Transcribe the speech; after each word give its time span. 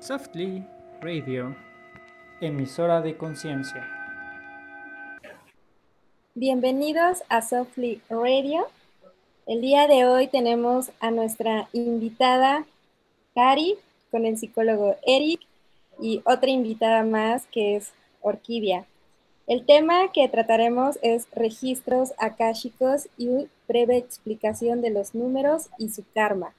Softly 0.00 0.64
Radio, 1.02 1.54
emisora 2.40 3.02
de 3.02 3.18
conciencia. 3.18 3.86
Bienvenidos 6.34 7.22
a 7.28 7.42
Softly 7.42 8.00
Radio. 8.08 8.66
El 9.46 9.60
día 9.60 9.86
de 9.88 10.06
hoy 10.06 10.26
tenemos 10.28 10.90
a 11.00 11.10
nuestra 11.10 11.68
invitada 11.74 12.64
Cari 13.34 13.76
con 14.10 14.24
el 14.24 14.38
psicólogo 14.38 14.96
Eric 15.06 15.42
y 16.00 16.22
otra 16.24 16.48
invitada 16.48 17.04
más 17.04 17.44
que 17.48 17.76
es 17.76 17.92
Orquídea. 18.22 18.86
El 19.46 19.66
tema 19.66 20.10
que 20.12 20.26
trataremos 20.30 20.98
es 21.02 21.28
registros 21.32 22.14
akáshicos 22.16 23.10
y 23.18 23.48
breve 23.68 23.98
explicación 23.98 24.80
de 24.80 24.88
los 24.88 25.14
números 25.14 25.68
y 25.76 25.90
su 25.90 26.04
karma. 26.14 26.54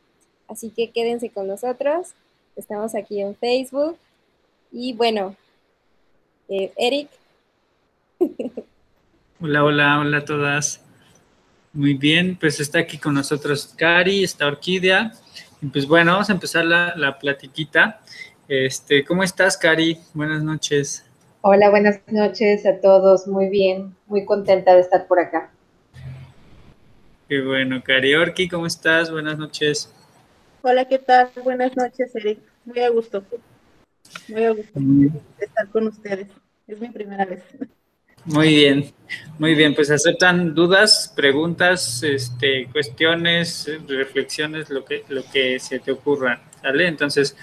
Así 0.48 0.70
que 0.70 0.92
quédense 0.92 1.32
con 1.32 1.48
nosotros. 1.48 2.14
Estamos 2.62 2.94
aquí 2.94 3.20
en 3.20 3.36
Facebook. 3.36 3.98
Y 4.72 4.94
bueno, 4.94 5.36
eh, 6.48 6.72
Eric. 6.78 7.10
Hola, 9.42 9.64
hola, 9.64 10.00
hola 10.00 10.18
a 10.20 10.26
todas. 10.26 10.80
Muy 11.74 11.96
bien, 11.96 12.38
pues 12.40 12.60
está 12.60 12.78
aquí 12.78 13.00
con 13.00 13.16
nosotros 13.16 13.74
Cari, 13.76 14.24
está 14.24 14.46
Orquídea. 14.46 15.12
Y 15.60 15.66
pues 15.66 15.88
bueno, 15.88 16.12
vamos 16.12 16.30
a 16.30 16.34
empezar 16.34 16.64
la, 16.64 16.94
la 16.96 17.18
platiquita. 17.18 18.02
Este, 18.48 19.04
¿Cómo 19.04 19.24
estás, 19.24 19.58
Cari? 19.58 19.98
Buenas 20.14 20.44
noches. 20.44 21.04
Hola, 21.42 21.72
buenas 21.72 22.00
noches 22.06 22.68
a 22.68 22.80
todos. 22.80 23.26
Muy 23.26 23.50
bien, 23.50 23.96
muy 24.06 24.24
contenta 24.24 24.76
de 24.76 24.82
estar 24.82 25.08
por 25.08 25.20
acá. 25.20 25.50
Qué 27.28 27.42
bueno, 27.42 27.82
Cariorki, 27.84 28.48
¿cómo 28.48 28.68
estás? 28.68 29.10
Buenas 29.10 29.40
noches. 29.40 29.92
Hola, 30.62 30.86
¿qué 30.86 31.00
tal? 31.00 31.32
Buenas 31.44 31.76
noches, 31.76 32.16
Eric. 32.16 32.51
Muy 32.66 32.80
a 32.80 32.90
gusto. 32.90 33.24
Muy 34.28 34.44
a 34.44 34.52
gusto 34.52 34.80
estar 35.40 35.70
con 35.70 35.88
ustedes. 35.88 36.28
Es 36.68 36.80
mi 36.80 36.90
primera 36.90 37.26
vez. 37.26 37.44
Muy 38.26 38.54
bien, 38.54 38.92
muy 39.40 39.56
bien. 39.56 39.74
Pues 39.74 39.90
aceptan 39.90 40.54
dudas, 40.54 41.12
preguntas, 41.16 42.04
este, 42.04 42.68
cuestiones, 42.72 43.70
reflexiones, 43.88 44.70
lo 44.70 44.86
que, 44.86 45.04
lo 45.10 45.24
que 45.32 45.60
se 45.60 45.80
te 45.80 45.92
ocurra. 45.92 46.42
¿Sale? 46.62 46.88
Entonces, 46.88 47.36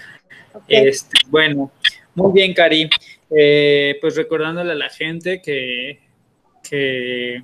este, 0.67 1.19
bueno, 1.27 1.71
muy 2.15 2.31
bien, 2.33 2.53
Cari. 2.53 2.89
Eh, 3.29 3.97
pues 4.01 4.15
recordándole 4.15 4.71
a 4.71 4.75
la 4.75 4.89
gente 4.89 5.41
que, 5.41 5.99
que, 6.69 7.43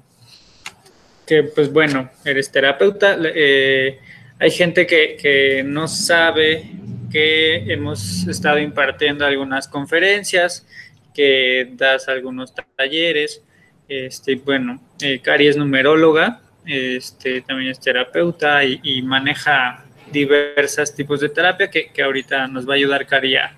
pues 1.54 1.72
bueno, 1.72 2.10
eres 2.24 2.52
terapeuta. 2.52 3.18
Eh, 3.22 4.00
hay 4.40 4.52
gente 4.52 4.88
que, 4.88 5.64
no 5.66 5.88
sabe 5.88 6.72
que 7.16 7.72
hemos 7.72 8.28
estado 8.28 8.60
impartiendo 8.60 9.26
algunas 9.26 9.70
conferencias, 9.70 10.68
que 11.14 11.70
das 11.72 12.10
algunos 12.10 12.54
talleres. 12.76 13.42
Este, 13.88 14.36
bueno, 14.36 14.82
eh, 15.00 15.22
Cari 15.22 15.48
es 15.48 15.56
numeróloga, 15.56 16.42
este, 16.66 17.40
también 17.40 17.72
es 17.72 17.80
terapeuta 17.80 18.66
y, 18.66 19.02
maneja 19.02 19.86
diversos 20.12 20.94
tipos 20.94 21.22
de 21.22 21.30
terapia 21.30 21.70
que, 21.70 21.90
ahorita 22.04 22.50
nos 22.50 22.68
va 22.68 22.74
a 22.74 22.76
ayudar 22.76 23.08
Cari 23.08 23.38
a 23.38 23.56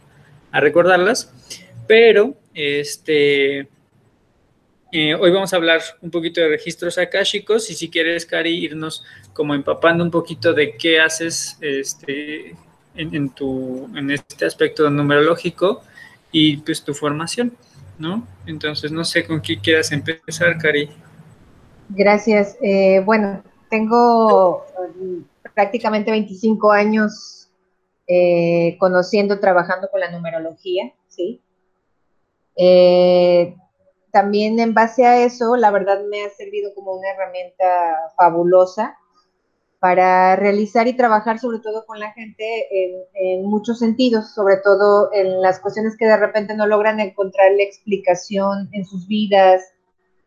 recordarlas. 0.53 1.33
Pero 1.87 2.37
este, 2.53 3.67
eh, 4.91 5.15
hoy 5.15 5.31
vamos 5.31 5.51
a 5.51 5.55
hablar 5.55 5.81
un 6.01 6.11
poquito 6.11 6.41
de 6.41 6.49
registros 6.49 6.99
akáshicos 6.99 7.71
y 7.71 7.73
si 7.73 7.89
quieres, 7.89 8.27
Cari, 8.27 8.55
irnos 8.55 9.03
como 9.33 9.55
empapando 9.55 10.03
un 10.03 10.11
poquito 10.11 10.53
de 10.53 10.77
qué 10.77 10.99
haces 10.99 11.57
este, 11.59 12.55
en, 12.97 13.29
tu, 13.29 13.89
en 13.95 14.11
este 14.11 14.45
aspecto 14.45 14.89
numerológico 14.89 15.81
y 16.31 16.57
pues 16.57 16.83
tu 16.83 16.93
formación, 16.93 17.55
¿no? 17.97 18.27
Entonces, 18.45 18.91
no 18.91 19.05
sé 19.05 19.25
con 19.25 19.41
qué 19.41 19.59
quieras 19.59 19.91
empezar, 19.91 20.57
Cari. 20.57 20.89
Gracias. 21.89 22.57
Eh, 22.61 23.01
bueno, 23.05 23.43
tengo 23.69 24.65
prácticamente 25.53 26.11
25 26.11 26.71
años 26.71 27.49
eh, 28.07 28.77
conociendo, 28.79 29.39
trabajando 29.39 29.89
con 29.89 29.99
la 29.99 30.11
numerología, 30.11 30.93
¿sí? 31.07 31.41
Eh, 32.55 33.55
también 34.11 34.59
en 34.59 34.73
base 34.73 35.05
a 35.05 35.23
eso, 35.23 35.55
la 35.57 35.71
verdad 35.71 36.01
me 36.09 36.23
ha 36.23 36.29
servido 36.29 36.73
como 36.73 36.93
una 36.93 37.09
herramienta 37.09 38.11
fabulosa 38.15 38.97
para 39.79 40.35
realizar 40.35 40.87
y 40.87 40.93
trabajar 40.93 41.39
sobre 41.39 41.59
todo 41.59 41.85
con 41.85 41.99
la 41.99 42.11
gente 42.13 42.43
en, 42.71 43.45
muchos 43.45 43.79
sentidos, 43.79 44.33
sobre 44.33 44.57
todo 44.57 45.09
en 45.13 45.41
las 45.41 45.59
cuestiones 45.59 45.95
que 45.97 46.05
de 46.05 46.17
repente 46.17 46.55
no 46.55 46.65
logran 46.65 46.99
encontrar 46.99 47.51
la 47.51 47.63
explicación 47.63 48.69
en 48.71 48.85
sus 48.85 49.07
vidas, 49.07 49.61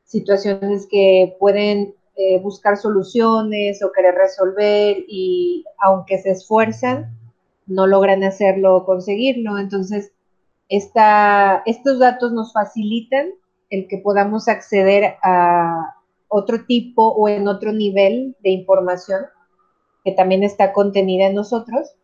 situaciones 0.04 0.86
que 0.88 1.36
pueden 1.40 1.94
eh, 2.16 2.38
buscar 2.40 2.76
soluciones 2.76 3.82
o 3.82 3.92
querer 3.92 4.14
resolver 4.14 5.04
y 5.08 5.64
aunque 5.82 6.18
se 6.18 6.30
esfuerzan, 6.30 7.16
no 7.66 7.86
logran 7.86 8.22
hacerlo, 8.24 8.84
conseguirlo. 8.84 9.58
Entonces, 9.58 10.12
estos 10.68 11.98
datos 11.98 12.32
nos 12.32 12.52
facilitan 12.52 13.30
el 13.70 13.88
que 13.88 13.98
podamos 13.98 14.48
acceder 14.48 15.16
a 15.22 15.96
otro 16.28 16.64
tipo 16.64 17.08
o 17.08 17.28
en 17.28 17.48
otro 17.48 17.72
nivel 17.72 18.36
de 18.40 18.50
información 18.50 19.22
que 20.04 20.12
también 20.12 20.42
está 20.42 20.72
contenida 20.72 21.26
en 21.26 21.34
nosotros. 21.34 21.94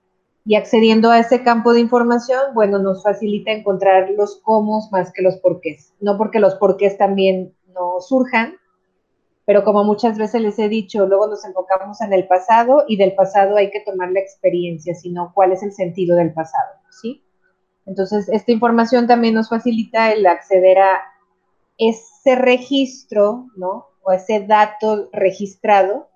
Y 0.44 0.54
accediendo 0.54 1.10
a 1.10 1.18
ese 1.18 1.42
campo 1.42 1.72
de 1.72 1.80
información, 1.80 2.40
bueno, 2.54 2.78
nos 2.78 3.02
facilita 3.02 3.50
encontrar 3.50 4.10
los 4.10 4.40
cómo 4.42 4.80
más 4.92 5.12
que 5.12 5.22
los 5.22 5.36
porqués. 5.38 5.92
No 6.00 6.16
porque 6.16 6.38
los 6.38 6.54
porqués 6.54 6.96
también 6.96 7.52
no 7.74 8.00
surjan, 8.00 8.54
pero 9.44 9.64
como 9.64 9.84
muchas 9.84 10.18
veces 10.18 10.42
les 10.42 10.58
he 10.58 10.68
dicho, 10.68 11.06
luego 11.06 11.28
nos 11.28 11.44
enfocamos 11.44 12.00
en 12.00 12.12
el 12.12 12.26
pasado 12.26 12.84
y 12.86 12.96
del 12.96 13.14
pasado 13.14 13.56
hay 13.56 13.70
que 13.70 13.80
tomar 13.80 14.10
la 14.10 14.20
experiencia, 14.20 14.94
sino 14.94 15.32
cuál 15.34 15.52
es 15.52 15.62
el 15.62 15.72
sentido 15.72 16.16
del 16.16 16.32
pasado, 16.32 16.74
¿sí? 16.90 17.22
Entonces, 17.86 18.28
esta 18.28 18.50
información 18.50 19.06
también 19.06 19.34
nos 19.34 19.48
facilita 19.48 20.12
el 20.12 20.26
acceder 20.26 20.78
a 20.78 20.98
ese 21.78 22.34
registro, 22.34 23.46
¿no? 23.56 23.86
O 24.02 24.10
ese 24.10 24.40
dato 24.40 25.08
registrado 25.12 26.08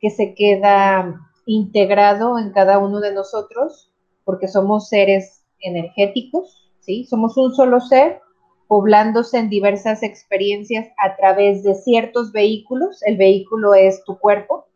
que 0.00 0.10
se 0.10 0.34
queda 0.34 1.20
integrado 1.46 2.38
en 2.38 2.50
cada 2.50 2.78
uno 2.78 3.00
de 3.00 3.12
nosotros, 3.12 3.90
porque 4.24 4.48
somos 4.48 4.88
seres 4.88 5.44
energéticos, 5.60 6.70
¿sí? 6.80 7.04
Somos 7.04 7.36
un 7.36 7.54
solo 7.54 7.80
ser 7.80 8.20
poblándose 8.68 9.38
en 9.38 9.48
diversas 9.48 10.02
experiencias 10.02 10.88
a 10.98 11.16
través 11.16 11.62
de 11.62 11.74
ciertos 11.74 12.32
vehículos. 12.32 13.02
El 13.04 13.16
vehículo 13.16 13.74
es 13.74 14.02
tu 14.04 14.18
cuerpo. 14.18 14.66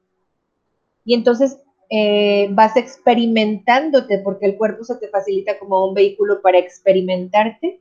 Y 1.04 1.14
entonces 1.14 1.60
eh, 1.91 2.48
vas 2.53 2.76
experimentándote, 2.76 4.19
porque 4.19 4.47
el 4.47 4.56
cuerpo 4.56 4.84
se 4.84 4.97
te 4.97 5.09
facilita 5.09 5.59
como 5.59 5.88
un 5.88 5.94
vehículo 5.94 6.41
para 6.41 6.59
experimentarte 6.59 7.80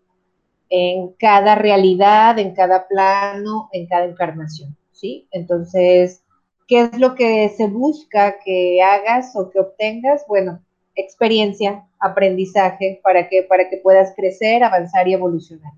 en 0.70 1.14
cada 1.20 1.56
realidad, 1.56 2.40
en 2.40 2.54
cada 2.56 2.88
plano, 2.88 3.70
en 3.72 3.88
cada 3.88 4.06
encarnación, 4.06 4.76
¿sí? 4.92 5.28
Entonces, 5.32 6.24
¿qué 6.70 6.82
es 6.82 7.00
lo 7.00 7.16
que 7.16 7.50
se 7.50 7.68
busca 7.68 8.40
que 8.40 8.82
hagas 8.82 9.36
o 9.36 9.50
que 9.50 9.60
obtengas? 9.60 10.24
Bueno, 10.28 10.64
experiencia, 10.96 11.88
aprendizaje, 12.00 13.02
para 13.04 13.28
que, 13.28 13.44
para 13.44 13.70
que 13.70 13.78
puedas 13.78 14.14
crecer, 14.16 14.64
avanzar 14.64 15.08
y 15.08 15.14
evolucionar. 15.14 15.74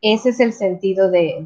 Ese 0.00 0.28
es 0.28 0.38
el 0.38 0.52
sentido 0.52 1.10
de, 1.10 1.44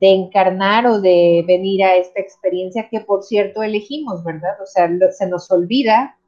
de 0.00 0.08
encarnar 0.08 0.86
o 0.86 1.00
de 1.00 1.42
venir 1.46 1.82
a 1.82 1.96
esta 1.96 2.20
experiencia 2.20 2.88
que 2.90 3.00
por 3.00 3.22
cierto 3.22 3.62
elegimos, 3.62 4.22
¿verdad? 4.22 4.60
O 4.62 4.66
sea, 4.66 4.90
se 5.12 5.26
nos 5.26 5.50
olvida 5.50 6.18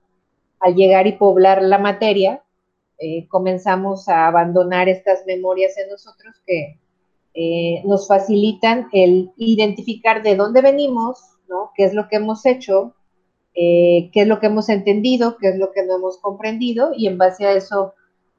al 0.58 0.74
llegar 0.74 1.06
y 1.06 1.12
poblar 1.12 1.60
la 1.60 1.76
materia, 1.76 2.42
eh, 2.98 3.28
comenzamos 3.28 4.08
a 4.08 4.26
abandonar 4.26 4.88
estas 4.88 5.26
memorias 5.26 5.76
en 5.76 5.90
nosotros 5.90 6.34
que 6.46 6.78
eh, 7.36 7.82
nos 7.84 8.08
facilitan 8.08 8.88
el 8.92 9.30
identificar 9.36 10.22
de 10.22 10.34
dónde 10.34 10.62
venimos, 10.62 11.20
¿no? 11.48 11.70
¿Qué 11.76 11.84
es 11.84 11.94
lo 11.94 12.08
que 12.08 12.16
hemos 12.16 12.44
hecho? 12.46 12.94
Eh, 13.54 14.10
¿Qué 14.12 14.22
es 14.22 14.26
lo 14.26 14.40
que 14.40 14.46
hemos 14.46 14.68
entendido? 14.68 15.36
¿Qué 15.38 15.50
es 15.50 15.58
lo 15.58 15.70
que 15.70 15.84
no 15.84 15.96
hemos 15.96 16.18
comprendido? 16.18 16.92
Y 16.96 17.06
en 17.06 17.18
base 17.18 17.46
a 17.46 17.52
eso 17.52 17.94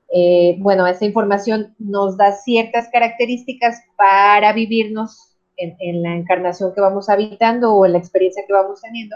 eh, 0.09 0.55
bueno, 0.59 0.87
esa 0.87 1.05
información 1.05 1.75
nos 1.79 2.17
da 2.17 2.31
ciertas 2.31 2.89
características 2.91 3.81
para 3.97 4.53
vivirnos 4.53 5.35
en, 5.57 6.03
la 6.03 6.15
encarnación 6.15 6.73
que 6.73 6.81
vamos 6.81 7.09
habitando 7.09 7.73
o 7.73 7.85
en 7.85 7.93
la 7.93 7.97
experiencia 7.97 8.43
que 8.45 8.53
vamos 8.53 8.81
teniendo. 8.81 9.15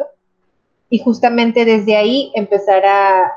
Y 0.89 0.99
justamente 0.99 1.63
desde 1.63 1.95
ahí 1.95 2.31
empezar 2.35 2.85
a 2.85 3.31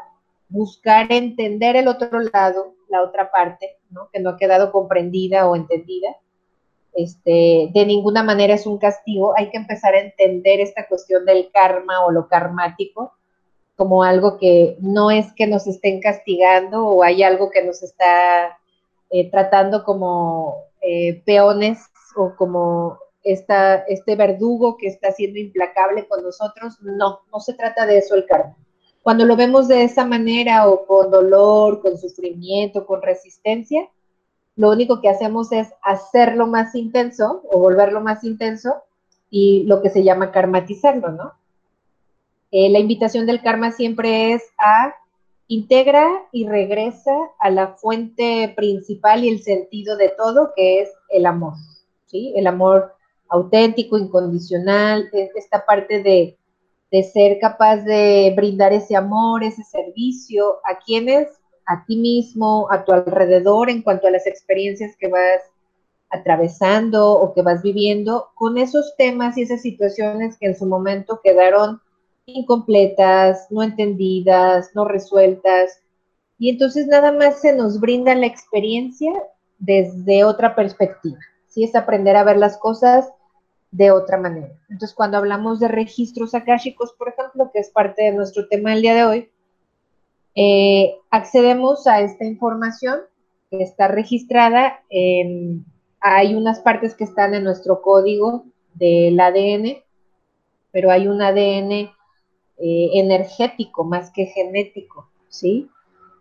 buscar 0.48 1.12
entender 1.12 1.76
el 1.76 1.86
otro 1.86 2.20
lado, 2.32 2.74
la 2.88 3.02
otra 3.02 3.30
parte, 3.30 3.76
¿no? 3.90 4.08
que 4.12 4.20
no 4.20 4.30
ha 4.30 4.36
quedado 4.36 4.72
comprendida 4.72 5.48
o 5.48 5.54
entendida. 5.54 6.08
Este, 6.94 7.70
de 7.72 7.86
ninguna 7.86 8.22
manera 8.22 8.54
es 8.54 8.66
un 8.66 8.78
castigo, 8.78 9.34
hay 9.36 9.50
que 9.50 9.56
empezar 9.56 9.94
a 9.94 10.00
entender 10.00 10.60
esta 10.60 10.86
cuestión 10.86 11.24
del 11.24 11.50
karma 11.52 12.04
o 12.04 12.12
lo 12.12 12.28
karmático 12.28 13.12
como 13.76 14.04
algo 14.04 14.38
que 14.38 14.76
no 14.80 15.10
es 15.10 15.32
que 15.32 15.46
nos 15.46 15.66
estén 15.66 16.00
castigando 16.00 16.86
o 16.86 17.02
hay 17.02 17.22
algo 17.22 17.50
que 17.50 17.64
nos 17.64 17.82
está 17.82 18.58
eh, 19.10 19.30
tratando 19.30 19.84
como 19.84 20.56
eh, 20.80 21.22
peones 21.24 21.80
o 22.16 22.34
como 22.36 22.98
esta, 23.22 23.76
este 23.88 24.14
verdugo 24.16 24.76
que 24.76 24.86
está 24.86 25.10
siendo 25.12 25.38
implacable 25.38 26.06
con 26.06 26.22
nosotros. 26.22 26.78
No, 26.82 27.20
no 27.32 27.40
se 27.40 27.54
trata 27.54 27.86
de 27.86 27.98
eso 27.98 28.14
el 28.14 28.26
karma. 28.26 28.56
Cuando 29.02 29.24
lo 29.24 29.36
vemos 29.36 29.68
de 29.68 29.84
esa 29.84 30.06
manera 30.06 30.68
o 30.68 30.86
con 30.86 31.10
dolor, 31.10 31.82
con 31.82 31.98
sufrimiento, 31.98 32.86
con 32.86 33.02
resistencia, 33.02 33.88
lo 34.56 34.70
único 34.70 35.00
que 35.00 35.08
hacemos 35.08 35.50
es 35.52 35.68
hacerlo 35.82 36.46
más 36.46 36.74
intenso 36.74 37.42
o 37.50 37.58
volverlo 37.58 38.00
más 38.00 38.24
intenso 38.24 38.74
y 39.30 39.64
lo 39.64 39.82
que 39.82 39.90
se 39.90 40.04
llama 40.04 40.30
karmatizarlo, 40.30 41.10
¿no? 41.10 41.32
Eh, 42.52 42.70
la 42.70 42.78
invitación 42.78 43.26
del 43.26 43.42
karma 43.42 43.72
siempre 43.72 44.32
es 44.32 44.44
a 44.58 44.94
integra 45.48 46.06
y 46.30 46.46
regresa 46.46 47.12
a 47.40 47.50
la 47.50 47.74
fuente 47.74 48.52
principal 48.56 49.24
y 49.24 49.28
el 49.28 49.42
sentido 49.42 49.96
de 49.96 50.10
todo, 50.10 50.52
que 50.54 50.82
es 50.82 50.90
el 51.08 51.26
amor, 51.26 51.54
¿sí? 52.06 52.32
El 52.36 52.46
amor 52.46 52.94
auténtico, 53.28 53.98
incondicional, 53.98 55.10
esta 55.34 55.66
parte 55.66 56.02
de, 56.02 56.38
de 56.92 57.02
ser 57.02 57.38
capaz 57.40 57.78
de 57.78 58.32
brindar 58.36 58.72
ese 58.72 58.94
amor, 58.94 59.42
ese 59.42 59.64
servicio 59.64 60.60
a 60.64 60.78
quienes, 60.78 61.28
a 61.66 61.84
ti 61.86 61.96
mismo, 61.96 62.68
a 62.70 62.84
tu 62.84 62.92
alrededor, 62.92 63.70
en 63.70 63.82
cuanto 63.82 64.06
a 64.06 64.10
las 64.10 64.26
experiencias 64.26 64.96
que 64.96 65.08
vas 65.08 65.40
atravesando 66.10 67.12
o 67.12 67.34
que 67.34 67.42
vas 67.42 67.62
viviendo, 67.62 68.30
con 68.34 68.58
esos 68.58 68.94
temas 68.96 69.36
y 69.36 69.42
esas 69.42 69.62
situaciones 69.62 70.36
que 70.38 70.46
en 70.46 70.56
su 70.56 70.66
momento 70.66 71.20
quedaron 71.22 71.80
incompletas, 72.26 73.46
no 73.50 73.62
entendidas, 73.62 74.70
no 74.74 74.84
resueltas. 74.84 75.80
Y 76.38 76.50
entonces 76.50 76.86
nada 76.86 77.12
más 77.12 77.40
se 77.40 77.54
nos 77.54 77.80
brinda 77.80 78.14
la 78.14 78.26
experiencia 78.26 79.12
desde 79.58 80.24
otra 80.24 80.54
perspectiva. 80.54 81.18
¿sí? 81.48 81.64
Es 81.64 81.74
aprender 81.74 82.16
a 82.16 82.24
ver 82.24 82.36
las 82.36 82.58
cosas 82.58 83.08
de 83.70 83.90
otra 83.90 84.18
manera. 84.18 84.52
Entonces, 84.68 84.94
cuando 84.94 85.16
hablamos 85.18 85.58
de 85.58 85.66
registros 85.66 86.32
akáshicos, 86.34 86.92
por 86.92 87.08
ejemplo, 87.08 87.50
que 87.52 87.58
es 87.58 87.70
parte 87.70 88.04
de 88.04 88.12
nuestro 88.12 88.46
tema 88.46 88.70
del 88.70 88.82
día 88.82 88.94
de 88.94 89.04
hoy, 89.04 89.30
eh, 90.34 90.96
accedemos 91.10 91.86
a 91.86 92.00
esta 92.00 92.24
información 92.24 93.00
que 93.50 93.62
está 93.62 93.88
registrada. 93.88 94.82
Hay 96.00 96.34
unas 96.34 96.60
partes 96.60 96.94
que 96.94 97.04
están 97.04 97.34
en 97.34 97.44
nuestro 97.44 97.80
código 97.80 98.44
del 98.74 99.18
ADN, 99.18 99.78
pero 100.70 100.90
hay 100.90 101.06
un 101.06 101.22
ADN 101.22 101.72
eh, 101.72 102.90
energético 102.94 103.84
más 103.84 104.10
que 104.10 104.26
genético, 104.26 105.08
¿sí? 105.28 105.70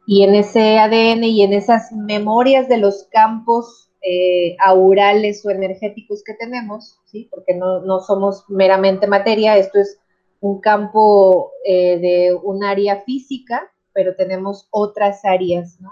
Y 0.06 0.24
en 0.24 0.36
ese 0.36 0.78
ADN 0.78 1.24
y 1.24 1.44
en 1.44 1.54
esas 1.54 1.92
memorias 1.92 2.70
de 2.70 2.78
los 2.78 3.08
campos 3.12 3.90
eh, 4.02 4.56
aurales 4.60 5.46
o 5.46 5.50
energéticos 5.50 6.24
que 6.24 6.34
tenemos, 6.36 7.00
¿sí? 7.06 7.28
Porque 7.32 7.54
no, 7.56 8.00
somos 8.00 8.46
meramente 8.48 9.08
materia, 9.08 9.58
esto 9.58 9.80
es 9.80 10.00
un 10.40 10.60
campo 10.62 11.52
de 11.66 12.38
un 12.44 12.64
área 12.64 13.02
física, 13.02 13.73
pero 13.94 14.16
tenemos 14.16 14.68
otras 14.72 15.24
áreas, 15.26 15.80
¿no? 15.80 15.92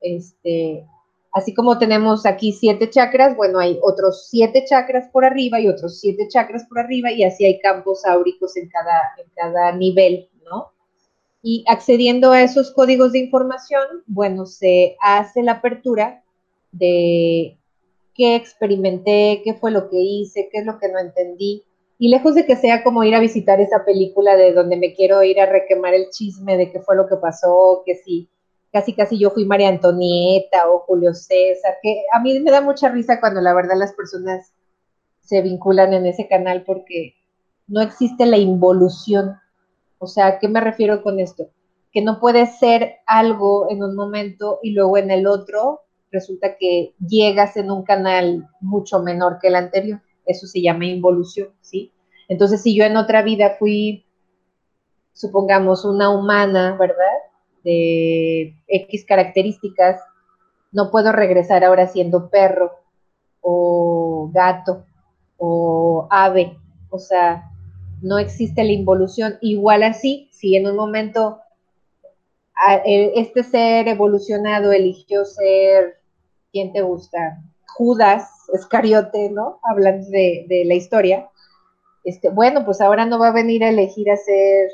Este, 0.00 0.86
Así 1.32 1.54
como 1.54 1.78
tenemos 1.78 2.24
aquí 2.24 2.52
siete 2.52 2.88
chakras, 2.88 3.36
bueno, 3.36 3.58
hay 3.58 3.78
otros 3.82 4.28
siete 4.28 4.64
chakras 4.64 5.08
por 5.12 5.24
arriba 5.24 5.60
y 5.60 5.68
otros 5.68 6.00
siete 6.00 6.26
chakras 6.28 6.64
por 6.66 6.78
arriba 6.78 7.12
y 7.12 7.22
así 7.22 7.44
hay 7.44 7.60
campos 7.60 8.04
áuricos 8.06 8.56
en 8.56 8.68
cada, 8.68 9.00
en 9.18 9.30
cada 9.36 9.72
nivel, 9.72 10.28
¿no? 10.50 10.72
Y 11.42 11.64
accediendo 11.68 12.32
a 12.32 12.42
esos 12.42 12.72
códigos 12.72 13.12
de 13.12 13.20
información, 13.20 14.02
bueno, 14.06 14.46
se 14.46 14.96
hace 15.00 15.42
la 15.42 15.52
apertura 15.52 16.24
de 16.72 17.58
qué 18.14 18.34
experimenté, 18.34 19.42
qué 19.44 19.54
fue 19.54 19.70
lo 19.70 19.90
que 19.90 20.00
hice, 20.00 20.48
qué 20.50 20.58
es 20.58 20.66
lo 20.66 20.78
que 20.78 20.88
no 20.88 20.98
entendí. 20.98 21.62
Y 21.98 22.08
lejos 22.08 22.34
de 22.34 22.46
que 22.46 22.56
sea 22.56 22.84
como 22.84 23.02
ir 23.04 23.14
a 23.14 23.20
visitar 23.20 23.60
esa 23.60 23.84
película 23.84 24.36
de 24.36 24.52
donde 24.52 24.76
me 24.76 24.94
quiero 24.94 25.22
ir 25.22 25.40
a 25.40 25.46
requemar 25.46 25.94
el 25.94 26.10
chisme 26.10 26.56
de 26.56 26.70
qué 26.70 26.80
fue 26.80 26.96
lo 26.96 27.08
que 27.08 27.16
pasó, 27.16 27.82
que 27.84 27.96
sí 27.96 28.30
casi 28.72 28.94
casi 28.94 29.18
yo 29.18 29.30
fui 29.30 29.44
María 29.44 29.68
Antonieta 29.68 30.70
o 30.70 30.80
Julio 30.80 31.14
César, 31.14 31.76
que 31.82 32.02
a 32.12 32.20
mí 32.20 32.38
me 32.40 32.50
da 32.50 32.60
mucha 32.60 32.88
risa 32.88 33.20
cuando 33.20 33.40
la 33.40 33.54
verdad 33.54 33.76
las 33.76 33.92
personas 33.94 34.52
se 35.20 35.42
vinculan 35.42 35.94
en 35.94 36.06
ese 36.06 36.28
canal 36.28 36.64
porque 36.64 37.14
no 37.66 37.80
existe 37.80 38.26
la 38.26 38.38
involución. 38.38 39.36
O 39.98 40.06
sea, 40.06 40.26
¿a 40.26 40.38
qué 40.38 40.48
me 40.48 40.60
refiero 40.60 41.02
con 41.02 41.18
esto? 41.18 41.50
Que 41.92 42.02
no 42.02 42.20
puede 42.20 42.46
ser 42.46 42.96
algo 43.06 43.70
en 43.70 43.82
un 43.82 43.94
momento 43.94 44.58
y 44.62 44.72
luego 44.72 44.96
en 44.96 45.10
el 45.10 45.26
otro 45.26 45.80
resulta 46.10 46.56
que 46.56 46.94
llegas 47.06 47.56
en 47.56 47.70
un 47.70 47.82
canal 47.82 48.48
mucho 48.60 49.00
menor 49.00 49.38
que 49.40 49.48
el 49.48 49.56
anterior. 49.56 50.00
Eso 50.28 50.46
se 50.46 50.62
llama 50.62 50.86
involución, 50.86 51.48
¿sí? 51.60 51.90
Entonces, 52.28 52.62
si 52.62 52.76
yo 52.76 52.84
en 52.84 52.96
otra 52.96 53.22
vida 53.22 53.56
fui, 53.58 54.04
supongamos, 55.12 55.84
una 55.84 56.10
humana, 56.10 56.76
¿verdad? 56.78 57.04
de 57.64 58.54
X 58.68 59.04
características, 59.04 60.00
no 60.72 60.90
puedo 60.90 61.12
regresar 61.12 61.64
ahora 61.64 61.86
siendo 61.88 62.30
perro 62.30 62.72
o 63.40 64.30
gato 64.32 64.84
o 65.36 66.06
ave. 66.10 66.56
O 66.90 66.98
sea, 66.98 67.50
no 68.02 68.18
existe 68.18 68.64
la 68.64 68.72
involución. 68.72 69.36
Igual 69.40 69.82
así, 69.82 70.28
si 70.32 70.56
en 70.56 70.66
un 70.66 70.76
momento 70.76 71.40
este 72.84 73.42
ser 73.44 73.88
evolucionado 73.88 74.72
eligió 74.72 75.24
ser, 75.24 76.00
¿quién 76.52 76.72
te 76.72 76.82
gusta? 76.82 77.42
Judas 77.68 78.28
Escariote, 78.52 79.30
¿no? 79.30 79.60
Hablando 79.62 80.08
de, 80.10 80.46
de 80.48 80.64
la 80.64 80.74
historia. 80.74 81.28
Este, 82.04 82.30
bueno, 82.30 82.64
pues 82.64 82.80
ahora 82.80 83.04
no 83.06 83.18
va 83.18 83.28
a 83.28 83.32
venir 83.32 83.62
a 83.64 83.68
elegir 83.68 84.10
a 84.10 84.16
ser, 84.16 84.70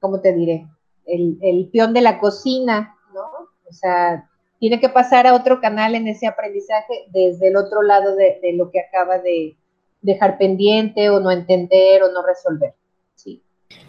¿cómo 0.00 0.20
te 0.20 0.32
diré? 0.32 0.66
el, 1.06 1.68
peón 1.72 1.92
de 1.92 2.00
la 2.00 2.18
cocina, 2.18 2.96
¿no? 3.14 3.48
O 3.68 3.72
sea, 3.72 4.28
tiene 4.58 4.80
que 4.80 4.88
pasar 4.88 5.26
a 5.26 5.34
otro 5.34 5.60
canal 5.60 5.94
en 5.94 6.08
ese 6.08 6.26
aprendizaje 6.26 7.04
desde 7.08 7.48
el 7.48 7.56
otro 7.56 7.82
lado 7.82 8.14
de, 8.16 8.38
lo 8.54 8.70
que 8.70 8.80
acaba 8.80 9.18
de 9.18 9.56
dejar 10.00 10.38
pendiente 10.38 11.10
o 11.10 11.20
no 11.20 11.30
entender 11.30 12.02
o 12.02 12.12
no 12.12 12.24
resolver. 12.24 12.74
Sí, 13.14 13.42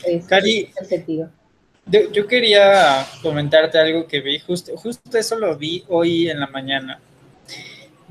es, 0.06 0.26
Cari, 0.28 0.70
el 0.80 0.86
sentido. 0.86 1.30
Yo, 1.86 2.28
quería 2.28 3.06
comentarte 3.22 3.78
algo 3.78 4.08
que 4.08 4.22
vi, 4.22 4.40
justo, 4.40 4.76
justo 4.78 5.18
eso 5.18 5.38
lo 5.38 5.58
vi 5.58 5.84
hoy 5.90 6.30
en 6.30 6.40
la 6.40 6.48
mañana. 6.48 7.02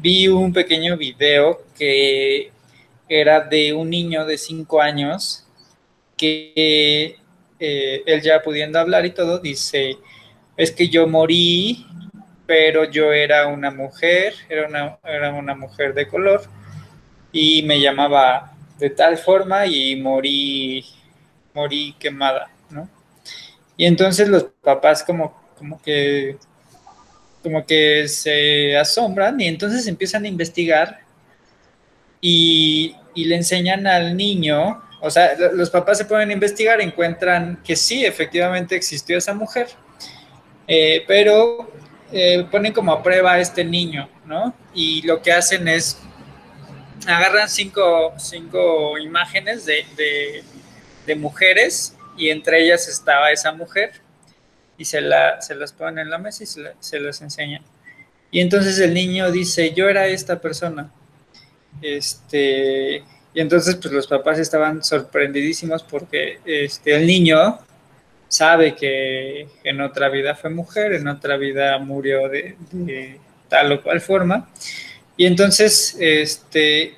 Vi 0.03 0.27
un 0.27 0.53
pequeño 0.53 0.97
video 0.97 1.63
que 1.79 2.51
era 3.09 3.39
de 3.39 3.73
un 3.73 3.89
niño 3.89 4.27
de 4.27 4.37
cinco 4.37 4.83
años 4.83 5.47
que 6.17 7.17
eh, 7.61 8.03
él 8.05 8.21
ya 8.21 8.43
pudiendo 8.43 8.81
hablar 8.81 9.07
y 9.07 9.13
todo, 9.13 9.39
dice, 9.39 9.99
es 10.57 10.73
que 10.73 10.89
yo 10.89 11.07
morí, 11.07 11.87
pero 12.47 12.83
yo 12.91 13.13
era 13.13 13.47
una 13.47 13.71
mujer, 13.71 14.35
era 14.49 14.67
una, 14.67 14.99
era 15.05 15.33
una 15.35 15.55
mujer 15.55 15.95
de 15.95 16.09
color 16.09 16.43
y 17.31 17.63
me 17.63 17.81
llamaba 17.81 18.57
de 18.81 18.91
tal 18.91 19.19
forma 19.19 19.67
y 19.67 19.95
morí, 19.95 20.85
morí 21.55 21.95
quemada, 22.01 22.51
¿no? 22.71 22.89
Y 23.77 23.87
entonces 23.87 24.29
los 24.29 24.47
papás 24.63 25.05
como, 25.05 25.41
como 25.57 25.81
que 25.81 26.39
como 27.43 27.67
que 27.67 28.09
se 28.09 28.77
asombran 28.77 29.41
y 29.41 29.49
entonces 29.49 29.87
empiezan 29.87 30.25
a 30.25 30.29
investigar 30.29 31.01
y, 32.21 32.97
le 33.15 33.37
enseñan 33.37 33.87
al 33.87 34.17
niño 34.17 34.83
o 35.05 35.11
sea, 35.11 35.35
los 35.53 35.69
papás 35.69 35.99
se 35.99 36.05
pueden 36.05 36.31
investigar, 36.31 36.81
encuentran 36.81 37.61
que 37.65 37.75
sí, 37.75 38.05
efectivamente 38.05 38.77
existió 38.77 39.19
esa 39.19 39.35
mujer, 39.35 39.67
eh, 40.69 41.03
pero 41.09 41.73
eh, 42.13 42.47
ponen 42.49 42.73
como 42.73 42.93
a 42.93 43.03
prueba 43.03 43.33
a 43.33 43.41
este 43.41 43.65
niño, 43.65 44.09
¿no? 44.27 44.55
Y 44.73 45.03
lo 45.03 45.21
que 45.21 45.33
hacen 45.33 45.67
es, 45.67 45.99
agarran 47.09 47.49
cinco, 47.49 48.15
cinco 48.17 48.97
imágenes 48.97 49.67
de, 49.67 50.45
mujeres 51.17 51.97
y 52.17 52.31
entre 52.31 52.63
ellas 52.63 52.87
estaba 52.87 53.33
esa 53.33 53.51
mujer 53.51 53.95
y 54.79 54.85
se, 54.85 55.01
la, 55.01 55.41
se 55.41 55.55
las 55.55 55.73
ponen 55.73 56.01
en 56.01 56.11
la 56.11 56.19
mesa 56.19 56.45
y 56.45 56.47
se, 56.47 56.73
se 56.81 57.01
las 57.01 57.21
enseñan. 57.23 57.63
Y 58.31 58.41
entonces 58.41 58.79
el 58.79 58.95
niño 58.95 59.31
dice, 59.31 59.73
yo 59.75 59.89
era 59.89 60.07
esta 60.07 60.41
persona. 60.41 60.91
Este, 61.81 63.05
y 63.35 63.41
entonces, 63.41 63.77
pues 63.77 63.93
los 63.93 64.07
papás 64.07 64.39
estaban 64.39 64.83
sorprendidísimos 64.85 65.83
porque 65.83 66.39
este, 66.45 66.95
el 66.95 67.07
niño 67.07 67.59
sabe 68.29 68.75
que 68.75 69.47
en 69.65 69.81
otra 69.81 70.09
vida 70.09 70.35
fue 70.35 70.51
mujer, 70.51 70.93
en 70.95 71.09
otra 71.09 71.37
vida 71.37 71.79
murió 71.79 72.29
de, 72.29 72.57
tal 73.49 73.73
o 73.73 73.83
cual 73.83 74.01
forma. 74.01 74.51
Y 75.17 75.27
entonces, 75.27 75.97
este, 75.99 76.95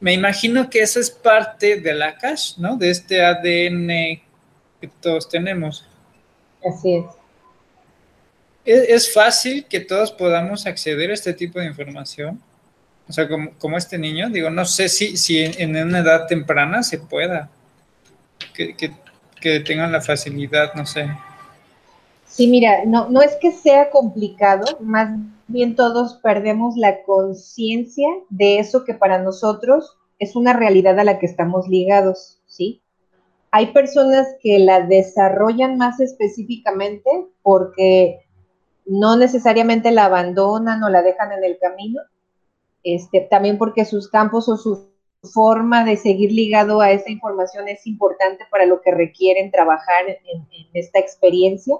me 0.00 0.12
imagino 0.12 0.68
que 0.68 0.80
eso 0.80 1.00
es 1.00 1.10
parte 1.10 1.80
de 1.80 1.94
la 1.94 2.16
cash, 2.16 2.56
¿no? 2.58 2.76
De 2.76 2.90
este 2.90 3.24
ADN 3.24 3.88
que 4.80 4.90
todos 5.00 5.28
tenemos. 5.28 5.86
Así 6.68 6.96
es. 6.96 7.04
¿Es, 8.64 9.14
fácil 9.14 9.64
que 9.66 9.78
todos 9.78 10.10
podamos 10.10 10.66
acceder 10.66 11.10
a 11.10 11.14
este 11.14 11.32
tipo 11.32 11.60
de 11.60 11.66
información? 11.66 12.40
O 13.08 13.12
sea, 13.12 13.28
como, 13.28 13.76
este 13.76 13.96
niño, 13.96 14.28
digo, 14.28 14.50
no 14.50 14.64
sé 14.64 14.88
si, 14.88 15.16
si 15.16 15.38
en, 15.38 15.76
una 15.76 16.00
edad 16.00 16.26
temprana 16.26 16.82
se 16.82 16.98
pueda, 16.98 17.48
que, 18.52 18.74
que 18.74 19.60
tengan 19.60 19.92
la 19.92 20.00
facilidad, 20.00 20.74
no 20.74 20.84
sé. 20.84 21.08
Sí, 22.26 22.48
mira, 22.48 22.84
no, 22.84 23.08
no 23.08 23.22
es 23.22 23.36
que 23.40 23.52
sea 23.52 23.90
complicado, 23.90 24.78
más 24.80 25.08
bien 25.46 25.76
todos 25.76 26.14
perdemos 26.14 26.76
la 26.76 27.02
conciencia 27.04 28.08
de 28.28 28.58
eso 28.58 28.84
que 28.84 28.94
para 28.94 29.22
nosotros 29.22 29.96
es 30.18 30.34
una 30.34 30.52
realidad 30.52 30.98
a 30.98 31.04
la 31.04 31.18
que 31.18 31.26
estamos 31.26 31.68
ligados, 31.68 32.40
¿sí? 32.46 32.82
Hay 33.50 33.72
personas 33.72 34.26
que 34.42 34.58
la 34.58 34.82
desarrollan 34.86 35.78
más 35.78 36.00
específicamente 36.00 37.10
porque 37.42 38.26
no 38.84 39.16
necesariamente 39.16 39.90
la 39.90 40.06
abandonan 40.06 40.82
o 40.82 40.88
la 40.88 41.02
dejan 41.02 41.32
en 41.32 41.44
el 41.44 41.58
camino, 41.58 42.00
este, 42.82 43.20
también 43.20 43.58
porque 43.58 43.84
sus 43.84 44.08
campos 44.08 44.48
o 44.48 44.56
su 44.56 44.88
forma 45.32 45.84
de 45.84 45.96
seguir 45.96 46.32
ligado 46.32 46.80
a 46.80 46.92
esa 46.92 47.10
información 47.10 47.68
es 47.68 47.86
importante 47.86 48.44
para 48.50 48.66
lo 48.66 48.80
que 48.80 48.92
requieren 48.92 49.50
trabajar 49.50 50.08
en, 50.08 50.46
esta 50.72 50.98
experiencia. 50.98 51.76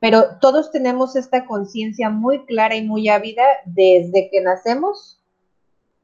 Pero 0.00 0.38
todos 0.40 0.70
tenemos 0.70 1.16
esta 1.16 1.46
conciencia 1.46 2.10
muy 2.10 2.44
clara 2.44 2.74
y 2.76 2.84
muy 2.84 3.08
ávida 3.08 3.44
desde 3.64 4.28
que 4.30 4.40
nacemos 4.40 5.20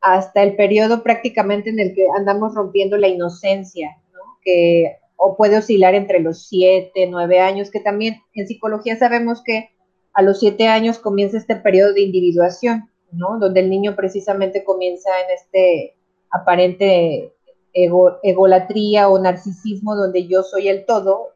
hasta 0.00 0.42
el 0.42 0.54
periodo 0.54 1.02
prácticamente 1.02 1.70
en 1.70 1.80
el 1.80 1.94
que 1.94 2.06
andamos 2.16 2.54
rompiendo 2.54 2.96
la 2.96 3.08
inocencia, 3.08 3.98
que 4.42 4.96
o 5.16 5.36
puede 5.36 5.58
oscilar 5.58 5.94
entre 5.94 6.20
los 6.20 6.46
siete, 6.46 7.08
nueve 7.08 7.40
años, 7.40 7.70
que 7.70 7.80
también 7.80 8.22
en 8.34 8.46
psicología 8.46 8.96
sabemos 8.96 9.42
que 9.42 9.70
a 10.12 10.22
los 10.22 10.38
siete 10.38 10.68
años 10.68 10.98
comienza 10.98 11.38
este 11.38 11.56
periodo 11.56 11.92
de 11.92 12.02
individuación, 12.02 12.88
¿no? 13.10 13.38
Donde 13.38 13.60
el 13.60 13.70
niño 13.70 13.96
precisamente 13.96 14.64
comienza 14.64 15.10
en 15.20 15.34
este 15.34 15.96
aparente 16.30 17.32
egolatría 17.72 19.08
o 19.08 19.18
narcisismo 19.18 19.94
donde 19.94 20.26
yo 20.26 20.42
soy 20.42 20.68
el 20.68 20.86
todo 20.86 21.34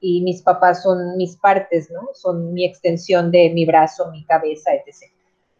y 0.00 0.22
mis 0.22 0.42
papás 0.42 0.82
son 0.82 1.16
mis 1.16 1.36
partes, 1.36 1.90
¿no? 1.90 2.08
Son 2.14 2.52
mi 2.52 2.64
extensión 2.64 3.30
de 3.30 3.50
mi 3.50 3.64
brazo, 3.64 4.10
mi 4.10 4.24
cabeza, 4.24 4.72
etc. 4.74 5.12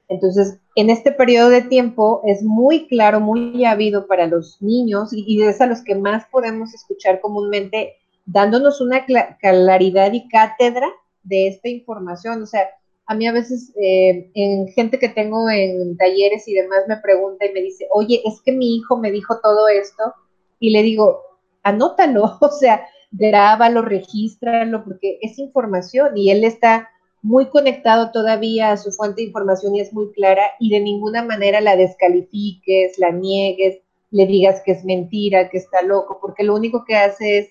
Entonces, 0.09 0.59
en 0.77 0.91
este 0.91 1.13
periodo 1.13 1.49
de 1.49 1.63
tiempo 1.63 2.23
es 2.25 2.43
muy 2.43 2.87
claro, 2.87 3.21
muy 3.21 3.65
habido 3.65 4.07
para 4.07 4.27
los 4.27 4.61
niños 4.63 5.13
y, 5.13 5.25
y 5.27 5.43
es 5.43 5.61
a 5.61 5.67
los 5.67 5.83
que 5.83 5.95
más 5.95 6.27
podemos 6.31 6.75
escuchar 6.75 7.21
comúnmente, 7.21 7.95
dándonos 8.25 8.81
una 8.81 9.05
claridad 9.41 10.13
y 10.13 10.29
cátedra 10.29 10.89
de 11.23 11.49
esta 11.49 11.69
información. 11.69 12.43
O 12.43 12.47
sea, 12.47 12.69
a 13.07 13.15
mí 13.15 13.27
a 13.27 13.33
veces 13.33 13.73
eh, 13.81 14.31
en 14.35 14.69
gente 14.69 14.99
que 14.99 15.09
tengo 15.09 15.49
en 15.49 15.97
talleres 15.97 16.47
y 16.49 16.55
demás 16.55 16.81
me 16.89 16.97
pregunta 16.97 17.47
y 17.47 17.53
me 17.53 17.63
dice, 17.63 17.87
oye, 17.93 18.21
es 18.25 18.41
que 18.45 18.53
mi 18.53 18.77
hijo 18.77 18.97
me 18.97 19.13
dijo 19.13 19.39
todo 19.41 19.69
esto 19.69 20.15
y 20.59 20.71
le 20.71 20.83
digo, 20.83 21.21
anótalo, 21.63 22.37
o 22.41 22.51
sea, 22.51 22.87
grábalo, 23.13 23.83
regístralo, 23.83 24.85
porque 24.85 25.19
es 25.23 25.39
información 25.39 26.17
y 26.17 26.31
él 26.31 26.45
está 26.45 26.89
muy 27.23 27.47
conectado 27.47 28.13
todavía 28.13 28.71
a 28.71 28.77
su 28.77 28.93
fuente 28.93 29.21
de 29.21 29.29
información 29.29 29.75
y 29.75 29.81
es 29.81 29.93
muy 29.93 30.13
clara 30.13 30.43
y 30.61 30.71
de 30.71 30.81
ninguna 30.81 31.25
manera 31.25 31.61
la 31.61 31.77
descalifiques, 31.77 32.99
la 32.99 33.11
niegues, 33.11 33.81
le 34.11 34.27
digas 34.27 34.63
que 34.65 34.73
es 34.73 34.85
mentira, 34.85 35.49
que 35.49 35.59
está 35.59 35.83
loco, 35.83 36.19
porque 36.21 36.45
lo 36.45 36.55
único 36.55 36.85
que 36.85 36.97
hace 36.97 37.39
es 37.39 37.49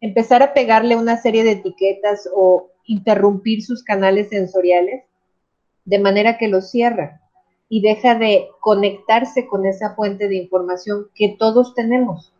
empezar 0.00 0.42
a 0.42 0.52
pegarle 0.52 0.96
una 0.96 1.16
serie 1.16 1.44
de 1.44 1.52
etiquetas 1.52 2.28
o 2.34 2.70
interrumpir 2.84 3.62
sus 3.62 3.82
canales 3.82 4.28
sensoriales 4.28 5.04
de 5.84 5.98
manera 5.98 6.36
que 6.38 6.48
los 6.48 6.70
cierra 6.70 7.20
y 7.68 7.80
deja 7.80 8.16
de 8.16 8.48
conectarse 8.60 9.46
con 9.46 9.66
esa 9.66 9.94
fuente 9.94 10.28
de 10.28 10.36
información 10.36 11.08
que 11.14 11.36
todos 11.38 11.74
tenemos. 11.74 12.32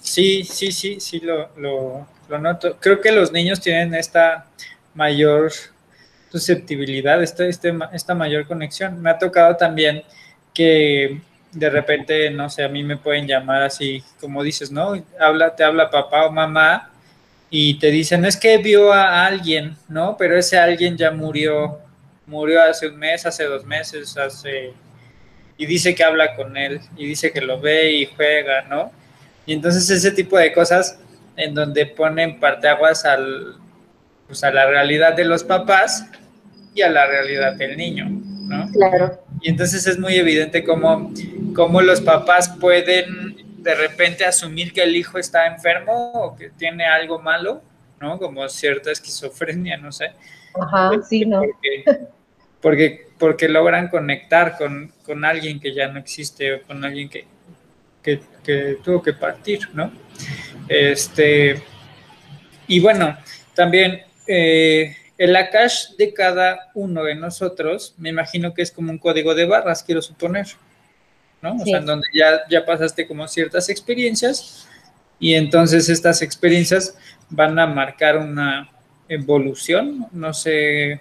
Sí, 0.00 0.44
sí, 0.44 0.72
sí, 0.72 1.00
sí, 1.00 1.20
lo, 1.20 2.06
Creo 2.80 3.00
que 3.00 3.12
los 3.12 3.32
niños 3.32 3.60
tienen 3.60 3.94
esta 3.94 4.46
mayor 4.94 5.52
susceptibilidad, 6.30 7.22
esta, 7.22 7.46
este, 7.46 7.72
esta 7.92 8.14
mayor 8.14 8.46
conexión. 8.46 9.00
Me 9.00 9.10
ha 9.10 9.18
tocado 9.18 9.56
también 9.56 10.02
que 10.52 11.20
de 11.52 11.70
repente, 11.70 12.30
no 12.30 12.50
sé, 12.50 12.64
a 12.64 12.68
mí 12.68 12.82
me 12.82 12.96
pueden 12.96 13.26
llamar 13.26 13.62
así, 13.62 14.02
como 14.20 14.42
dices, 14.42 14.70
¿no? 14.70 15.02
Habla, 15.18 15.56
te 15.56 15.64
habla 15.64 15.90
papá 15.90 16.26
o 16.26 16.32
mamá 16.32 16.90
y 17.50 17.78
te 17.78 17.90
dicen, 17.90 18.24
es 18.24 18.36
que 18.36 18.58
vio 18.58 18.92
a 18.92 19.26
alguien, 19.26 19.76
¿no? 19.88 20.16
Pero 20.18 20.36
ese 20.36 20.58
alguien 20.58 20.96
ya 20.96 21.10
murió, 21.10 21.78
murió 22.26 22.62
hace 22.62 22.88
un 22.88 22.96
mes, 22.96 23.24
hace 23.24 23.44
dos 23.44 23.64
meses, 23.64 24.16
hace... 24.16 24.72
Y 25.56 25.66
dice 25.66 25.94
que 25.94 26.04
habla 26.04 26.36
con 26.36 26.56
él, 26.56 26.80
y 26.96 27.06
dice 27.06 27.32
que 27.32 27.40
lo 27.40 27.60
ve 27.60 27.92
y 27.92 28.06
juega, 28.06 28.62
¿no? 28.62 28.92
Y 29.44 29.54
entonces 29.54 29.88
ese 29.90 30.12
tipo 30.12 30.38
de 30.38 30.52
cosas 30.52 31.00
en 31.38 31.54
donde 31.54 31.86
ponen 31.86 32.38
parteaguas 32.40 33.04
al, 33.04 33.56
pues 34.26 34.44
a 34.44 34.50
la 34.50 34.66
realidad 34.66 35.14
de 35.14 35.24
los 35.24 35.44
papás 35.44 36.06
y 36.74 36.82
a 36.82 36.90
la 36.90 37.06
realidad 37.06 37.54
del 37.54 37.76
niño, 37.76 38.06
¿no? 38.08 38.70
Claro. 38.72 39.22
Y 39.40 39.50
entonces 39.50 39.86
es 39.86 39.98
muy 39.98 40.14
evidente 40.14 40.64
cómo, 40.64 41.12
cómo 41.54 41.80
los 41.80 42.00
papás 42.00 42.48
pueden 42.60 43.62
de 43.62 43.74
repente 43.74 44.24
asumir 44.24 44.72
que 44.72 44.82
el 44.82 44.96
hijo 44.96 45.18
está 45.18 45.46
enfermo 45.46 46.12
o 46.14 46.36
que 46.36 46.50
tiene 46.50 46.86
algo 46.86 47.18
malo, 47.18 47.62
¿no? 48.00 48.18
Como 48.18 48.48
cierta 48.48 48.90
esquizofrenia, 48.90 49.76
no 49.76 49.92
sé. 49.92 50.12
Ajá, 50.60 50.90
sí, 51.08 51.24
¿no? 51.24 51.42
Porque, 52.60 53.06
porque, 53.18 53.48
logran 53.48 53.88
conectar 53.88 54.56
con, 54.56 55.24
alguien 55.24 55.60
que 55.60 55.72
ya 55.74 55.88
no 55.88 55.98
existe 55.98 56.54
o 56.54 56.62
con 56.62 56.84
alguien 56.84 57.08
que, 57.08 57.26
tuvo 58.82 59.02
que 59.02 59.12
partir, 59.12 59.68
¿no? 59.74 59.92
Este, 60.68 61.62
y 62.66 62.80
bueno, 62.80 63.16
también 63.54 64.02
eh, 64.26 64.96
el 65.16 65.34
Akash 65.34 65.96
de 65.96 66.12
cada 66.12 66.70
uno 66.74 67.02
de 67.04 67.14
nosotros, 67.14 67.94
me 67.98 68.10
imagino 68.10 68.54
que 68.54 68.62
es 68.62 68.70
como 68.70 68.90
un 68.90 68.98
código 68.98 69.34
de 69.34 69.46
barras, 69.46 69.82
quiero 69.82 70.02
suponer. 70.02 70.46
¿no? 71.42 71.56
O 71.56 71.64
sea, 71.64 71.78
en 71.78 71.86
donde 71.86 72.06
ya, 72.12 72.42
ya 72.50 72.64
pasaste 72.64 73.06
como 73.06 73.26
ciertas 73.28 73.68
experiencias 73.68 74.66
y 75.20 75.34
entonces 75.34 75.88
estas 75.88 76.22
experiencias 76.22 76.96
van 77.30 77.58
a 77.58 77.66
marcar 77.66 78.16
una 78.16 78.70
evolución, 79.08 80.06
no 80.12 80.32
sé, 80.32 81.00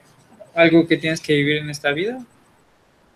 algo 0.53 0.87
que 0.87 0.97
tienes 0.97 1.21
que 1.21 1.33
vivir 1.33 1.57
en 1.57 1.69
esta 1.69 1.91
vida. 1.91 2.23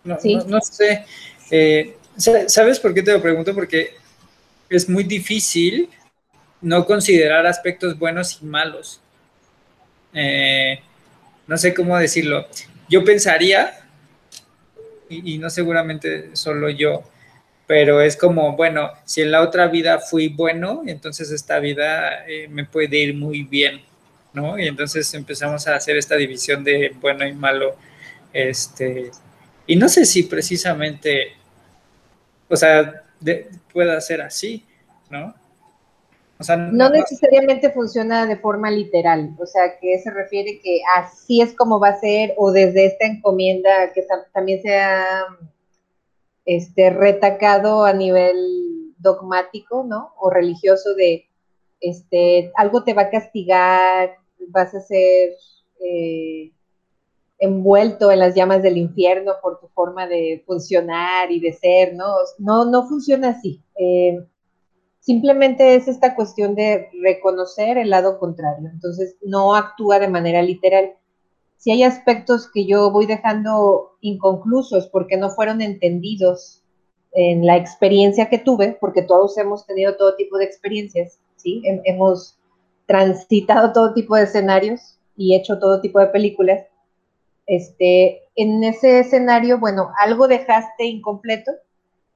No, 0.04 0.18
no, 0.48 0.62
sé, 0.62 1.06
eh, 1.52 1.96
¿sabes 2.18 2.80
por 2.80 2.94
qué 2.94 3.04
te 3.04 3.14
lo 3.14 3.22
pregunto? 3.22 3.54
Porque 3.54 3.96
es 4.70 4.90
muy 4.90 5.04
difícil 5.04 5.90
no 6.62 6.86
considerar 6.86 7.46
aspectos 7.46 7.98
buenos 7.98 8.40
y 8.42 8.46
malos. 8.46 9.02
Eh, 10.14 10.80
no 11.48 11.58
sé 11.58 11.74
cómo 11.74 11.98
decirlo. 11.98 12.48
Yo 12.90 13.04
pensaría, 13.04 13.74
y, 15.10 15.38
no 15.38 15.50
seguramente 15.50 16.36
solo 16.36 16.70
yo, 16.70 17.04
pero 17.68 18.02
es 18.02 18.18
como, 18.18 18.56
bueno, 18.56 18.92
si 19.06 19.22
en 19.22 19.32
la 19.32 19.42
otra 19.42 19.68
vida 19.68 20.00
fui 20.00 20.30
bueno, 20.30 20.84
entonces 20.86 21.32
esta 21.32 21.60
vida 21.60 22.26
eh, 22.28 22.48
me 22.50 22.66
puede 22.66 22.98
ir 22.98 23.16
muy 23.16 23.44
bien, 23.44 23.82
¿no? 24.34 24.60
Y 24.60 24.68
entonces 24.68 25.14
empezamos 25.14 25.68
a 25.68 25.76
hacer 25.76 25.98
esta 25.98 26.16
división 26.16 26.64
de 26.64 26.94
bueno 27.00 27.26
y 27.26 27.34
malo, 27.34 27.76
este, 28.34 29.12
y 29.68 29.76
no 29.76 29.90
sé 29.90 30.06
si 30.06 30.24
precisamente, 30.24 31.34
o 32.50 32.56
sea, 32.56 33.04
pueda 33.72 34.00
ser 34.02 34.22
así, 34.22 34.66
¿no? 35.10 35.34
O 36.42 36.44
sea, 36.44 36.58
no, 36.58 36.72
no, 36.72 36.90
necesariamente 36.90 37.70
funciona 37.70 38.26
de 38.26 38.36
forma 38.36 38.72
literal, 38.72 39.36
o 39.40 39.46
sea, 39.46 39.78
que 39.80 40.00
se 40.00 40.10
refiere 40.10 40.60
que 40.60 40.82
así 40.98 41.40
es 41.40 41.54
como 41.56 41.80
va 41.80 41.90
a 41.90 42.00
ser, 42.00 42.34
o 42.36 42.52
desde 42.52 42.88
esta 42.88 43.06
encomienda 43.06 43.94
que 43.94 44.04
también 44.34 44.60
sea 44.60 45.28
este, 46.46 46.90
retacado 46.90 47.86
a 47.86 47.94
nivel 47.94 48.96
dogmático, 48.98 49.84
¿no? 49.84 50.14
O 50.20 50.32
religioso 50.32 50.96
de, 50.96 51.28
este, 51.80 52.52
algo 52.56 52.84
te 52.84 52.96
va 52.96 53.04
a 53.04 53.10
castigar, 53.12 54.18
vas 54.48 54.74
a 54.74 54.82
ser 54.82 55.36
eh, 55.80 56.52
envuelto 57.38 58.12
en 58.12 58.18
las 58.18 58.34
llamas 58.34 58.64
del 58.64 58.78
infierno 58.78 59.34
por 59.44 59.60
tu 59.60 59.68
forma 59.68 60.08
de 60.08 60.44
funcionar 60.48 61.32
y 61.32 61.40
de 61.40 61.54
ser, 61.54 61.94
¿no? 61.94 62.16
No, 62.40 62.66
no 62.66 62.88
funciona 62.88 63.30
así. 63.30 63.62
Eh, 63.76 64.26
simplemente 65.02 65.76
es 65.76 65.90
esta 65.90 66.16
cuestión 66.16 66.56
de 66.56 66.90
reconocer 67.04 67.78
el 67.78 67.90
lado 67.90 68.18
contrario. 68.18 68.70
Entonces, 68.72 69.18
no 69.22 69.54
actúa 69.56 70.00
de 70.00 70.08
manera 70.08 70.42
literal 70.42 70.96
si 71.62 71.70
hay 71.70 71.84
aspectos 71.84 72.50
que 72.52 72.66
yo 72.66 72.90
voy 72.90 73.06
dejando 73.06 73.96
inconclusos 74.02 74.88
porque 74.88 75.16
no 75.16 75.30
fueron 75.30 75.62
entendidos 75.62 76.64
en 77.12 77.46
la 77.46 77.56
experiencia 77.56 78.30
que 78.30 78.40
tuve, 78.40 78.76
porque 78.82 79.04
todos 79.04 79.38
hemos 79.38 79.68
tenido 79.68 79.96
todo 79.96 80.16
tipo 80.16 80.40
de 80.40 80.46
experiencias, 80.46 81.20
¿sí? 81.36 81.62
Hemos 81.86 82.40
transitado 82.88 83.74
todo 83.74 83.94
tipo 83.94 84.16
de 84.16 84.24
escenarios 84.24 84.98
y 85.16 85.36
hecho 85.36 85.60
todo 85.60 85.82
tipo 85.82 86.00
de 86.00 86.08
películas. 86.08 86.66
Este, 87.46 88.24
en 88.36 88.64
ese 88.64 89.02
escenario, 89.02 89.60
bueno, 89.60 89.92
algo 90.00 90.28
dejaste 90.28 90.86
incompleto, 90.86 91.52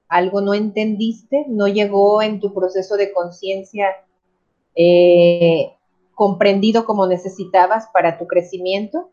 algo 0.07 0.41
no 0.41 0.53
entendiste, 0.53 1.45
no 1.47 1.67
llegó 1.67 2.21
en 2.21 2.39
tu 2.39 2.53
proceso 2.53 2.97
de 2.97 3.11
conciencia 3.11 3.87
eh, 4.75 5.73
comprendido 6.13 6.85
como 6.85 7.07
necesitabas 7.07 7.87
para 7.93 8.17
tu 8.17 8.27
crecimiento. 8.27 9.11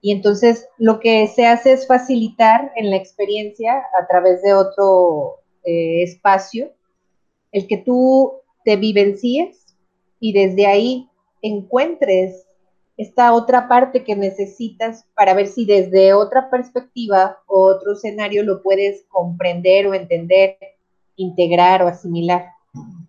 Y 0.00 0.12
entonces 0.12 0.68
lo 0.78 0.98
que 1.00 1.28
se 1.28 1.46
hace 1.46 1.72
es 1.72 1.86
facilitar 1.86 2.72
en 2.76 2.90
la 2.90 2.96
experiencia 2.96 3.78
a 4.00 4.06
través 4.08 4.42
de 4.42 4.54
otro 4.54 5.36
eh, 5.64 6.02
espacio 6.02 6.72
el 7.52 7.66
que 7.66 7.76
tú 7.76 8.32
te 8.64 8.76
vivencies 8.76 9.76
y 10.18 10.32
desde 10.32 10.66
ahí 10.66 11.08
encuentres 11.42 12.46
esta 12.96 13.32
otra 13.32 13.68
parte 13.68 14.04
que 14.04 14.14
necesitas 14.14 15.06
para 15.14 15.34
ver 15.34 15.48
si 15.48 15.64
desde 15.64 16.12
otra 16.12 16.50
perspectiva 16.50 17.38
o 17.46 17.62
otro 17.62 17.92
escenario 17.92 18.42
lo 18.42 18.62
puedes 18.62 19.04
comprender 19.08 19.86
o 19.86 19.94
entender, 19.94 20.56
integrar 21.16 21.82
o 21.82 21.88
asimilar, 21.88 22.46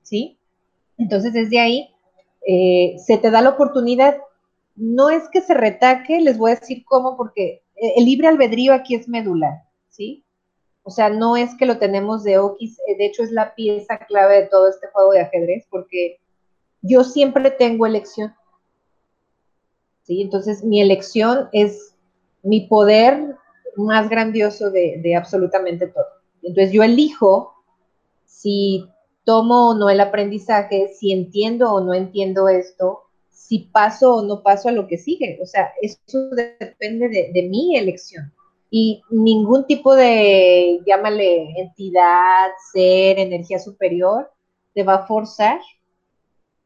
¿sí? 0.01 0.37
Entonces 0.97 1.33
desde 1.33 1.59
ahí 1.59 1.89
eh, 2.47 2.95
se 2.97 3.17
te 3.17 3.29
da 3.29 3.41
la 3.41 3.49
oportunidad, 3.49 4.17
no 4.75 5.09
es 5.09 5.23
que 5.29 5.41
se 5.41 5.53
retaque, 5.53 6.19
les 6.21 6.37
voy 6.37 6.51
a 6.51 6.55
decir 6.55 6.83
cómo, 6.85 7.17
porque 7.17 7.61
el 7.75 8.05
libre 8.05 8.27
albedrío 8.27 8.73
aquí 8.73 8.95
es 8.95 9.07
medular, 9.07 9.63
¿sí? 9.89 10.23
O 10.83 10.91
sea, 10.91 11.09
no 11.09 11.37
es 11.37 11.55
que 11.55 11.65
lo 11.65 11.77
tenemos 11.77 12.23
de 12.23 12.37
Okis, 12.37 12.77
eh, 12.87 12.97
de 12.97 13.05
hecho 13.05 13.23
es 13.23 13.31
la 13.31 13.55
pieza 13.55 13.99
clave 13.99 14.41
de 14.41 14.47
todo 14.47 14.69
este 14.69 14.87
juego 14.87 15.11
de 15.11 15.21
ajedrez, 15.21 15.65
porque 15.69 16.19
yo 16.81 17.03
siempre 17.03 17.51
tengo 17.51 17.85
elección. 17.85 18.33
¿Sí? 20.03 20.21
Entonces, 20.21 20.63
mi 20.63 20.81
elección 20.81 21.49
es 21.51 21.95
mi 22.41 22.67
poder 22.67 23.35
más 23.75 24.09
grandioso 24.09 24.69
de, 24.69 24.99
de 25.01 25.15
absolutamente 25.15 25.87
todo. 25.87 26.05
Entonces, 26.41 26.71
yo 26.71 26.83
elijo 26.83 27.53
si 28.25 28.85
tomo 29.23 29.69
o 29.69 29.73
no 29.73 29.89
el 29.89 29.99
aprendizaje, 29.99 30.89
si 30.89 31.11
entiendo 31.11 31.73
o 31.73 31.81
no 31.81 31.93
entiendo 31.93 32.49
esto, 32.49 33.03
si 33.29 33.59
paso 33.59 34.15
o 34.15 34.21
no 34.23 34.41
paso 34.41 34.69
a 34.69 34.71
lo 34.71 34.87
que 34.87 34.97
sigue. 34.97 35.39
O 35.41 35.45
sea, 35.45 35.71
eso 35.81 35.97
depende 36.31 37.09
de, 37.09 37.49
mi 37.49 37.77
elección. 37.77 38.33
Y 38.69 39.01
ningún 39.09 39.65
tipo 39.65 39.95
de, 39.95 40.79
llámale, 40.85 41.59
entidad, 41.59 42.49
ser, 42.71 43.19
energía 43.19 43.59
superior, 43.59 44.31
te 44.73 44.83
va 44.83 44.95
a 44.95 45.05
forzar 45.05 45.59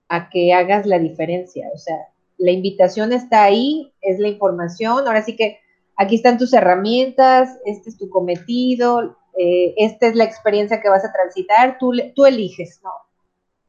a 0.08 0.30
que 0.30 0.54
hagas 0.54 0.86
la 0.86 1.00
diferencia. 1.00 1.70
O 1.74 1.78
sea, 1.78 1.98
la 2.38 2.52
invitación 2.52 3.14
está 3.14 3.44
ahí, 3.44 3.94
es 4.02 4.20
la 4.20 4.28
información. 4.28 5.08
Ahora 5.08 5.24
sí 5.24 5.36
que 5.36 5.60
aquí 5.96 6.16
están 6.16 6.38
tus 6.38 6.54
herramientas, 6.54 7.58
este 7.66 7.90
es 7.90 7.98
tu 7.98 8.10
cometido, 8.10 9.18
eh, 9.38 9.74
esta 9.78 10.08
es 10.08 10.16
la 10.16 10.24
experiencia 10.24 10.82
que 10.82 10.90
vas 10.90 11.04
a 11.04 11.12
transitar, 11.12 11.78
tú, 11.80 11.92
tú 12.16 12.26
eliges, 12.26 12.80
¿no? 12.84 12.92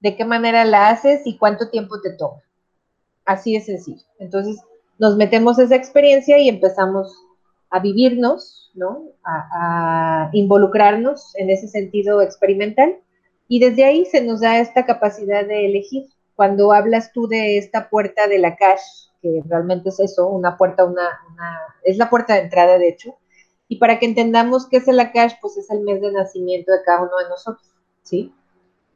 De 0.01 0.17
qué 0.17 0.25
manera 0.25 0.65
la 0.65 0.91
haces 0.91 1.27
y 1.27 1.37
cuánto 1.37 1.71
tiempo 1.71 2.01
te 2.01 2.13
toma. 2.13 2.43
Así 3.25 3.55
de 3.55 3.61
sencillo. 3.61 4.03
Entonces, 4.19 4.63
nos 4.99 5.17
metemos 5.17 5.59
esa 5.59 5.75
experiencia 5.75 6.39
y 6.39 6.49
empezamos 6.49 7.13
a 7.71 7.81
vivirnos, 7.81 8.71
¿no? 8.75 9.03
A, 9.25 9.49
a, 10.27 10.31
involucrarnos 10.33 11.35
en 11.37 11.51
ese 11.51 11.69
sentido 11.69 12.23
experimental. 12.23 12.97
Y 13.49 13.61
desde 13.61 13.85
ahí 13.85 14.05
se 14.07 14.23
nos 14.23 14.41
da 14.41 14.59
esta 14.59 14.87
capacidad 14.87 15.47
de 15.47 15.67
elegir. 15.67 16.07
Cuando 16.39 16.71
hablas 16.71 17.11
tú 17.13 17.27
de 17.27 17.59
esta 17.59 17.91
puerta 17.91 18.29
de 18.29 18.39
la 18.39 18.55
cash, 18.55 19.09
que 19.21 19.43
realmente 19.49 19.89
es 19.89 19.99
eso, 19.99 20.29
una 20.29 20.57
puerta, 20.57 20.85
una, 20.85 21.03
una 21.33 21.61
es 21.83 21.97
la 21.97 22.09
puerta 22.09 22.35
de 22.35 22.43
entrada, 22.43 22.79
de 22.79 22.91
hecho, 22.91 23.19
y 23.67 23.79
para 23.79 23.99
que 23.99 24.07
entendamos 24.07 24.69
qué 24.69 24.77
es 24.77 24.87
el 24.87 25.01
Akash, 25.01 25.33
pues 25.41 25.57
es 25.57 25.69
el 25.69 25.81
mes 25.81 26.01
de 26.01 26.13
nacimiento 26.13 26.71
de 26.71 26.85
cada 26.85 27.01
uno 27.01 27.11
de 27.21 27.29
nosotros, 27.29 27.69
¿sí? 28.05 28.33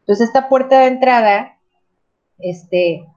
Entonces, 0.02 0.28
esta 0.28 0.48
puerta 0.48 0.82
de 0.82 0.86
entrada, 0.86 1.58
este, 2.38 3.08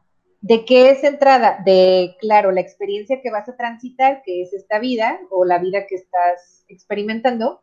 ¿de 0.41 0.65
qué 0.65 0.89
es 0.89 1.03
entrada? 1.03 1.59
De, 1.63 2.15
claro, 2.19 2.51
la 2.51 2.61
experiencia 2.61 3.21
que 3.21 3.29
vas 3.29 3.47
a 3.47 3.55
transitar, 3.55 4.23
que 4.23 4.41
es 4.41 4.53
esta 4.53 4.79
vida 4.79 5.19
o 5.29 5.45
la 5.45 5.59
vida 5.59 5.85
que 5.85 5.93
estás 5.93 6.65
experimentando, 6.67 7.61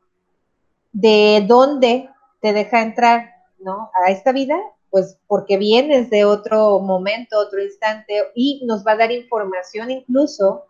de 0.93 1.45
dónde 1.45 2.09
te 2.41 2.53
deja 2.53 2.83
entrar, 2.83 3.33
¿no? 3.59 3.91
A 4.07 4.13
esta 4.13 4.31
vida, 4.31 4.61
pues 4.93 5.19
porque 5.27 5.57
vienes 5.57 6.11
de 6.11 6.27
otro 6.27 6.79
momento, 6.79 7.39
otro 7.39 7.63
instante, 7.63 8.25
y 8.35 8.63
nos 8.67 8.87
va 8.87 8.93
a 8.93 8.99
dar 8.99 9.11
información 9.11 9.91
incluso 9.91 10.67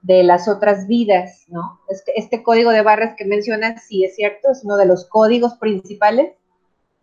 de 0.00 0.22
las 0.22 0.48
otras 0.48 0.86
vidas, 0.86 1.44
¿no? 1.48 1.78
Este, 1.90 2.18
este 2.18 2.42
código 2.42 2.70
de 2.70 2.80
barras 2.80 3.14
que 3.14 3.26
mencionas, 3.26 3.84
sí 3.86 4.04
es 4.04 4.16
cierto, 4.16 4.50
es 4.50 4.64
uno 4.64 4.78
de 4.78 4.86
los 4.86 5.04
códigos 5.04 5.58
principales 5.58 6.32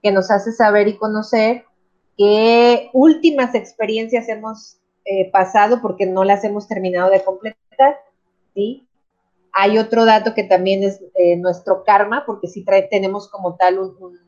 que 0.02 0.12
nos 0.12 0.32
hace 0.32 0.54
saber 0.54 0.88
y 0.88 0.98
conocer 0.98 1.66
qué 2.18 2.90
últimas 2.94 3.54
experiencias 3.54 4.28
hemos 4.28 4.78
eh, 5.06 5.30
pasado 5.30 5.84
porque 5.84 6.08
no 6.08 6.24
las 6.24 6.44
hemos 6.44 6.68
terminado 6.68 7.12
de 7.12 7.24
completar, 7.24 8.00
¿sí? 8.56 8.88
Hay 9.52 9.78
otro 9.78 10.04
dato 10.06 10.34
que 10.34 10.44
también 10.44 10.82
es 10.82 11.00
eh, 11.14 11.36
nuestro 11.38 11.84
karma, 11.84 12.24
porque 12.26 12.48
sí 12.48 12.66
tenemos 12.90 13.30
como 13.30 13.56
tal 13.56 13.78
un, 13.78 13.96
un 14.00 14.25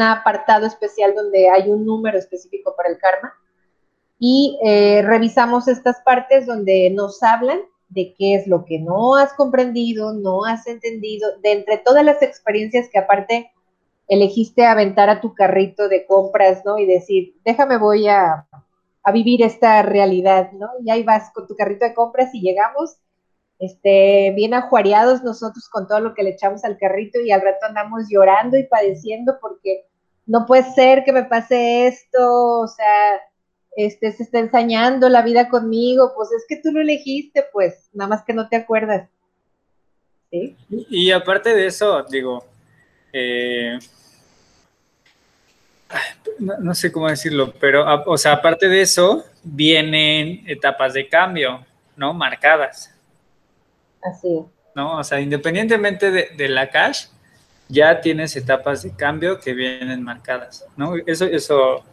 apartado 0.00 0.66
especial 0.66 1.14
donde 1.14 1.48
hay 1.48 1.70
un 1.70 1.84
número 1.84 2.18
específico 2.18 2.74
para 2.76 2.90
el 2.90 2.98
karma 2.98 3.34
y 4.18 4.58
eh, 4.64 5.02
revisamos 5.02 5.68
estas 5.68 6.00
partes 6.02 6.46
donde 6.46 6.90
nos 6.90 7.22
hablan 7.22 7.60
de 7.88 8.14
qué 8.16 8.34
es 8.34 8.46
lo 8.46 8.64
que 8.64 8.78
no 8.78 9.16
has 9.16 9.34
comprendido, 9.34 10.12
no 10.12 10.44
has 10.44 10.66
entendido, 10.66 11.28
de 11.42 11.52
entre 11.52 11.78
todas 11.78 12.04
las 12.04 12.22
experiencias 12.22 12.88
que 12.90 12.98
aparte 12.98 13.52
elegiste 14.08 14.64
aventar 14.64 15.10
a 15.10 15.20
tu 15.20 15.34
carrito 15.34 15.88
de 15.88 16.06
compras, 16.06 16.62
¿no? 16.64 16.78
Y 16.78 16.86
decir, 16.86 17.34
déjame 17.44 17.78
voy 17.78 18.08
a, 18.08 18.46
a 19.02 19.12
vivir 19.12 19.42
esta 19.42 19.82
realidad, 19.82 20.52
¿no? 20.52 20.68
Y 20.84 20.90
ahí 20.90 21.02
vas 21.02 21.30
con 21.32 21.46
tu 21.46 21.54
carrito 21.54 21.84
de 21.84 21.94
compras 21.94 22.34
y 22.34 22.40
llegamos 22.40 22.96
este, 23.64 24.32
bien 24.34 24.54
ajuareados 24.54 25.22
nosotros 25.22 25.68
con 25.68 25.86
todo 25.86 26.00
lo 26.00 26.14
que 26.14 26.22
le 26.22 26.30
echamos 26.30 26.64
al 26.64 26.78
carrito 26.78 27.20
y 27.20 27.30
al 27.30 27.42
rato 27.42 27.66
andamos 27.66 28.04
llorando 28.10 28.56
y 28.56 28.64
padeciendo 28.64 29.38
porque 29.40 29.86
no 30.26 30.46
puede 30.46 30.64
ser 30.74 31.04
que 31.04 31.12
me 31.12 31.24
pase 31.24 31.86
esto, 31.86 32.60
o 32.60 32.68
sea, 32.68 33.20
este, 33.76 34.12
se 34.12 34.22
está 34.22 34.38
ensañando 34.38 35.08
la 35.08 35.22
vida 35.22 35.48
conmigo, 35.48 36.12
pues 36.16 36.30
es 36.32 36.44
que 36.48 36.56
tú 36.56 36.72
lo 36.72 36.80
elegiste, 36.80 37.44
pues, 37.52 37.90
nada 37.92 38.08
más 38.08 38.24
que 38.24 38.32
no 38.32 38.48
te 38.48 38.56
acuerdas. 38.56 39.08
Y 40.30 41.12
aparte 41.12 41.54
de 41.54 41.66
eso, 41.66 42.02
digo, 42.04 42.44
eh, 43.12 43.78
no, 46.38 46.74
sé 46.74 46.90
cómo 46.90 47.08
decirlo, 47.08 47.52
pero, 47.60 47.84
o 48.06 48.18
sea, 48.18 48.32
aparte 48.32 48.68
de 48.68 48.82
eso, 48.82 49.24
vienen 49.42 50.42
etapas 50.48 50.94
de 50.94 51.08
cambio, 51.08 51.64
¿no? 51.96 52.12
Marcadas. 52.12 52.93
¿No? 54.74 54.98
O 54.98 55.04
sea, 55.04 55.20
independientemente 55.20 56.10
de, 56.10 56.48
la 56.48 56.70
cash, 56.70 57.06
ya 57.68 58.00
tienes 58.00 58.36
etapas 58.36 58.82
de 58.82 58.94
cambio 58.94 59.38
que 59.38 59.54
vienen 59.54 60.02
marcadas, 60.02 60.66
¿no? 60.76 60.94
Eso, 61.06 61.26
eso 61.26 61.84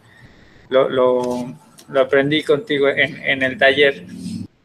lo, 0.70 0.90
lo 0.90 1.56
lo 1.92 2.02
aprendí 2.02 2.44
contigo 2.44 2.88
en, 2.90 3.44
el 3.44 3.58
taller. 3.58 4.06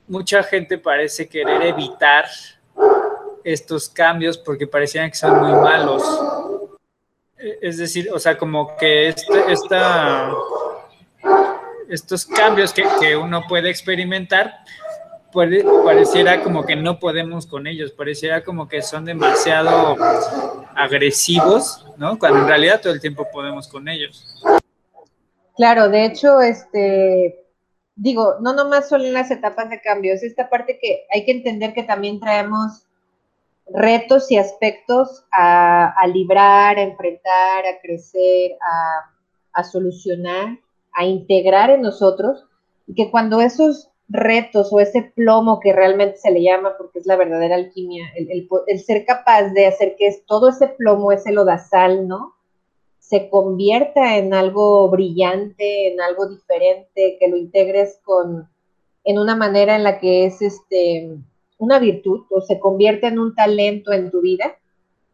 Mucha 0.08 0.42
gente 0.42 0.78
parece 0.78 1.28
querer 1.28 1.62
evitar 1.62 2.26
estos 3.42 3.88
cambios 3.88 4.38
porque 4.38 4.66
parecían 4.66 5.10
que 5.10 5.16
son 5.16 5.40
muy 5.40 5.52
malos. 5.52 6.02
Es 7.60 7.78
decir, 7.78 8.08
o 8.12 8.18
sea, 8.18 8.38
como 8.38 8.76
que 8.76 9.08
este, 9.08 9.52
esta, 9.52 10.30
estos 11.88 12.24
cambios 12.24 12.72
que, 12.72 13.16
uno 13.16 13.42
puede 13.48 13.70
experimentar, 13.70 14.54
pareciera 15.84 16.42
como 16.42 16.64
que 16.64 16.76
no 16.76 16.98
podemos 16.98 17.46
con 17.46 17.66
ellos, 17.66 17.92
pareciera 17.92 18.42
como 18.42 18.68
que 18.68 18.80
son 18.80 19.04
demasiado 19.04 19.96
agresivos, 20.74 21.86
¿no? 21.98 22.18
Cuando 22.18 22.40
en 22.40 22.48
realidad 22.48 22.80
todo 22.80 22.92
el 22.92 23.00
tiempo 23.00 23.26
podemos 23.30 23.68
con 23.68 23.88
ellos. 23.88 24.24
Claro, 25.56 25.88
de 25.88 26.06
hecho, 26.06 26.40
este, 26.40 27.44
digo, 27.94 28.36
no 28.40 28.54
nomás 28.54 28.88
son 28.88 29.12
las 29.12 29.30
etapas 29.30 29.70
de 29.70 29.80
cambio, 29.80 30.14
es 30.14 30.22
esta 30.22 30.48
parte 30.48 30.78
que 30.80 31.06
hay 31.12 31.24
que 31.24 31.32
entender 31.32 31.74
que 31.74 31.82
también 31.82 32.20
traemos 32.20 32.86
retos 33.68 34.30
y 34.30 34.38
aspectos 34.38 35.24
a, 35.32 35.94
librar, 36.12 36.78
a 36.78 36.82
enfrentar, 36.82 37.66
a 37.66 37.80
crecer, 37.82 38.52
a, 38.60 39.12
a, 39.52 39.64
solucionar, 39.64 40.58
a 40.92 41.04
integrar 41.04 41.70
en 41.70 41.82
nosotros, 41.82 42.46
y 42.86 42.94
que 42.94 43.10
cuando 43.10 43.40
esos 43.40 43.90
retos 44.08 44.72
o 44.72 44.80
ese 44.80 45.12
plomo 45.14 45.60
que 45.60 45.72
realmente 45.72 46.18
se 46.18 46.30
le 46.30 46.42
llama, 46.42 46.76
porque 46.78 47.00
es 47.00 47.06
la 47.06 47.16
verdadera 47.16 47.56
alquimia, 47.56 48.04
el, 48.16 48.48
el 48.66 48.80
ser 48.80 49.04
capaz 49.04 49.50
de 49.50 49.66
hacer 49.66 49.96
que 49.96 50.14
todo 50.26 50.50
ese 50.50 50.68
plomo, 50.68 51.12
ese 51.12 51.32
lodazal, 51.32 52.06
¿no? 52.06 52.34
Se 52.98 53.28
convierta 53.28 54.16
en 54.16 54.34
algo 54.34 54.88
brillante, 54.88 55.92
en 55.92 56.00
algo 56.00 56.28
diferente, 56.28 57.16
que 57.18 57.28
lo 57.28 57.36
integres 57.36 58.00
con, 58.04 58.48
en 59.04 59.18
una 59.18 59.36
manera 59.36 59.76
en 59.76 59.84
la 59.84 59.98
que 59.98 60.26
es 60.26 60.42
este, 60.42 61.16
una 61.58 61.78
virtud 61.78 62.24
o 62.30 62.40
se 62.40 62.58
convierte 62.58 63.06
en 63.06 63.18
un 63.18 63.34
talento 63.34 63.92
en 63.92 64.10
tu 64.10 64.20
vida. 64.20 64.56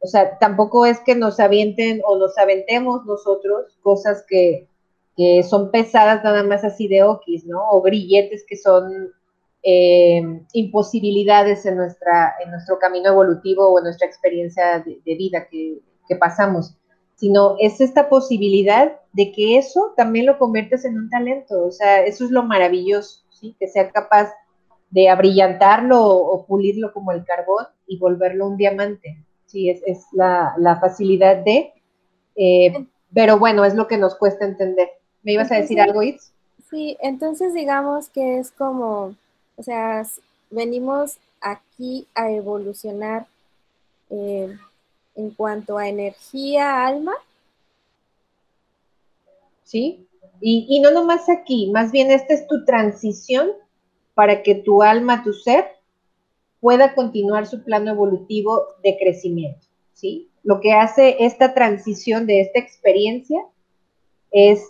O 0.01 0.07
sea, 0.07 0.39
tampoco 0.39 0.85
es 0.87 1.01
que 1.01 1.15
nos 1.15 1.39
avienten 1.39 2.03
o 2.05 2.17
nos 2.17 2.37
aventemos 2.39 3.05
nosotros 3.07 3.79
cosas 3.83 4.25
que, 4.27 4.67
que 5.16 5.42
son 5.42 5.70
pesadas 5.70 6.25
nada 6.25 6.42
más 6.42 6.64
así 6.64 6.88
de 6.88 7.03
okis, 7.03 7.44
¿no? 7.46 7.61
O 7.70 7.83
grilletes 7.83 8.44
que 8.48 8.57
son 8.57 9.12
eh, 9.62 10.22
imposibilidades 10.53 11.66
en, 11.66 11.77
nuestra, 11.77 12.35
en 12.44 12.51
nuestro 12.51 12.79
camino 12.79 13.11
evolutivo 13.11 13.68
o 13.68 13.79
en 13.79 13.85
nuestra 13.85 14.07
experiencia 14.07 14.81
de, 14.81 15.14
vida 15.14 15.46
que, 15.51 15.79
que, 16.09 16.16
pasamos, 16.16 16.75
sino 17.14 17.57
es 17.61 17.81
esta 17.81 18.09
posibilidad 18.09 18.92
de 19.12 19.31
que 19.33 19.59
eso 19.59 19.92
también 19.96 20.27
lo 20.27 20.38
conviertes 20.38 20.85
en 20.85 20.98
un 20.98 21.11
talento, 21.11 21.66
o 21.66 21.70
sea, 21.70 22.03
eso 22.05 22.25
es 22.25 22.31
lo 22.31 22.42
maravilloso, 22.42 23.22
¿sí? 23.31 23.55
Que 23.61 23.68
sea 23.68 23.90
capaz 23.90 24.33
de 24.90 25.09
abrillantarlo 25.09 26.05
o, 26.05 26.44
pulirlo 26.46 26.92
como 26.92 27.12
el 27.12 27.25
carbón 27.25 27.66
y 27.87 27.98
volverlo 27.98 28.48
un 28.48 28.57
diamante, 28.57 29.25
sí, 29.46 29.70
es, 29.70 29.83
es 29.87 30.07
la, 30.12 30.55
la, 30.59 30.81
facilidad 30.81 31.37
de, 31.37 31.72
eh, 32.37 32.88
pero 33.14 33.38
bueno, 33.38 33.64
es 33.64 33.75
lo 33.75 33.87
que 33.87 33.98
nos 33.98 34.14
cuesta 34.16 34.44
entender. 34.44 34.88
¿Me 35.23 35.33
ibas 35.33 35.53
a 35.53 35.57
decir 35.57 35.81
algo, 35.81 36.03
Itz? 36.03 36.33
Sí, 36.71 36.97
entonces 37.01 37.55
digamos 37.55 38.09
que 38.09 38.39
es 38.39 38.51
como, 38.51 39.15
o 39.57 39.63
sea, 39.63 40.05
venimos 40.51 41.19
aquí 41.41 42.07
a 42.15 42.31
evolucionar 42.31 43.27
eh, 44.11 44.57
en 45.15 45.31
cuanto 45.31 45.79
a 45.79 45.89
energía, 45.89 46.87
alma. 46.87 47.13
Sí, 49.65 50.07
y, 50.41 50.67
y, 50.69 50.81
no 50.81 50.91
nomás 50.91 51.29
aquí, 51.29 51.71
más 51.71 51.93
bien 51.93 52.11
esta 52.11 52.35
es 52.35 52.47
tu 52.47 52.65
transición 52.65 53.51
para 54.15 54.43
que 54.43 54.55
tu 54.55 54.83
alma, 54.83 55.23
tu 55.23 55.33
ser, 55.33 55.67
pueda 56.61 56.95
continuar 56.95 57.47
su 57.47 57.63
plano 57.63 57.91
evolutivo 57.91 58.67
de 58.83 58.97
crecimiento, 58.99 59.67
¿sí? 59.95 60.29
Lo 60.43 60.61
que 60.61 60.73
hace 60.73 61.25
esta 61.25 61.55
transición 61.55 62.27
de 62.27 62.41
esta 62.41 62.59
experiencia 62.59 63.41
es 64.31 64.63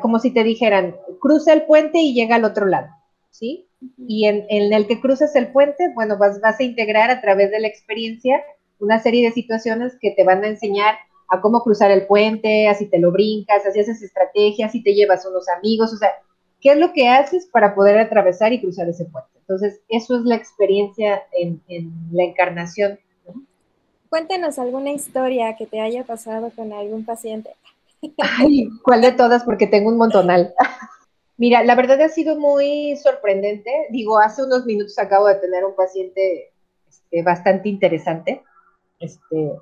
como 0.00 0.18
si 0.18 0.30
te 0.30 0.42
dijeran, 0.44 0.96
cruza 1.20 1.52
el 1.52 1.64
puente 1.64 1.98
y 1.98 2.14
llega 2.14 2.36
al 2.36 2.44
otro 2.44 2.66
lado, 2.66 2.88
¿sí? 3.30 3.68
Y 3.98 4.26
en, 4.26 4.46
el 4.48 4.86
que 4.86 5.00
cruzas 5.00 5.36
el 5.36 5.48
puente, 5.52 5.92
bueno, 5.94 6.16
vas, 6.18 6.40
vas 6.40 6.58
a 6.58 6.62
integrar 6.62 7.10
a 7.10 7.20
través 7.20 7.50
de 7.50 7.60
la 7.60 7.68
experiencia 7.68 8.42
una 8.78 9.00
serie 9.00 9.26
de 9.26 9.32
situaciones 9.32 9.96
que 10.00 10.10
te 10.10 10.24
van 10.24 10.44
a 10.44 10.48
enseñar 10.48 10.96
a 11.28 11.40
cómo 11.40 11.62
cruzar 11.62 11.90
el 11.90 12.06
puente, 12.06 12.68
así 12.68 12.86
te 12.86 12.98
lo 12.98 13.10
brincas, 13.10 13.66
así 13.66 13.80
haces 13.80 14.02
estrategias, 14.02 14.70
así 14.70 14.82
te 14.82 14.94
llevas 14.94 15.26
unos 15.26 15.48
amigos, 15.48 15.92
o 15.92 15.96
sea, 15.96 16.10
¿qué 16.60 16.72
es 16.72 16.78
lo 16.78 16.92
que 16.92 17.08
haces 17.08 17.46
para 17.46 17.74
poder 17.74 17.98
atravesar 17.98 18.52
y 18.52 18.60
cruzar 18.60 18.88
ese 18.88 19.04
puente? 19.06 19.30
Entonces, 19.40 19.80
eso 19.88 20.16
es 20.16 20.22
la 20.22 20.36
experiencia 20.36 21.22
en, 21.32 21.60
en 21.68 21.92
la 22.12 22.24
encarnación. 22.24 22.98
Cuéntenos 24.08 24.58
alguna 24.58 24.92
historia 24.92 25.56
que 25.56 25.66
te 25.66 25.80
haya 25.80 26.04
pasado 26.04 26.50
con 26.54 26.72
algún 26.72 27.04
paciente. 27.04 27.50
Ay, 28.38 28.68
¿cuál 28.82 29.02
de 29.02 29.12
todas? 29.12 29.44
Porque 29.44 29.66
tengo 29.66 29.88
un 29.88 29.98
montonal. 29.98 30.54
Mira, 31.36 31.62
la 31.64 31.74
verdad 31.74 32.00
ha 32.00 32.08
sido 32.08 32.38
muy 32.38 32.96
sorprendente. 32.96 33.70
Digo, 33.90 34.18
hace 34.18 34.42
unos 34.42 34.64
minutos 34.64 34.98
acabo 34.98 35.26
de 35.26 35.36
tener 35.36 35.64
un 35.64 35.74
paciente 35.74 36.52
este, 36.88 37.22
bastante 37.22 37.68
interesante. 37.68 38.42
Este, 38.98 39.52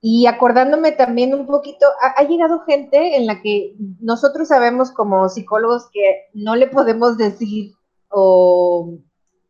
y 0.00 0.26
acordándome 0.26 0.92
también 0.92 1.34
un 1.34 1.46
poquito, 1.46 1.86
ha, 2.00 2.22
llegado 2.22 2.60
gente 2.60 3.16
en 3.16 3.26
la 3.26 3.42
que 3.42 3.74
nosotros 4.00 4.48
sabemos 4.48 4.92
como 4.92 5.28
psicólogos 5.28 5.88
que 5.92 6.28
no 6.34 6.54
le 6.54 6.68
podemos 6.68 7.18
decir 7.18 7.74
o 8.08 8.98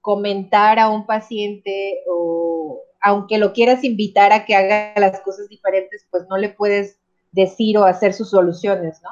comentar 0.01 0.79
a 0.79 0.89
un 0.89 1.05
paciente 1.05 2.03
o 2.09 2.81
aunque 3.01 3.37
lo 3.37 3.53
quieras 3.53 3.85
invitar 3.85 4.33
a 4.33 4.47
que 4.47 4.55
haga 4.55 4.95
las 4.97 5.21
cosas 5.21 5.49
diferentes, 5.49 6.07
pues 6.11 6.25
no 6.31 6.39
le 6.39 6.49
puedes 6.49 6.99
decir 7.39 7.79
o 7.79 7.85
hacer 7.85 8.13
sus 8.13 8.31
soluciones, 8.31 9.01
¿no? 9.03 9.11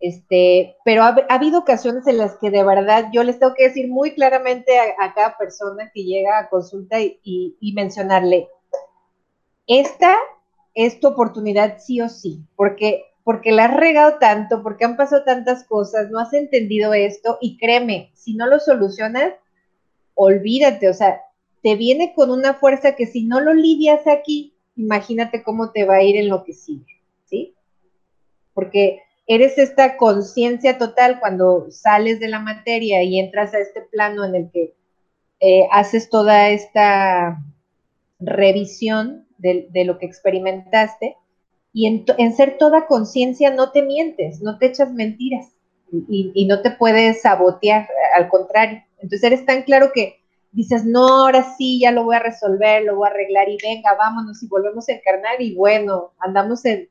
Este, 0.00 0.76
pero 0.84 1.02
ha, 1.02 1.14
habido 1.28 1.60
ocasiones 1.60 2.06
en 2.06 2.18
las 2.18 2.36
que 2.36 2.50
de 2.50 2.64
verdad 2.64 3.08
yo 3.12 3.22
les 3.22 3.38
tengo 3.38 3.54
que 3.54 3.64
decir 3.64 3.88
muy 3.88 4.14
claramente 4.14 4.78
a, 4.78 5.14
cada 5.14 5.36
persona 5.36 5.90
que 5.92 6.04
llega 6.04 6.38
a 6.38 6.48
consulta 6.48 7.00
y, 7.00 7.72
mencionarle, 7.74 8.48
esta 9.66 10.16
es 10.74 11.00
tu 11.00 11.08
oportunidad 11.08 11.78
sí 11.78 12.00
o 12.00 12.08
sí, 12.08 12.40
porque, 12.56 13.04
porque 13.24 13.52
la 13.52 13.66
has 13.66 13.76
regado 13.76 14.18
tanto, 14.18 14.62
porque 14.62 14.84
han 14.84 14.96
pasado 14.96 15.24
tantas 15.24 15.64
cosas, 15.64 16.10
no 16.10 16.18
has 16.18 16.32
entendido 16.32 16.94
esto 16.94 17.38
y 17.40 17.58
créeme, 17.58 18.10
si 18.14 18.34
no 18.34 18.46
lo 18.46 18.58
solucionas, 18.58 19.34
olvídate, 20.14 20.88
o 20.88 20.94
sea, 20.94 21.22
te 21.62 21.74
viene 21.74 22.14
con 22.14 22.30
una 22.30 22.54
fuerza 22.54 22.94
que 22.96 23.06
si 23.06 23.24
no 23.24 23.40
lo 23.40 23.54
lidias 23.54 24.06
aquí, 24.06 24.55
imagínate 24.76 25.42
cómo 25.42 25.72
te 25.72 25.84
va 25.84 25.96
a 25.96 26.02
ir 26.02 26.16
en 26.16 26.28
lo 26.28 26.44
que 26.44 26.52
sigue, 26.52 27.00
¿sí? 27.24 27.54
Porque 28.54 29.02
eres 29.26 29.58
esta 29.58 29.96
conciencia 29.96 30.78
total 30.78 31.18
cuando 31.18 31.66
sales 31.70 32.20
de 32.20 32.28
la 32.28 32.38
materia 32.38 33.02
y 33.02 33.18
entras 33.18 33.54
a 33.54 33.58
este 33.58 33.82
plano 33.82 34.24
en 34.24 34.34
el 34.34 34.50
que 34.50 34.74
eh, 35.40 35.66
haces 35.72 36.08
toda 36.08 36.50
esta 36.50 37.42
revisión 38.20 39.26
de, 39.38 39.68
lo 39.84 39.98
que 39.98 40.06
experimentaste 40.06 41.16
y 41.72 41.86
en, 41.86 42.34
ser 42.34 42.56
toda 42.56 42.86
conciencia 42.86 43.50
no 43.50 43.70
te 43.70 43.82
mientes, 43.82 44.40
no 44.40 44.58
te 44.58 44.66
echas 44.66 44.92
mentiras 44.92 45.52
y, 45.92 46.32
y 46.34 46.46
no 46.46 46.62
te 46.62 46.70
puedes 46.70 47.22
sabotear, 47.22 47.88
al 48.14 48.28
contrario. 48.28 48.82
Entonces 48.98 49.24
eres 49.24 49.44
tan 49.44 49.62
claro 49.62 49.90
que 49.92 50.20
dices, 50.56 50.86
no, 50.86 51.06
ahora 51.06 51.54
sí, 51.58 51.80
ya 51.80 51.92
lo 51.92 52.04
voy 52.04 52.16
a 52.16 52.20
resolver, 52.20 52.82
lo 52.82 52.96
voy 52.96 53.06
a 53.06 53.10
arreglar 53.10 53.46
y 53.50 53.58
venga, 53.62 53.94
vámonos 53.94 54.42
y 54.42 54.48
volvemos 54.48 54.88
a 54.88 54.92
encarnar 54.92 55.40
y 55.40 55.54
bueno, 55.54 56.14
andamos 56.18 56.64
en, 56.64 56.88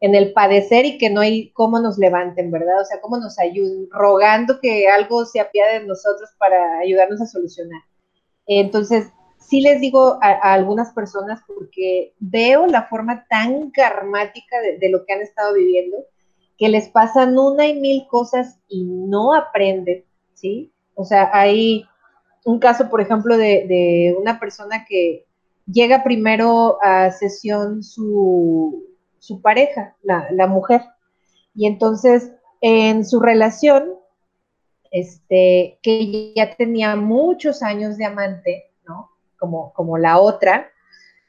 el 0.00 0.34
padecer 0.34 0.84
y 0.84 0.98
que 0.98 1.08
no 1.08 1.20
hay 1.20 1.50
cómo 1.52 1.78
nos 1.78 1.96
levanten, 1.96 2.50
¿verdad? 2.50 2.82
O 2.82 2.84
sea, 2.84 3.00
cómo 3.00 3.16
nos 3.16 3.38
ayuden, 3.38 3.88
rogando 3.90 4.60
que 4.60 4.86
algo 4.86 5.24
se 5.24 5.40
apiade 5.40 5.80
de 5.80 5.86
nosotros 5.86 6.28
para 6.36 6.80
ayudarnos 6.80 7.22
a 7.22 7.26
solucionar. 7.26 7.80
Entonces, 8.46 9.06
sí 9.38 9.62
les 9.62 9.80
digo 9.80 10.18
a, 10.20 10.52
algunas 10.52 10.92
personas 10.92 11.40
porque 11.46 12.12
veo 12.18 12.66
la 12.66 12.82
forma 12.82 13.24
tan 13.30 13.70
karmática 13.70 14.60
de, 14.60 14.76
de, 14.76 14.90
lo 14.90 15.06
que 15.06 15.14
han 15.14 15.22
estado 15.22 15.54
viviendo, 15.54 15.96
que 16.58 16.68
les 16.68 16.88
pasan 16.88 17.38
una 17.38 17.66
y 17.66 17.80
mil 17.80 18.06
cosas 18.08 18.58
y 18.68 18.84
no 18.84 19.32
aprenden, 19.34 20.04
¿sí? 20.34 20.70
O 20.96 21.04
sea, 21.04 21.30
hay 21.32 21.86
un 22.44 22.58
caso, 22.58 22.90
por 22.90 23.00
ejemplo, 23.00 23.36
de, 23.36 24.14
una 24.18 24.38
persona 24.38 24.84
que 24.88 25.26
llega 25.66 26.04
primero 26.04 26.78
a 26.82 27.10
sesión 27.10 27.82
su, 27.82 28.84
pareja, 29.42 29.96
la, 30.02 30.46
mujer, 30.46 30.82
y 31.54 31.66
entonces 31.66 32.30
en 32.60 33.04
su 33.04 33.20
relación, 33.20 33.94
este, 34.90 35.78
que 35.82 36.32
ya 36.36 36.54
tenía 36.54 36.94
muchos 36.96 37.62
años 37.62 37.96
de 37.96 38.04
amante, 38.04 38.70
¿no? 38.86 39.10
Como, 39.38 39.72
como 39.72 39.98
la 39.98 40.20
otra, 40.20 40.70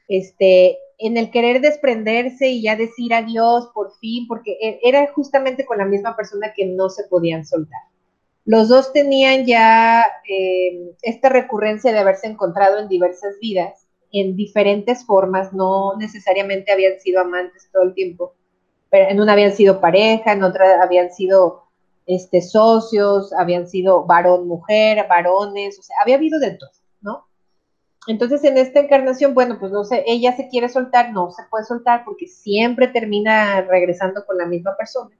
este, 0.08 0.78
en 0.98 1.16
el 1.16 1.30
querer 1.30 1.60
desprenderse 1.60 2.48
y 2.48 2.62
ya 2.62 2.76
decir 2.76 3.12
adiós 3.12 3.68
por 3.74 3.92
fin, 3.98 4.26
porque 4.28 4.52
e, 4.60 4.80
era 4.82 5.12
justamente 5.12 5.66
con 5.66 5.78
la 5.78 5.84
misma 5.84 6.16
persona 6.16 6.52
que 6.54 6.66
no 6.66 6.90
se 6.90 7.04
podían 7.04 7.44
soltar. 7.44 7.82
Los 8.46 8.68
dos 8.68 8.92
tenían 8.92 9.44
ya 9.44 10.06
eh, 10.28 10.94
esta 11.02 11.28
recurrencia 11.28 11.92
de 11.92 11.98
haberse 11.98 12.28
encontrado 12.28 12.78
en 12.78 12.88
diversas 12.88 13.34
vidas, 13.40 13.88
en 14.12 14.36
diferentes 14.36 15.04
formas, 15.04 15.52
no 15.52 15.96
necesariamente 15.98 16.70
habían 16.70 17.00
sido 17.00 17.20
amantes 17.20 17.68
todo 17.72 17.82
el 17.82 17.92
tiempo, 17.92 18.34
pero 18.88 19.10
en 19.10 19.20
una 19.20 19.32
habían 19.32 19.52
sido 19.52 19.80
pareja, 19.80 20.32
en 20.32 20.44
otra 20.44 20.80
habían 20.80 21.12
sido 21.12 21.64
este, 22.06 22.40
socios, 22.40 23.32
habían 23.32 23.66
sido 23.66 24.06
varón-mujer, 24.06 25.06
varones, 25.08 25.76
o 25.80 25.82
sea, 25.82 25.96
había 26.00 26.14
habido 26.14 26.38
de 26.38 26.52
todo, 26.52 26.70
¿no? 27.00 27.26
Entonces, 28.06 28.44
en 28.44 28.58
esta 28.58 28.78
encarnación, 28.78 29.34
bueno, 29.34 29.58
pues 29.58 29.72
no 29.72 29.82
sé, 29.82 30.04
ella 30.06 30.36
se 30.36 30.48
quiere 30.48 30.68
soltar, 30.68 31.10
no 31.12 31.32
se 31.32 31.42
puede 31.50 31.64
soltar 31.64 32.04
porque 32.04 32.28
siempre 32.28 32.86
termina 32.86 33.62
regresando 33.62 34.24
con 34.24 34.38
la 34.38 34.46
misma 34.46 34.76
persona. 34.76 35.10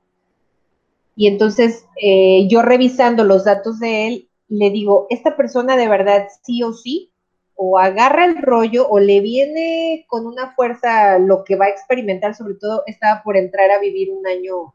Y 1.17 1.27
entonces 1.29 1.87
eh, 2.01 2.47
yo 2.49 2.63
revisando 2.63 3.25
los 3.25 3.45
datos 3.45 3.81
de 3.81 4.07
él, 4.07 4.29
le 4.49 4.71
digo, 4.71 5.07
esta 5.09 5.37
persona 5.37 5.77
de 5.77 5.89
verdad 5.89 6.29
sí 6.45 6.63
o 6.63 6.73
sí, 6.73 7.11
o 7.55 7.79
agarra 7.79 8.27
el 8.27 8.37
rollo 8.43 8.87
o 8.87 9.01
le 9.01 9.21
viene 9.21 10.05
con 10.09 10.27
una 10.27 10.55
fuerza 10.55 11.19
lo 11.19 11.43
que 11.43 11.57
va 11.57 11.65
a 11.65 11.71
experimentar, 11.71 12.35
sobre 12.35 12.55
todo 12.55 12.83
estaba 12.87 13.23
por 13.23 13.39
entrar 13.39 13.71
a 13.71 13.81
vivir 13.81 14.11
un 14.13 14.27
año 14.27 14.75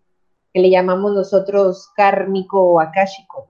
que 0.52 0.62
le 0.62 0.72
llamamos 0.72 1.14
nosotros 1.14 1.90
kármico 1.96 2.60
o 2.60 2.80
akáshico, 2.80 3.48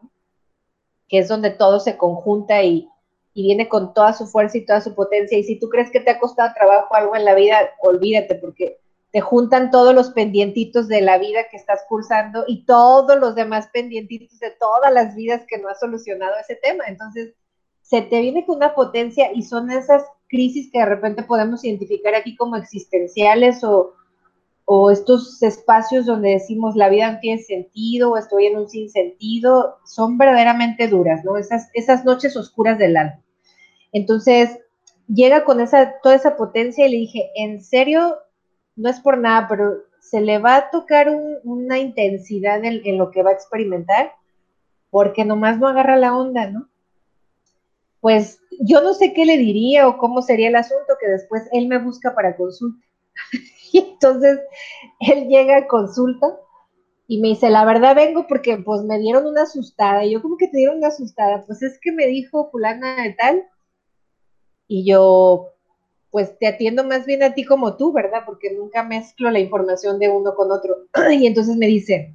que 1.08 1.20
es 1.20 1.30
donde 1.30 1.50
todo 1.50 1.80
se 1.80 1.96
conjunta 1.98 2.62
y, 2.62 2.90
y 3.34 3.44
viene 3.44 3.70
con 3.70 3.94
toda 3.94 4.12
su 4.12 4.28
fuerza 4.28 4.58
y 4.58 4.66
toda 4.66 4.82
su 4.82 4.94
potencia. 4.94 5.38
Y 5.38 5.44
si 5.44 5.58
tú 5.58 5.70
crees 5.70 5.90
que 5.92 6.02
te 6.02 6.12
ha 6.12 6.20
costado 6.20 6.54
trabajo 6.54 6.94
algo 6.94 7.16
en 7.16 7.24
la 7.24 7.34
vida, 7.34 7.58
olvídate, 7.82 8.36
porque 8.36 8.81
te 9.12 9.20
juntan 9.20 9.72
todos 9.72 9.94
los 9.94 10.12
pendientitos 10.12 10.88
de 10.88 11.02
la 11.02 11.18
vida 11.18 11.42
que 11.50 11.58
estás 11.58 11.82
cursando 11.90 12.46
y 12.48 12.66
todos 12.66 13.20
los 13.20 13.36
demás 13.36 13.68
pendientitos 13.74 14.40
de 14.40 14.52
todas 14.52 14.92
las 14.94 15.16
vidas 15.16 15.44
que 15.48 15.58
no 15.58 15.68
has 15.68 15.80
solucionado 15.80 16.34
ese 16.40 16.56
tema. 16.56 16.86
Entonces, 16.88 17.34
se 17.82 18.02
te 18.02 18.22
viene 18.22 18.46
con 18.46 18.56
una 18.56 18.74
potencia 18.74 19.34
y 19.34 19.44
son 19.44 19.70
esas 19.70 20.06
crisis 20.30 20.72
que 20.72 20.80
de 20.80 20.86
repente 20.86 21.24
podemos 21.24 21.64
identificar 21.66 22.16
aquí 22.16 22.38
como 22.38 22.56
existenciales 22.56 23.66
o, 23.66 23.96
o 24.64 24.90
estos 24.92 25.44
espacios 25.44 26.06
donde 26.06 26.30
decimos 26.30 26.78
la 26.78 26.88
vida 26.88 27.12
no 27.12 27.20
tiene 27.20 27.42
sentido 27.42 28.12
o 28.12 28.18
estoy 28.18 28.46
en 28.46 28.58
un 28.58 28.70
sinsentido, 28.70 29.80
son 29.86 30.18
verdaderamente 30.18 30.88
duras, 30.88 31.26
¿no? 31.26 31.36
Esas, 31.36 31.70
esas 31.74 32.06
noches 32.06 32.38
oscuras 32.38 32.78
del 32.78 32.96
alma. 32.96 33.22
Entonces, 33.92 34.58
llega 35.14 35.44
con 35.44 35.60
esa, 35.60 36.00
toda 36.02 36.16
esa 36.16 36.38
potencia 36.38 36.88
y 36.88 36.92
le 36.92 36.98
dije, 36.98 37.30
en 37.36 37.62
serio, 37.62 38.16
no 38.76 38.90
es 38.90 39.00
por 39.00 39.18
nada, 39.18 39.48
pero 39.48 39.84
se 40.00 40.22
le 40.22 40.40
va 40.40 40.56
a 40.56 40.70
tocar 40.70 41.10
una 41.44 41.80
intensidad 41.80 42.64
en, 42.64 42.82
en, 42.86 42.98
lo 42.98 43.12
que 43.12 43.24
va 43.24 43.32
a 43.32 43.34
experimentar, 43.34 44.14
porque 44.90 45.26
nomás 45.26 45.60
no 45.60 45.68
agarra 45.68 45.96
la 45.96 46.18
onda, 46.18 46.50
¿no? 46.50 46.68
Pues 48.00 48.40
yo 48.60 48.82
no 48.82 48.94
sé 48.94 49.14
qué 49.14 49.26
le 49.26 49.38
diría 49.38 49.88
o 49.88 49.98
cómo 49.98 50.22
sería 50.22 50.50
el 50.50 50.56
asunto, 50.56 50.96
que 51.00 51.08
después 51.08 51.48
él 51.52 51.68
me 51.68 51.78
busca 51.78 52.14
para 52.16 52.36
consulta. 52.36 52.86
y 53.72 53.80
entonces 53.80 54.40
él 55.00 55.28
llega 55.28 55.58
a 55.58 55.68
consulta 55.68 56.28
y 57.08 57.20
me 57.20 57.28
dice, 57.28 57.50
la 57.50 57.66
verdad 57.66 57.96
vengo 57.96 58.26
porque 58.26 58.58
pues 58.58 58.84
me 58.84 58.98
dieron 58.98 59.26
una 59.26 59.44
asustada. 59.44 60.06
Y 60.06 60.14
yo, 60.14 60.22
¿cómo 60.22 60.38
que 60.38 60.48
te 60.48 60.58
dieron 60.58 60.78
una 60.78 60.88
asustada? 60.88 61.44
Pues 61.46 61.62
es 61.62 61.78
que 61.82 61.92
me 61.92 62.08
dijo 62.08 62.50
fulana 62.52 63.04
de 63.04 63.14
tal. 63.14 63.44
Y 64.68 64.90
yo, 64.90 65.50
pues 66.12 66.38
te 66.38 66.48
atiendo 66.48 66.84
más 66.84 67.06
bien 67.06 67.24
a 67.24 67.34
ti 67.34 67.46
como 67.46 67.78
tú, 67.78 67.94
¿verdad? 67.94 68.24
Porque 68.26 68.52
nunca 68.52 68.84
mezclo 68.84 69.32
la 69.32 69.40
información 69.40 69.98
de 69.98 70.10
uno 70.10 70.36
con 70.36 70.52
otro. 70.52 70.88
y 71.12 71.26
entonces 71.26 71.56
me 71.56 71.68
dice, 71.68 72.14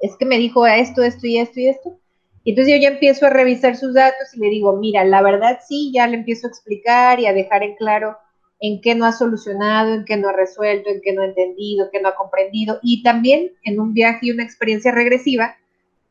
es 0.00 0.16
que 0.16 0.24
me 0.24 0.38
dijo 0.38 0.66
esto, 0.66 1.02
esto 1.02 1.26
y 1.26 1.38
esto 1.38 1.60
y 1.60 1.68
esto. 1.68 1.98
Y 2.44 2.50
entonces 2.50 2.74
yo 2.74 2.80
ya 2.80 2.88
empiezo 2.88 3.26
a 3.26 3.30
revisar 3.30 3.76
sus 3.76 3.92
datos 3.92 4.34
y 4.34 4.40
le 4.40 4.48
digo, 4.48 4.76
mira, 4.76 5.04
la 5.04 5.20
verdad 5.20 5.58
sí, 5.66 5.90
ya 5.92 6.06
le 6.06 6.16
empiezo 6.16 6.46
a 6.46 6.50
explicar 6.50 7.20
y 7.20 7.26
a 7.26 7.32
dejar 7.32 7.62
en 7.62 7.74
claro 7.74 8.16
en 8.60 8.80
qué 8.80 8.94
no 8.94 9.04
ha 9.04 9.12
solucionado, 9.12 9.94
en 9.94 10.04
qué 10.04 10.16
no 10.16 10.28
ha 10.28 10.32
resuelto, 10.32 10.88
en 10.88 11.00
qué 11.02 11.12
no 11.12 11.22
ha 11.22 11.26
entendido, 11.26 11.84
en 11.84 11.90
qué 11.90 12.00
no 12.00 12.08
ha 12.08 12.14
comprendido. 12.14 12.78
Y 12.82 13.02
también 13.02 13.52
en 13.64 13.80
un 13.80 13.94
viaje 13.94 14.20
y 14.22 14.30
una 14.30 14.44
experiencia 14.44 14.92
regresiva, 14.92 15.56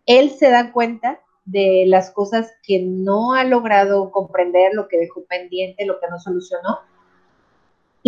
él 0.06 0.32
se 0.32 0.50
da 0.50 0.72
cuenta 0.72 1.22
de 1.46 1.86
las 1.88 2.12
cosas 2.12 2.54
que 2.64 2.80
no 2.80 3.34
ha 3.34 3.44
logrado 3.44 4.12
comprender, 4.12 4.74
lo 4.74 4.88
que 4.88 4.98
dejó 4.98 5.24
pendiente, 5.26 5.86
lo 5.86 6.00
que 6.00 6.08
no 6.10 6.20
solucionó. 6.20 6.80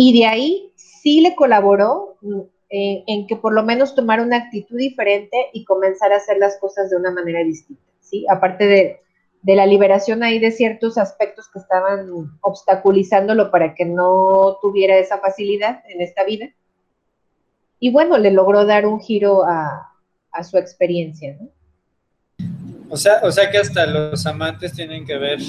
Y 0.02 0.18
de 0.18 0.24
ahí 0.24 0.72
sí 0.76 1.20
le 1.20 1.36
colaboró 1.36 2.16
eh, 2.70 3.04
en 3.06 3.26
que 3.26 3.36
por 3.36 3.52
lo 3.52 3.62
menos 3.62 3.94
tomara 3.94 4.22
una 4.22 4.38
actitud 4.38 4.78
diferente 4.78 5.36
y 5.52 5.66
comenzar 5.66 6.10
a 6.10 6.16
hacer 6.16 6.38
las 6.38 6.56
cosas 6.56 6.88
de 6.88 6.96
una 6.96 7.10
manera 7.10 7.44
distinta, 7.44 7.82
¿sí? 8.00 8.24
Aparte 8.30 8.64
de, 8.64 9.00
de 9.42 9.56
la 9.56 9.66
liberación 9.66 10.22
ahí 10.22 10.38
de 10.38 10.52
ciertos 10.52 10.96
aspectos 10.96 11.50
que 11.52 11.58
estaban 11.58 12.08
obstaculizándolo 12.40 13.50
para 13.50 13.74
que 13.74 13.84
no 13.84 14.56
tuviera 14.62 14.96
esa 14.96 15.18
facilidad 15.18 15.82
en 15.86 16.00
esta 16.00 16.24
vida. 16.24 16.48
Y 17.78 17.92
bueno, 17.92 18.16
le 18.16 18.30
logró 18.30 18.64
dar 18.64 18.86
un 18.86 19.00
giro 19.00 19.44
a, 19.44 19.92
a 20.32 20.44
su 20.44 20.56
experiencia, 20.56 21.36
¿no? 21.38 21.50
O 22.88 22.96
sea, 22.96 23.20
o 23.22 23.30
sea 23.30 23.50
que 23.50 23.58
hasta 23.58 23.84
los 23.84 24.24
amantes 24.24 24.72
tienen 24.72 25.04
que 25.04 25.18
ver, 25.18 25.40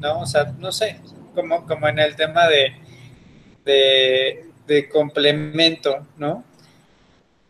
¿no? 0.00 0.20
O 0.20 0.26
sea, 0.26 0.44
no 0.58 0.72
sé, 0.72 0.98
como, 1.34 1.66
como 1.66 1.88
en 1.88 1.98
el 1.98 2.16
tema 2.16 2.48
de, 2.48 2.85
de, 3.66 4.88
complemento, 4.90 6.06
¿no? 6.16 6.44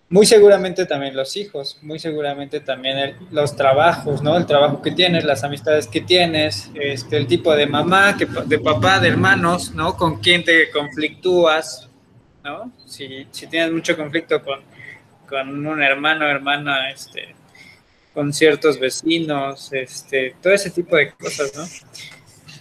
muy 0.08 0.24
seguramente 0.24 0.86
también 0.86 1.16
los 1.16 1.36
hijos, 1.36 1.78
muy 1.82 1.98
seguramente 1.98 2.60
también 2.60 3.16
los 3.32 3.56
trabajos, 3.56 4.22
¿no? 4.22 4.36
El 4.36 4.46
trabajo 4.46 4.80
que 4.80 4.92
tienes, 4.92 5.24
las 5.24 5.42
amistades 5.42 5.88
que 5.88 6.00
tienes, 6.00 6.70
este, 6.74 7.16
el 7.16 7.26
tipo 7.26 7.54
de 7.56 7.66
mamá, 7.66 8.16
que, 8.16 8.24
de 8.24 8.58
papá, 8.60 9.00
de 9.00 9.08
hermanos, 9.08 9.72
¿no? 9.72 9.96
Con 9.96 10.20
quién 10.20 10.44
te 10.44 10.70
conflictúas, 10.70 11.88
¿no? 12.44 12.70
Si, 12.86 13.26
si 13.32 13.48
tienes 13.48 13.72
mucho 13.72 13.96
conflicto 13.96 14.44
con, 14.44 14.60
con 15.28 15.66
un 15.66 15.82
hermano, 15.82 16.24
hermana, 16.28 16.88
este, 16.90 17.34
con 18.14 18.32
ciertos 18.32 18.78
vecinos, 18.78 19.72
este, 19.72 20.36
todo 20.40 20.52
ese 20.52 20.70
tipo 20.70 20.94
de 20.96 21.10
cosas, 21.14 21.52
¿no? 21.56 22.15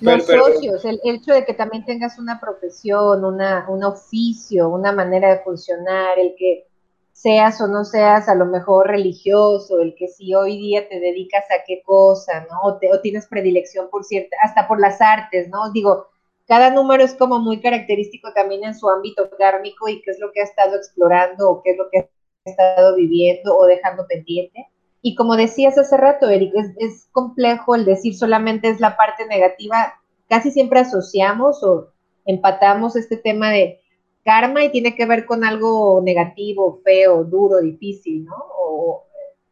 Los 0.06 0.26
socios, 0.26 0.86
el 0.86 1.00
hecho 1.04 1.34
de 1.34 1.46
que 1.46 1.54
también 1.54 1.84
tengas 1.86 2.20
una 2.20 2.40
profesión, 2.40 3.26
una, 3.26 3.66
un 3.70 3.84
oficio, 3.84 4.70
una 4.70 4.92
manera 4.92 5.30
de 5.30 5.40
funcionar, 5.44 6.20
el 6.20 6.36
que 6.38 6.68
seas 7.12 7.62
o 7.62 7.68
no 7.68 7.86
seas 7.86 8.28
a 8.28 8.36
lo 8.36 8.46
mejor 8.46 8.88
religioso, 8.88 9.80
el 9.80 9.96
que 9.96 10.10
si 10.10 10.36
hoy 10.36 10.58
día 10.58 10.88
te 10.90 11.00
dedicas 11.00 11.46
a 11.50 11.64
qué 11.66 11.82
cosa, 11.86 12.46
¿no? 12.52 12.60
O, 12.64 13.00
tienes 13.02 13.26
predilección 13.28 13.90
por 13.90 14.04
cierta, 14.04 14.36
hasta 14.44 14.68
por 14.68 14.82
las 14.82 15.00
artes, 15.00 15.48
¿no? 15.50 15.72
Digo, 15.72 16.08
cada 16.46 16.70
número 16.72 17.04
es 17.04 17.16
como 17.16 17.40
muy 17.40 17.62
característico 17.62 18.34
también 18.34 18.66
en 18.66 18.76
su 18.76 18.90
ámbito 18.90 19.30
kármico 19.38 19.88
y 19.88 20.02
qué 20.02 20.12
es 20.12 20.20
lo 20.20 20.32
que 20.34 20.42
ha 20.42 20.44
estado 20.44 20.76
explorando 20.76 21.50
o 21.50 21.64
qué 21.64 21.72
es 21.72 21.78
lo 21.78 21.90
que 21.90 22.00
ha 22.00 22.50
estado 22.50 22.96
viviendo 22.96 23.58
o 23.58 23.66
dejando 23.66 24.06
pendiente. 24.08 24.68
Y 25.08 25.14
como 25.14 25.36
decías 25.36 25.78
hace 25.78 25.98
rato, 25.98 26.28
Eric, 26.32 26.52
es, 26.80 27.08
complejo 27.12 27.76
el 27.76 27.86
decir 27.86 28.18
solamente 28.18 28.70
es 28.70 28.80
la 28.80 28.98
parte 28.98 29.28
negativa. 29.28 29.94
Casi 30.28 30.50
siempre 30.50 30.80
asociamos 30.80 31.64
o 31.64 31.90
empatamos 32.26 32.96
este 32.96 33.16
tema 33.16 33.52
de 33.52 33.82
karma 34.24 34.64
y 34.64 34.72
tiene 34.72 34.96
que 34.96 35.06
ver 35.06 35.28
con 35.28 35.44
algo 35.44 36.02
negativo, 36.04 36.82
feo, 36.84 37.24
duro, 37.24 37.60
difícil, 37.62 38.26
¿no? 38.26 38.34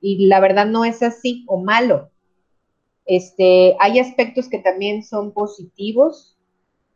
y 0.01 0.25
la 0.25 0.39
verdad 0.39 0.65
no 0.65 0.85
es 0.85 1.03
así 1.03 1.43
o 1.45 1.61
malo. 1.61 2.09
Este, 3.05 3.77
hay 3.79 3.99
aspectos 3.99 4.49
que 4.49 4.57
también 4.57 5.03
son 5.03 5.33
positivos 5.33 6.35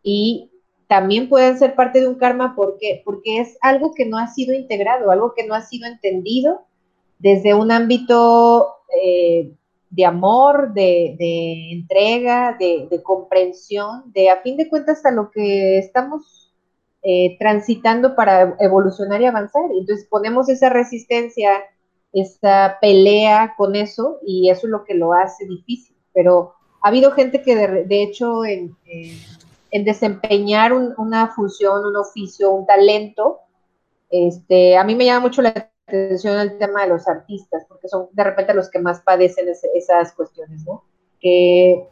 y 0.01 0.49
también 0.87 1.29
pueden 1.29 1.59
ser 1.59 1.75
parte 1.75 2.01
de 2.01 2.07
un 2.07 2.15
karma 2.15 2.55
porque 2.55 3.03
porque 3.05 3.39
es 3.39 3.55
algo 3.61 3.93
que 3.93 4.07
no 4.07 4.17
ha 4.17 4.25
sido 4.29 4.55
integrado, 4.55 5.11
algo 5.11 5.35
que 5.35 5.45
no 5.45 5.53
ha 5.53 5.61
sido 5.61 5.85
entendido 5.85 6.65
desde 7.19 7.53
un 7.53 7.71
ámbito 7.71 8.75
eh, 9.03 9.53
de 9.89 10.05
amor, 10.05 10.73
de, 10.73 11.15
entrega, 11.71 12.55
de, 12.59 13.01
comprensión, 13.03 14.11
de 14.13 14.29
a 14.29 14.41
fin 14.41 14.57
de 14.57 14.69
cuentas 14.69 15.05
a 15.05 15.11
lo 15.11 15.31
que 15.31 15.77
estamos 15.77 16.53
eh, 17.03 17.37
transitando 17.39 18.15
para 18.15 18.55
evolucionar 18.59 19.21
y 19.21 19.25
avanzar. 19.25 19.63
Entonces 19.71 20.07
ponemos 20.09 20.49
esa 20.49 20.69
resistencia, 20.69 21.63
esa 22.13 22.77
pelea 22.81 23.55
con 23.57 23.75
eso 23.75 24.19
y 24.25 24.49
eso 24.49 24.67
es 24.67 24.71
lo 24.71 24.83
que 24.83 24.93
lo 24.93 25.13
hace 25.13 25.45
difícil. 25.45 25.95
Pero 26.13 26.53
ha 26.81 26.89
habido 26.89 27.11
gente 27.11 27.41
que 27.41 27.55
de, 27.55 28.03
hecho 28.03 28.45
en, 28.45 28.75
desempeñar 29.71 30.73
una 30.73 31.33
función, 31.33 31.85
un 31.85 31.95
oficio, 31.95 32.51
un 32.51 32.65
talento, 32.65 33.39
este, 34.09 34.77
a 34.77 34.83
mí 34.83 34.95
me 34.95 35.05
llama 35.05 35.27
mucho 35.27 35.41
la 35.41 35.69
atención 35.87 36.39
el 36.39 36.57
tema 36.57 36.83
de 36.83 36.89
los 36.89 37.07
artistas, 37.07 37.65
porque 37.67 37.87
son 37.87 38.07
de 38.11 38.23
repente 38.23 38.53
los 38.53 38.69
que 38.69 38.79
más 38.79 39.01
padecen 39.01 39.47
esas 39.73 40.13
cuestiones, 40.13 40.65
¿no? 40.65 40.83
Que 41.19 41.87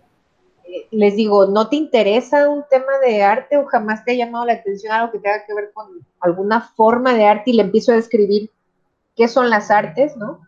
les 0.92 1.16
digo, 1.16 1.46
¿no 1.46 1.70
te 1.70 1.78
interesa 1.78 2.50
un 2.50 2.64
tema 2.70 3.00
de 3.06 3.24
arte 3.24 3.58
o 3.58 3.66
jamás 3.66 4.04
te 4.04 4.12
ha 4.12 4.16
llamado 4.16 4.46
la 4.46 4.54
atención 4.54 4.92
algo 4.92 5.12
que 5.12 5.20
tenga 5.20 5.46
que 5.46 5.54
ver 5.54 5.72
con 5.74 6.06
alguna 6.20 6.62
forma 6.76 7.14
de 7.14 7.26
arte 7.26 7.52
y 7.52 7.54
le 7.54 7.64
empiezo 7.64 7.92
a 7.92 7.96
describir 7.96 8.52
qué 9.16 9.28
son 9.28 9.50
las 9.50 9.72
artes, 9.72 10.18
¿no? 10.18 10.42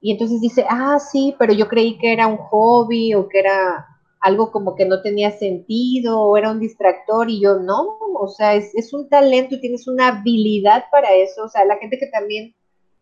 Y 0.00 0.12
entonces 0.12 0.40
dice, 0.40 0.66
ah, 0.68 0.98
sí, 1.00 1.34
pero 1.38 1.52
yo 1.52 1.66
creí 1.66 1.98
que 1.98 2.12
era 2.12 2.26
un 2.26 2.36
hobby 2.36 3.14
o 3.14 3.28
que 3.28 3.40
era 3.40 3.97
algo 4.20 4.50
como 4.50 4.74
que 4.74 4.84
no 4.84 5.02
tenía 5.02 5.30
sentido 5.30 6.20
o 6.20 6.36
era 6.36 6.50
un 6.50 6.60
distractor 6.60 7.30
y 7.30 7.40
yo 7.40 7.58
no, 7.58 7.98
o 8.18 8.28
sea, 8.28 8.54
es, 8.54 8.92
un 8.92 9.08
talento 9.08 9.54
y 9.54 9.60
tienes 9.60 9.86
una 9.86 10.08
habilidad 10.08 10.84
para 10.90 11.14
eso, 11.14 11.44
o 11.44 11.48
sea, 11.48 11.64
la 11.64 11.76
gente 11.76 11.98
que 11.98 12.06
también 12.06 12.54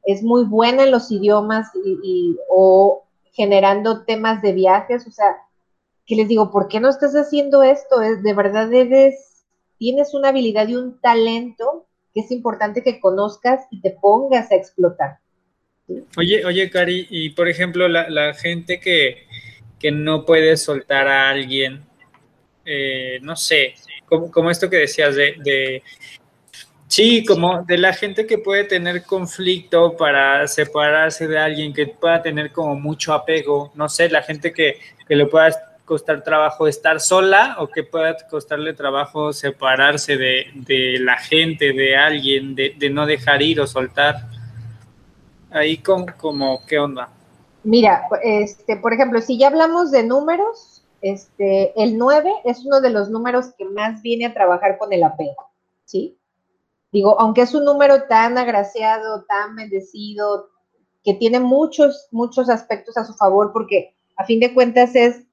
es 0.04 0.22
muy 0.22 0.44
buena 0.44 0.84
en 0.84 0.90
los 0.90 1.10
idiomas 1.10 1.68
y 1.74 2.36
o 2.48 3.04
generando 3.32 4.04
temas 4.04 4.40
de 4.42 4.52
viajes, 4.52 5.06
o 5.06 5.10
sea, 5.10 5.36
que 6.06 6.16
les 6.16 6.28
digo, 6.28 6.50
¿por 6.50 6.68
qué 6.68 6.80
no 6.80 6.88
estás 6.88 7.14
haciendo 7.14 7.62
esto? 7.62 7.98
De 7.98 8.32
verdad 8.32 8.72
eres, 8.72 9.44
tienes 9.78 10.14
una 10.14 10.28
habilidad 10.28 10.68
y 10.68 10.76
un 10.76 11.00
talento 11.00 11.86
que 12.14 12.20
es 12.20 12.30
importante 12.30 12.82
que 12.82 13.00
conozcas 13.00 13.66
y 13.70 13.80
te 13.80 13.90
pongas 13.90 14.50
a 14.50 14.54
explotar. 14.54 15.18
Oye, 16.16 16.44
oye, 16.44 16.70
Cari, 16.70 17.06
y 17.10 17.30
por 17.30 17.48
ejemplo, 17.48 17.88
la, 17.88 18.34
gente 18.34 18.80
que, 18.80 19.26
no 19.90 20.24
puede 20.24 20.56
soltar 20.56 21.08
a 21.08 21.30
alguien, 21.30 21.84
eh, 22.64 23.18
no 23.22 23.36
sé, 23.36 23.74
como, 24.06 24.50
esto 24.50 24.70
que 24.70 24.76
decías 24.76 25.14
de, 25.16 25.82
Sí, 26.88 27.24
como 27.24 27.64
de 27.64 27.78
la 27.78 27.92
gente 27.92 28.26
que 28.26 28.38
puede 28.38 28.62
tener 28.62 29.02
conflicto 29.02 29.96
para 29.96 30.46
separarse 30.46 31.26
de 31.26 31.36
alguien, 31.36 31.72
que 31.74 31.88
pueda 31.88 32.22
tener 32.22 32.52
como 32.52 32.76
mucho 32.76 33.12
apego, 33.12 33.72
no 33.74 33.88
sé, 33.88 34.08
la 34.08 34.22
gente 34.22 34.52
que, 34.52 34.78
que 35.08 35.16
le 35.16 35.26
pueda 35.26 35.50
costar 35.86 36.22
trabajo 36.22 36.66
estar 36.66 37.00
sola 37.00 37.56
o 37.58 37.68
que 37.68 37.82
pueda 37.82 38.16
costarle 38.28 38.74
trabajo 38.74 39.32
separarse 39.32 40.18
de, 40.18 40.50
de 40.54 40.98
la 41.00 41.16
gente, 41.16 41.72
de 41.72 41.96
alguien, 41.96 42.54
de, 42.54 42.74
de, 42.76 42.90
no 42.90 43.06
dejar 43.06 43.40
ir 43.40 43.60
o 43.60 43.66
soltar. 43.66 44.28
Ahí 45.50 45.78
como, 45.78 46.06
como, 46.18 46.66
¿qué 46.66 46.78
onda? 46.78 47.08
Mira, 47.66 48.06
este, 48.22 48.76
por 48.76 48.92
ejemplo, 48.92 49.20
si 49.20 49.38
ya 49.38 49.48
hablamos 49.48 49.90
de 49.90 50.04
números, 50.04 50.84
este, 51.00 51.72
el 51.82 51.98
9 51.98 52.32
es 52.44 52.64
uno 52.64 52.80
de 52.80 52.90
los 52.90 53.10
números 53.10 53.46
que 53.58 53.64
más 53.64 54.02
viene 54.02 54.26
a 54.26 54.32
trabajar 54.32 54.78
con 54.78 54.92
el 54.92 55.02
apego, 55.02 55.50
¿sí? 55.84 56.16
Digo, 56.92 57.18
aunque 57.18 57.40
es 57.40 57.54
un 57.54 57.64
número 57.64 58.04
tan 58.04 58.38
agraciado, 58.38 59.24
tan 59.24 59.56
bendecido, 59.56 60.50
que 61.02 61.14
tiene 61.14 61.40
muchos, 61.40 62.06
muchos 62.12 62.48
aspectos 62.48 62.96
a 62.96 63.04
su 63.04 63.14
favor, 63.14 63.52
porque 63.52 63.96
a 64.16 64.24
fin 64.24 64.38
de 64.38 64.54
cuentas 64.54 64.94
es 64.94 65.24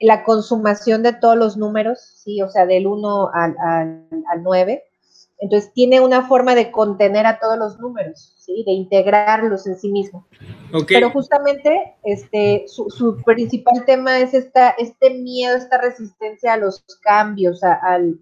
la 0.00 0.24
consumación 0.24 1.04
de 1.04 1.12
todos 1.12 1.36
los 1.36 1.56
números, 1.56 2.00
¿sí? 2.00 2.42
O 2.42 2.48
sea, 2.48 2.66
del 2.66 2.88
1 2.88 3.30
al, 3.32 3.56
al, 3.60 4.42
9. 4.42 4.82
Entonces, 5.40 5.72
tiene 5.72 6.00
una 6.00 6.28
forma 6.28 6.54
de 6.54 6.70
contener 6.70 7.24
a 7.24 7.38
todos 7.38 7.58
los 7.58 7.78
números, 7.78 8.34
¿sí? 8.38 8.62
De 8.66 8.72
integrarlos 8.72 9.66
en 9.66 9.78
sí 9.78 9.90
mismo. 9.90 10.26
Pero 10.86 11.10
justamente, 11.10 11.96
este, 12.04 12.64
su, 12.66 13.22
principal 13.24 13.84
tema 13.86 14.20
es 14.20 14.34
esta, 14.34 14.70
este 14.70 15.10
miedo, 15.10 15.56
esta 15.56 15.78
resistencia 15.78 16.52
a 16.52 16.56
los 16.58 16.84
cambios, 17.02 17.62
al, 17.64 18.18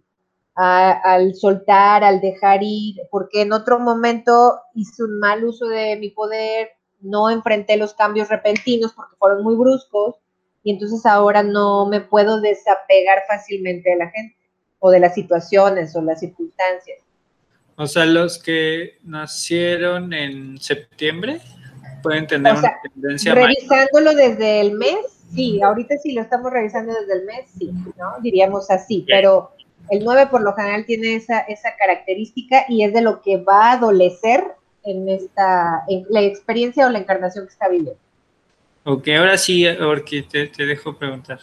al 0.55 1.35
soltar, 1.35 2.05
al 2.05 2.21
dejar 2.21 2.61
ir, 2.63 3.01
porque 3.11 3.43
en 3.43 3.53
otro 3.53 3.81
momento 3.81 4.61
hice 4.75 5.03
un 5.03 5.19
mal 5.19 5.45
uso 5.45 5.67
de 5.67 5.97
mi 5.97 6.11
poder, 6.11 6.71
no 7.01 7.31
enfrenté 7.31 7.77
los 7.77 7.95
cambios 7.95 8.29
repentinos 8.29 8.93
porque 8.93 9.17
fueron 9.19 9.43
muy 9.43 9.57
bruscos, 9.57 10.17
y 10.63 10.73
entonces 10.73 11.05
ahora 11.05 11.43
no 11.43 11.87
me 11.87 12.01
puedo 12.01 12.41
desapegar 12.41 13.23
fácilmente 13.27 13.91
de 13.91 13.97
la 13.97 14.11
gente 14.11 14.37
o 14.79 14.91
de 14.91 15.01
las 15.01 15.15
situaciones 15.15 15.95
o 15.97 16.03
las 16.03 16.21
circunstancias. 16.21 17.08
O 17.81 17.87
sea, 17.87 18.05
los 18.07 18.43
que 18.43 18.99
nacieron 19.05 20.13
en 20.13 20.59
septiembre 20.59 21.41
pueden 22.03 22.27
tener 22.27 22.53
una 22.53 22.75
tendencia. 22.83 23.33
Revisándolo 23.33 24.15
desde 24.15 24.61
el 24.61 24.73
mes, 24.73 24.99
sí, 25.33 25.63
ahorita 25.63 25.97
sí 25.99 26.11
lo 26.11 26.23
estamos 26.23 26.53
revisando 26.53 26.93
desde 26.93 27.21
el 27.21 27.25
mes, 27.25 27.49
sí, 27.57 27.71
¿no? 27.97 28.21
Diríamos 28.21 28.69
así, 28.69 29.05
pero 29.07 29.53
el 29.91 30.05
9 30.05 30.27
por 30.29 30.43
lo 30.43 30.55
general 30.55 30.87
tiene 30.87 31.15
esa, 31.15 31.39
esa 31.43 31.77
característica 31.79 32.65
y 32.69 32.83
es 32.83 32.93
de 32.93 33.01
lo 33.01 33.23
que 33.23 33.37
va 33.37 33.71
a 33.71 33.73
adolecer 33.75 34.43
en 34.83 35.09
esta, 35.09 35.85
en 35.87 36.05
la 36.11 36.23
experiencia 36.23 36.85
o 36.85 36.91
la 36.91 36.99
encarnación 36.99 37.47
que 37.47 37.53
está 37.53 37.69
viviendo. 37.69 37.97
Ok, 38.83 39.07
ahora 39.17 39.39
sí, 39.39 39.65
Orki, 39.69 40.23
te, 40.23 40.49
te 40.49 40.67
dejo 40.67 40.99
preguntar. 40.99 41.39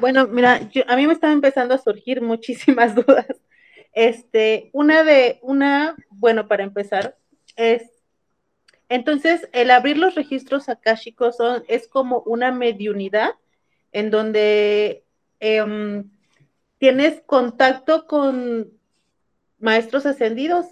Bueno, 0.00 0.26
mira, 0.28 0.60
a 0.86 0.96
mí 0.96 1.06
me 1.06 1.12
están 1.12 1.32
empezando 1.32 1.74
a 1.74 1.78
surgir 1.78 2.22
muchísimas 2.22 2.94
dudas. 2.94 3.26
Este, 3.92 4.70
una 4.72 5.04
de, 5.04 5.38
una, 5.42 5.96
bueno, 6.10 6.48
para 6.48 6.64
empezar, 6.64 7.16
es, 7.56 7.82
entonces, 8.88 9.48
el 9.52 9.70
abrir 9.70 9.98
los 9.98 10.14
registros 10.14 10.68
akáshicos 10.68 11.36
son, 11.36 11.64
es 11.68 11.88
como 11.88 12.20
una 12.20 12.52
mediunidad 12.52 13.30
en 13.92 14.10
donde 14.10 15.04
em, 15.40 16.10
tienes 16.78 17.20
contacto 17.22 18.06
con 18.06 18.70
maestros 19.58 20.06
ascendidos, 20.06 20.66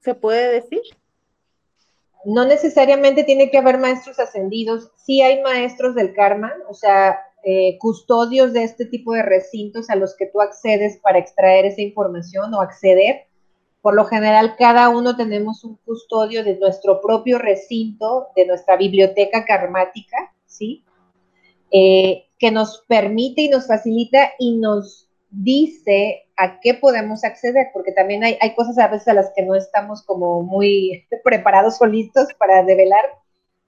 ¿se 0.00 0.14
puede 0.14 0.52
decir? 0.52 0.80
no 2.24 2.44
necesariamente 2.44 3.24
tiene 3.24 3.50
que 3.50 3.58
haber 3.58 3.78
maestros 3.78 4.18
ascendidos, 4.18 4.90
sí 4.96 5.22
hay 5.22 5.42
maestros 5.42 5.94
del 5.94 6.12
karma, 6.14 6.52
o 6.68 6.74
sea, 6.74 7.18
eh, 7.44 7.78
custodios 7.78 8.52
de 8.52 8.64
este 8.64 8.84
tipo 8.84 9.12
de 9.12 9.22
recintos 9.22 9.88
a 9.90 9.96
los 9.96 10.14
que 10.16 10.26
tú 10.26 10.40
accedes 10.40 10.98
para 10.98 11.18
extraer 11.18 11.64
esa 11.64 11.80
información 11.80 12.52
o 12.54 12.60
acceder. 12.60 13.26
Por 13.80 13.94
lo 13.94 14.04
general, 14.04 14.56
cada 14.58 14.90
uno 14.90 15.16
tenemos 15.16 15.64
un 15.64 15.76
custodio 15.86 16.44
de 16.44 16.58
nuestro 16.58 17.00
propio 17.00 17.38
recinto, 17.38 18.28
de 18.36 18.46
nuestra 18.46 18.76
biblioteca 18.76 19.44
karmática, 19.46 20.34
¿sí? 20.44 20.84
Eh, 21.70 22.26
que 22.38 22.50
nos 22.50 22.84
permite 22.88 23.42
y 23.42 23.48
nos 23.48 23.66
facilita 23.66 24.32
y 24.38 24.58
nos 24.58 25.08
dice 25.30 26.24
a 26.36 26.60
qué 26.60 26.74
podemos 26.74 27.24
acceder, 27.24 27.68
porque 27.72 27.92
también 27.92 28.24
hay, 28.24 28.36
hay 28.40 28.54
cosas 28.54 28.78
a 28.78 28.88
veces 28.88 29.08
a 29.08 29.14
las 29.14 29.30
que 29.34 29.42
no 29.42 29.54
estamos 29.54 30.02
como 30.02 30.42
muy 30.42 31.06
preparados 31.24 31.80
o 31.80 31.86
listos 31.86 32.28
para 32.38 32.64
develar, 32.64 33.04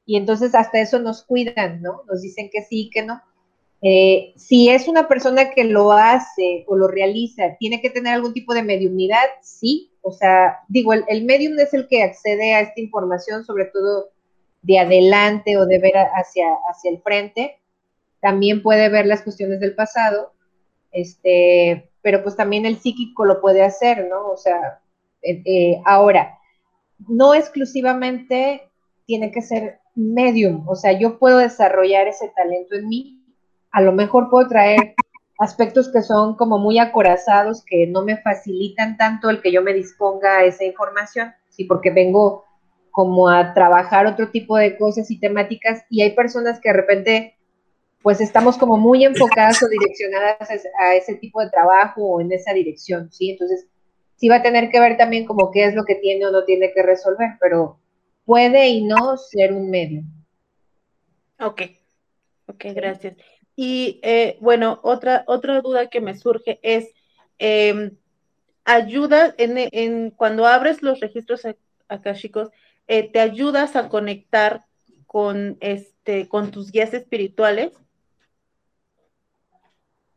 y 0.04 0.16
entonces 0.16 0.54
hasta 0.54 0.80
eso 0.80 0.98
nos 0.98 1.22
cuidan, 1.22 1.80
¿no? 1.80 2.02
Nos 2.08 2.22
dicen 2.22 2.50
que 2.52 2.62
sí, 2.62 2.90
que 2.92 3.02
no. 3.02 3.22
Eh, 3.82 4.32
si 4.36 4.68
es 4.68 4.86
una 4.86 5.08
persona 5.08 5.50
que 5.50 5.64
lo 5.64 5.92
hace 5.92 6.64
o 6.68 6.76
lo 6.76 6.88
realiza, 6.88 7.56
¿tiene 7.58 7.80
que 7.80 7.90
tener 7.90 8.14
algún 8.14 8.32
tipo 8.32 8.54
de 8.54 8.62
mediunidad? 8.62 9.24
Sí, 9.42 9.92
o 10.02 10.12
sea, 10.12 10.60
digo, 10.68 10.92
el, 10.92 11.04
el 11.08 11.24
medium 11.24 11.58
es 11.58 11.74
el 11.74 11.88
que 11.88 12.02
accede 12.02 12.54
a 12.54 12.60
esta 12.60 12.80
información, 12.80 13.44
sobre 13.44 13.66
todo 13.66 14.10
de 14.62 14.78
adelante 14.78 15.56
o 15.56 15.66
de 15.66 15.78
ver 15.78 15.94
hacia, 15.96 16.46
hacia 16.70 16.90
el 16.90 17.02
frente. 17.02 17.58
También 18.20 18.62
puede 18.62 18.88
ver 18.88 19.06
las 19.06 19.22
cuestiones 19.22 19.60
del 19.60 19.74
pasado, 19.74 20.32
este, 20.92 21.90
pero 22.02 22.22
pues 22.22 22.36
también 22.36 22.66
el 22.66 22.78
psíquico 22.78 23.24
lo 23.24 23.40
puede 23.40 23.62
hacer, 23.62 24.06
¿no? 24.08 24.28
O 24.28 24.36
sea, 24.36 24.80
eh, 25.22 25.42
eh, 25.44 25.82
ahora, 25.84 26.38
no 27.08 27.34
exclusivamente 27.34 28.68
tiene 29.06 29.32
que 29.32 29.42
ser 29.42 29.80
medium, 29.94 30.66
o 30.68 30.76
sea, 30.76 30.92
yo 30.92 31.18
puedo 31.18 31.38
desarrollar 31.38 32.06
ese 32.06 32.28
talento 32.28 32.76
en 32.76 32.88
mí, 32.88 33.21
a 33.72 33.80
lo 33.80 33.92
mejor 33.92 34.30
puedo 34.30 34.48
traer 34.48 34.94
aspectos 35.38 35.90
que 35.92 36.02
son 36.02 36.36
como 36.36 36.58
muy 36.58 36.78
acorazados, 36.78 37.64
que 37.64 37.86
no 37.86 38.04
me 38.04 38.18
facilitan 38.18 38.96
tanto 38.96 39.28
el 39.28 39.40
que 39.42 39.50
yo 39.50 39.62
me 39.62 39.72
disponga 39.72 40.38
a 40.38 40.44
esa 40.44 40.64
información, 40.64 41.32
sí, 41.48 41.64
porque 41.64 41.90
vengo 41.90 42.44
como 42.90 43.28
a 43.28 43.54
trabajar 43.54 44.06
otro 44.06 44.30
tipo 44.30 44.56
de 44.56 44.76
cosas 44.76 45.10
y 45.10 45.18
temáticas 45.18 45.84
y 45.88 46.02
hay 46.02 46.14
personas 46.14 46.60
que 46.60 46.68
de 46.68 46.74
repente 46.74 47.34
pues 48.02 48.20
estamos 48.20 48.58
como 48.58 48.76
muy 48.76 49.04
enfocadas 49.04 49.62
o 49.62 49.68
direccionadas 49.68 50.50
a 50.80 50.94
ese 50.94 51.14
tipo 51.14 51.40
de 51.40 51.50
trabajo 51.50 52.02
o 52.02 52.20
en 52.20 52.32
esa 52.32 52.52
dirección, 52.52 53.10
¿sí? 53.12 53.30
Entonces, 53.30 53.66
sí 54.16 54.28
va 54.28 54.36
a 54.36 54.42
tener 54.42 54.70
que 54.70 54.80
ver 54.80 54.96
también 54.96 55.24
como 55.24 55.50
qué 55.52 55.64
es 55.64 55.74
lo 55.74 55.84
que 55.84 55.94
tiene 55.94 56.26
o 56.26 56.32
no 56.32 56.44
tiene 56.44 56.72
que 56.72 56.82
resolver, 56.82 57.30
pero 57.40 57.78
puede 58.24 58.68
y 58.68 58.84
no 58.84 59.16
ser 59.16 59.52
un 59.52 59.70
medio. 59.70 60.02
Ok, 61.38 61.62
ok, 62.48 62.64
gracias. 62.74 63.16
Y 63.56 64.00
eh, 64.02 64.38
bueno, 64.40 64.80
otra, 64.82 65.24
otra 65.26 65.60
duda 65.60 65.88
que 65.88 66.00
me 66.00 66.16
surge 66.16 66.58
es, 66.62 66.92
em, 67.38 67.96
ayuda 68.64 69.34
en, 69.38 69.54
en, 69.72 70.10
cuando 70.10 70.46
abres 70.46 70.82
los 70.82 71.00
registros 71.00 71.46
acá, 71.88 72.14
chicos, 72.14 72.50
eh, 72.86 73.10
te 73.10 73.20
ayudas 73.20 73.76
a 73.76 73.88
conectar 73.88 74.64
con, 75.06 75.58
este, 75.60 76.28
con 76.28 76.50
tus 76.50 76.72
guías 76.72 76.94
espirituales 76.94 77.72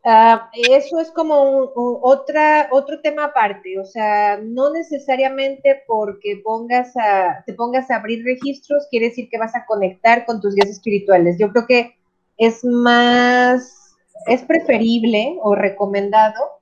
Ah, 0.08 0.52
eso 0.54 1.00
es 1.00 1.10
como 1.10 1.72
otra, 1.76 2.68
otro 2.70 3.02
tema 3.02 3.24
aparte, 3.24 3.80
o 3.80 3.86
sea, 3.86 4.38
no 4.38 4.72
necesariamente 4.72 5.82
porque 5.88 6.42
pongas 6.44 6.96
a, 6.96 7.44
te 7.44 7.56
pongas 7.56 7.90
a 7.90 7.96
abrir 7.96 8.24
registros 8.24 8.86
quiere 8.92 9.08
decir 9.08 9.30
que 9.32 9.40
vas 9.40 9.56
a 9.56 9.66
conectar 9.66 10.24
con 10.28 10.40
tus 10.42 10.54
guías 10.54 10.70
espirituales. 10.70 11.40
Yo 11.40 11.50
creo 11.52 11.66
que 11.66 11.96
es 12.38 12.64
más, 12.64 13.96
es 14.28 14.42
preferible 14.44 15.38
o 15.42 15.56
recomendado 15.56 16.62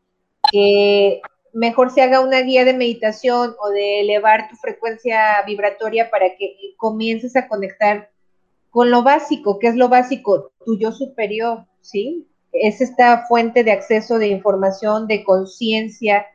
que 0.52 1.22
mejor 1.54 1.92
se 1.92 2.02
haga 2.02 2.20
una 2.20 2.42
guía 2.42 2.66
de 2.66 2.74
meditación 2.74 3.56
o 3.62 3.70
de 3.70 4.02
elevar 4.02 4.50
tu 4.50 4.56
frecuencia 4.56 5.42
vibratoria 5.46 6.10
para 6.10 6.36
que 6.36 6.56
comiences 6.78 7.36
a 7.36 7.48
conectar 7.48 8.10
con 8.70 8.90
lo 8.90 9.04
básico, 9.04 9.60
que 9.60 9.68
es 9.68 9.76
lo 9.76 9.88
básico, 9.88 10.52
tu 10.66 10.78
yo 10.78 10.92
superior, 10.92 11.66
¿sí? 11.82 12.28
es 12.54 12.82
esta 12.82 13.26
fuente 13.28 13.64
de 13.64 13.72
acceso 13.72 14.20
de 14.20 14.28
información, 14.28 15.08
de 15.08 15.24
conciencia 15.24 16.28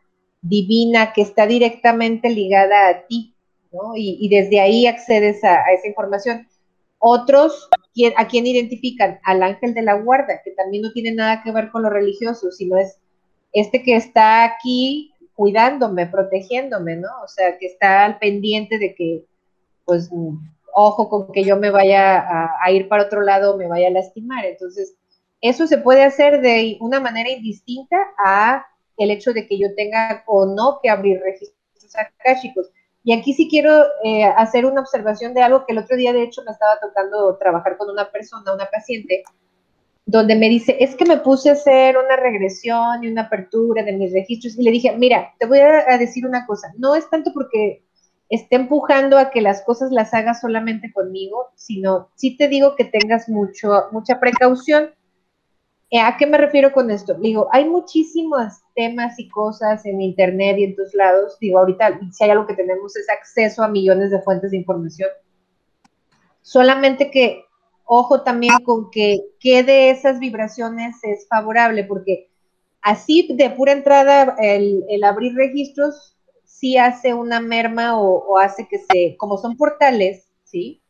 divina 0.42 1.12
que 1.12 1.22
está 1.22 1.46
directamente 1.46 2.28
ligada 2.28 2.88
a 2.88 3.06
ti, 3.06 3.34
¿no? 3.72 3.92
Y, 3.94 4.28
desde 4.28 4.60
ahí 4.60 4.86
accedes 4.86 5.42
a, 5.44 5.62
esa 5.72 5.86
información. 5.86 6.46
Otros, 6.98 7.68
¿a 8.16 8.28
quién 8.28 8.46
identifican? 8.46 9.20
Al 9.24 9.42
ángel 9.42 9.74
de 9.74 9.82
la 9.82 9.94
guarda, 9.94 10.40
que 10.44 10.50
también 10.52 10.82
no 10.82 10.92
tiene 10.92 11.12
nada 11.12 11.42
que 11.42 11.52
ver 11.52 11.70
con 11.70 11.82
lo 11.82 11.90
religioso, 11.90 12.50
sino 12.50 12.76
es 12.76 12.98
este 13.52 13.82
que 13.82 13.96
está 13.96 14.44
aquí 14.44 15.14
cuidándome, 15.34 16.06
protegiéndome, 16.06 16.96
¿no? 16.96 17.08
O 17.22 17.28
sea, 17.28 17.56
que 17.58 17.66
está 17.66 18.04
al 18.04 18.18
pendiente 18.18 18.78
de 18.78 18.94
que, 18.94 19.24
pues, 19.84 20.10
ojo 20.74 21.08
con 21.08 21.32
que 21.32 21.44
yo 21.44 21.56
me 21.56 21.70
vaya 21.70 22.18
a, 22.18 22.50
a 22.60 22.70
ir 22.72 22.88
para 22.88 23.04
otro 23.04 23.22
lado, 23.22 23.56
me 23.56 23.68
vaya 23.68 23.88
a 23.88 23.92
lastimar. 23.92 24.44
Entonces, 24.44 24.96
eso 25.40 25.66
se 25.66 25.78
puede 25.78 26.02
hacer 26.02 26.40
de 26.40 26.76
una 26.80 26.98
manera 26.98 27.30
indistinta 27.30 27.96
a 28.24 28.66
el 28.96 29.12
hecho 29.12 29.32
de 29.32 29.46
que 29.46 29.58
yo 29.58 29.74
tenga 29.76 30.24
o 30.26 30.46
no 30.46 30.80
que 30.82 30.90
abrir 30.90 31.20
registros 31.20 31.54
akáshicos. 31.96 32.70
Y 33.08 33.14
aquí 33.14 33.32
sí 33.32 33.48
quiero 33.48 33.86
eh, 34.04 34.22
hacer 34.24 34.66
una 34.66 34.82
observación 34.82 35.32
de 35.32 35.40
algo 35.40 35.64
que 35.64 35.72
el 35.72 35.78
otro 35.78 35.96
día, 35.96 36.12
de 36.12 36.24
hecho, 36.24 36.42
me 36.44 36.52
estaba 36.52 36.78
tocando 36.78 37.38
trabajar 37.38 37.78
con 37.78 37.88
una 37.88 38.10
persona, 38.10 38.52
una 38.52 38.66
paciente, 38.66 39.22
donde 40.04 40.36
me 40.36 40.50
dice, 40.50 40.76
es 40.78 40.94
que 40.94 41.06
me 41.06 41.16
puse 41.16 41.48
a 41.48 41.54
hacer 41.54 41.96
una 41.96 42.16
regresión 42.16 43.02
y 43.02 43.08
una 43.08 43.22
apertura 43.22 43.82
de 43.82 43.92
mis 43.94 44.12
registros 44.12 44.58
y 44.58 44.62
le 44.62 44.72
dije, 44.72 44.94
mira, 44.98 45.32
te 45.38 45.46
voy 45.46 45.60
a 45.60 45.96
decir 45.96 46.26
una 46.26 46.44
cosa, 46.44 46.70
no 46.76 46.94
es 46.94 47.08
tanto 47.08 47.32
porque 47.32 47.82
esté 48.28 48.56
empujando 48.56 49.16
a 49.16 49.30
que 49.30 49.40
las 49.40 49.62
cosas 49.62 49.90
las 49.90 50.12
hagas 50.12 50.42
solamente 50.42 50.92
conmigo, 50.92 51.46
sino 51.56 52.10
sí 52.14 52.36
te 52.36 52.46
digo 52.48 52.76
que 52.76 52.84
tengas 52.84 53.26
mucho, 53.30 53.84
mucha 53.90 54.20
precaución. 54.20 54.90
Eh, 55.90 56.00
¿A 56.00 56.16
qué 56.18 56.26
me 56.26 56.36
refiero 56.36 56.72
con 56.72 56.90
esto? 56.90 57.14
Digo, 57.14 57.48
hay 57.50 57.68
muchísimos 57.68 58.54
temas 58.74 59.18
y 59.18 59.28
cosas 59.28 59.86
en 59.86 60.02
Internet 60.02 60.58
y 60.58 60.64
en 60.64 60.76
tus 60.76 60.92
lados. 60.94 61.38
Digo, 61.40 61.58
ahorita 61.58 61.98
si 62.12 62.24
hay 62.24 62.30
algo 62.30 62.46
que 62.46 62.54
tenemos 62.54 62.94
es 62.96 63.08
acceso 63.08 63.62
a 63.62 63.68
millones 63.68 64.10
de 64.10 64.20
fuentes 64.20 64.50
de 64.50 64.58
información. 64.58 65.08
Solamente 66.42 67.10
que, 67.10 67.44
ojo 67.84 68.22
también 68.22 68.54
con 68.64 68.90
que 68.90 69.20
qué 69.40 69.62
de 69.62 69.90
esas 69.90 70.18
vibraciones 70.18 70.96
es 71.02 71.26
favorable, 71.26 71.84
porque 71.84 72.28
así 72.82 73.28
de 73.34 73.50
pura 73.50 73.72
entrada 73.72 74.36
el, 74.38 74.84
el 74.88 75.04
abrir 75.04 75.34
registros 75.34 76.18
sí 76.58 76.76
hace 76.76 77.14
una 77.14 77.40
merma 77.40 77.98
o, 77.98 78.36
hace 78.38 78.66
que 78.66 78.78
se, 78.78 79.16
como 79.16 79.38
son 79.38 79.56
portales, 79.56 80.28
¿sí? 80.42 80.82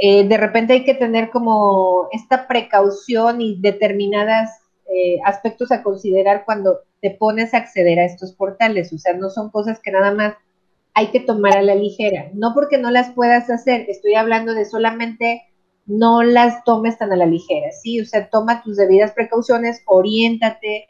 Eh, 0.00 0.26
de 0.28 0.36
repente 0.36 0.74
hay 0.74 0.84
que 0.84 0.94
tener 0.94 1.30
como 1.30 2.08
esta 2.12 2.46
precaución 2.46 3.40
y 3.40 3.60
determinados 3.60 4.48
eh, 4.88 5.18
aspectos 5.24 5.72
a 5.72 5.82
considerar 5.82 6.44
cuando 6.44 6.80
te 7.00 7.10
pones 7.10 7.52
a 7.52 7.58
acceder 7.58 7.98
a 7.98 8.04
estos 8.04 8.32
portales. 8.32 8.92
O 8.92 8.98
sea, 8.98 9.14
no 9.14 9.28
son 9.28 9.50
cosas 9.50 9.80
que 9.80 9.90
nada 9.90 10.12
más 10.14 10.34
hay 10.94 11.08
que 11.08 11.20
tomar 11.20 11.56
a 11.56 11.62
la 11.62 11.74
ligera. 11.74 12.30
No 12.34 12.54
porque 12.54 12.78
no 12.78 12.90
las 12.90 13.10
puedas 13.12 13.50
hacer, 13.50 13.86
estoy 13.88 14.14
hablando 14.14 14.54
de 14.54 14.64
solamente 14.64 15.42
no 15.86 16.22
las 16.22 16.64
tomes 16.64 16.98
tan 16.98 17.12
a 17.12 17.16
la 17.16 17.26
ligera, 17.26 17.70
¿sí? 17.72 18.00
O 18.00 18.04
sea, 18.04 18.28
toma 18.28 18.62
tus 18.62 18.76
debidas 18.76 19.12
precauciones, 19.12 19.82
oriéntate, 19.86 20.86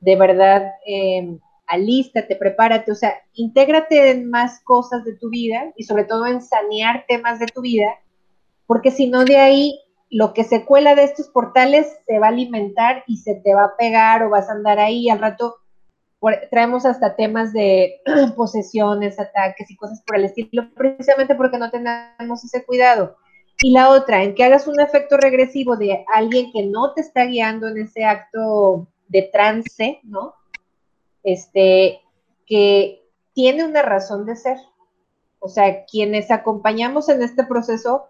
de 0.00 0.16
verdad, 0.16 0.72
eh, 0.86 1.36
alístate, 1.66 2.36
prepárate, 2.36 2.90
o 2.92 2.94
sea, 2.94 3.14
intégrate 3.34 4.10
en 4.10 4.30
más 4.30 4.60
cosas 4.64 5.04
de 5.04 5.16
tu 5.16 5.28
vida 5.28 5.72
y 5.76 5.84
sobre 5.84 6.04
todo 6.04 6.26
en 6.26 6.40
sanear 6.40 7.04
temas 7.06 7.38
de 7.38 7.46
tu 7.46 7.60
vida, 7.60 7.88
porque 8.72 8.90
si 8.90 9.10
no 9.10 9.26
de 9.26 9.36
ahí 9.36 9.78
lo 10.08 10.32
que 10.32 10.44
se 10.44 10.64
cuela 10.64 10.94
de 10.94 11.04
estos 11.04 11.28
portales 11.28 11.86
se 12.06 12.18
va 12.18 12.28
a 12.28 12.30
alimentar 12.30 13.04
y 13.06 13.18
se 13.18 13.34
te 13.34 13.54
va 13.54 13.64
a 13.64 13.76
pegar 13.76 14.22
o 14.22 14.30
vas 14.30 14.48
a 14.48 14.52
andar 14.52 14.78
ahí 14.78 15.10
al 15.10 15.18
rato. 15.18 15.56
traemos 16.50 16.86
hasta 16.86 17.14
temas 17.14 17.52
de 17.52 18.00
posesiones, 18.36 19.20
ataques 19.20 19.70
y 19.70 19.76
cosas 19.76 20.02
por 20.06 20.16
el 20.16 20.24
estilo, 20.24 20.72
precisamente 20.74 21.34
porque 21.34 21.58
no 21.58 21.70
tenemos 21.70 22.44
ese 22.44 22.64
cuidado. 22.64 23.16
Y 23.62 23.72
la 23.72 23.90
otra, 23.90 24.22
en 24.22 24.34
que 24.34 24.44
hagas 24.44 24.66
un 24.66 24.80
efecto 24.80 25.18
regresivo 25.18 25.76
de 25.76 26.04
alguien 26.14 26.50
que 26.52 26.64
no 26.64 26.94
te 26.94 27.02
está 27.02 27.26
guiando 27.26 27.68
en 27.68 27.78
ese 27.78 28.04
acto 28.04 28.88
de 29.08 29.28
trance, 29.32 30.00
¿no? 30.02 30.34
este, 31.22 32.00
que 32.46 33.08
tiene 33.34 33.64
una 33.64 33.82
razón 33.82 34.26
de 34.26 34.36
ser. 34.36 34.58
O 35.38 35.48
sea, 35.48 35.84
quienes 35.86 36.30
acompañamos 36.30 37.08
en 37.08 37.22
este 37.22 37.44
proceso, 37.44 38.08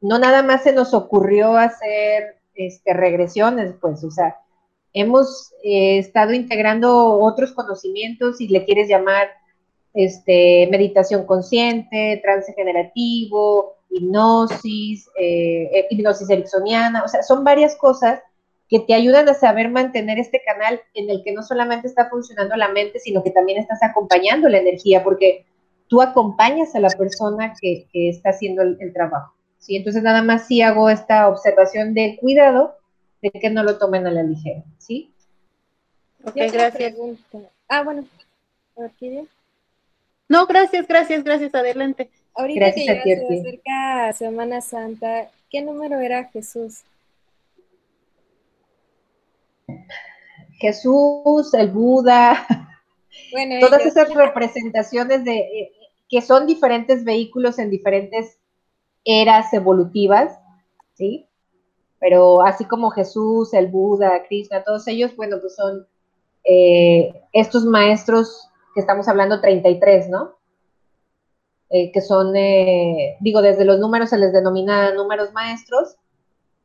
no 0.00 0.18
nada 0.18 0.42
más 0.42 0.62
se 0.62 0.72
nos 0.72 0.94
ocurrió 0.94 1.56
hacer 1.56 2.36
este, 2.54 2.92
regresiones, 2.94 3.74
pues, 3.80 4.02
o 4.04 4.10
sea, 4.10 4.36
hemos 4.92 5.52
eh, 5.62 5.98
estado 5.98 6.32
integrando 6.32 7.18
otros 7.18 7.52
conocimientos, 7.52 8.38
si 8.38 8.48
le 8.48 8.64
quieres 8.64 8.88
llamar 8.88 9.28
este, 9.94 10.68
meditación 10.70 11.26
consciente, 11.26 12.20
trance 12.22 12.52
generativo, 12.54 13.74
hipnosis, 13.90 15.08
eh, 15.18 15.86
hipnosis 15.90 16.28
ericksoniana, 16.30 17.02
o 17.04 17.08
sea, 17.08 17.22
son 17.22 17.44
varias 17.44 17.76
cosas 17.76 18.20
que 18.68 18.80
te 18.80 18.94
ayudan 18.94 19.28
a 19.28 19.34
saber 19.34 19.70
mantener 19.70 20.18
este 20.18 20.42
canal 20.44 20.80
en 20.94 21.08
el 21.08 21.22
que 21.24 21.32
no 21.32 21.42
solamente 21.42 21.88
está 21.88 22.08
funcionando 22.10 22.54
la 22.56 22.68
mente, 22.68 22.98
sino 22.98 23.22
que 23.22 23.30
también 23.30 23.58
estás 23.58 23.82
acompañando 23.82 24.48
la 24.48 24.58
energía, 24.58 25.02
porque 25.02 25.46
tú 25.88 26.02
acompañas 26.02 26.74
a 26.74 26.80
la 26.80 26.90
persona 26.90 27.54
que, 27.60 27.88
está 27.92 28.30
haciendo 28.30 28.62
el, 28.62 28.92
trabajo. 28.92 29.32
¿Sí? 29.58 29.76
Entonces, 29.76 30.02
nada 30.02 30.22
más 30.22 30.46
sí 30.46 30.62
hago 30.62 30.90
esta 30.90 31.28
observación 31.28 31.94
de 31.94 32.16
cuidado 32.20 32.76
de 33.22 33.30
que 33.30 33.50
no 33.50 33.62
lo 33.62 33.78
tomen 33.78 34.06
a 34.06 34.10
la 34.10 34.22
ligera. 34.22 34.62
¿sí? 34.78 35.12
Ok, 36.24 36.34
gracias. 36.52 36.94
Ah, 37.68 37.82
bueno. 37.82 38.04
No, 40.28 40.46
gracias, 40.46 40.86
gracias, 40.86 41.24
gracias. 41.24 41.54
Adelante. 41.54 42.10
Ahorita 42.34 42.66
gracias 42.66 43.02
que 43.02 43.10
ya 43.10 43.16
se 43.26 43.40
acerca 43.40 44.12
Semana 44.12 44.60
Santa, 44.60 45.28
¿qué 45.50 45.60
número 45.60 45.98
era 45.98 46.24
Jesús? 46.26 46.82
Jesús, 50.60 51.52
el 51.54 51.68
Buda, 51.70 52.46
todas 53.60 53.84
esas 53.84 54.12
representaciones 54.14 55.24
de 55.24 55.36
eh, 55.38 55.72
que 56.08 56.22
son 56.22 56.46
diferentes 56.46 57.04
vehículos 57.04 57.58
en 57.58 57.70
diferentes 57.70 58.37
eras 59.04 59.52
evolutivas, 59.52 60.38
¿sí? 60.94 61.28
Pero 62.00 62.42
así 62.42 62.64
como 62.64 62.90
Jesús, 62.90 63.52
el 63.54 63.66
Buda, 63.68 64.22
Krishna, 64.28 64.62
todos 64.62 64.86
ellos, 64.86 65.16
bueno, 65.16 65.38
pues 65.40 65.56
son 65.56 65.86
eh, 66.44 67.22
estos 67.32 67.64
maestros 67.64 68.48
que 68.74 68.80
estamos 68.80 69.08
hablando 69.08 69.40
33, 69.40 70.08
¿no? 70.08 70.36
Eh, 71.70 71.92
que 71.92 72.00
son, 72.00 72.32
digo, 73.20 73.42
desde 73.42 73.64
los 73.64 73.78
números 73.78 74.10
se 74.10 74.18
les 74.18 74.32
denomina 74.32 74.94
números 74.94 75.32
maestros, 75.32 75.96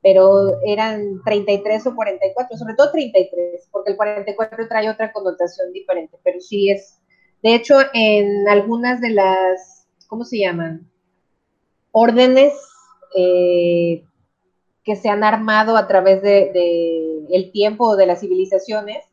pero 0.01 0.61
eran 0.65 1.21
33 1.23 1.87
o 1.87 1.95
44, 1.95 2.57
sobre 2.57 2.75
todo 2.75 2.91
33, 2.91 3.67
porque 3.71 3.91
el 3.91 3.97
44 3.97 4.67
trae 4.67 4.89
otra 4.89 5.11
connotación 5.11 5.73
diferente, 5.73 6.17
pero 6.23 6.39
sí 6.39 6.69
es, 6.69 6.99
de 7.41 7.55
hecho, 7.55 7.79
en 7.93 8.47
algunas 8.47 9.01
de 9.01 9.09
las, 9.09 9.87
¿cómo 10.07 10.23
se 10.23 10.39
llaman? 10.39 10.89
Órdenes 11.93 12.53
eh, 13.15 14.03
que 14.83 14.97
se 14.97 15.07
han 15.07 15.23
armado 15.23 15.77
a 15.77 15.87
través 15.87 16.21
de, 16.21 16.51
de, 16.51 17.25
el 17.29 17.53
tiempo 17.53 17.95
de 17.95 18.05
las 18.05 18.19
civilizaciones, 18.19 19.05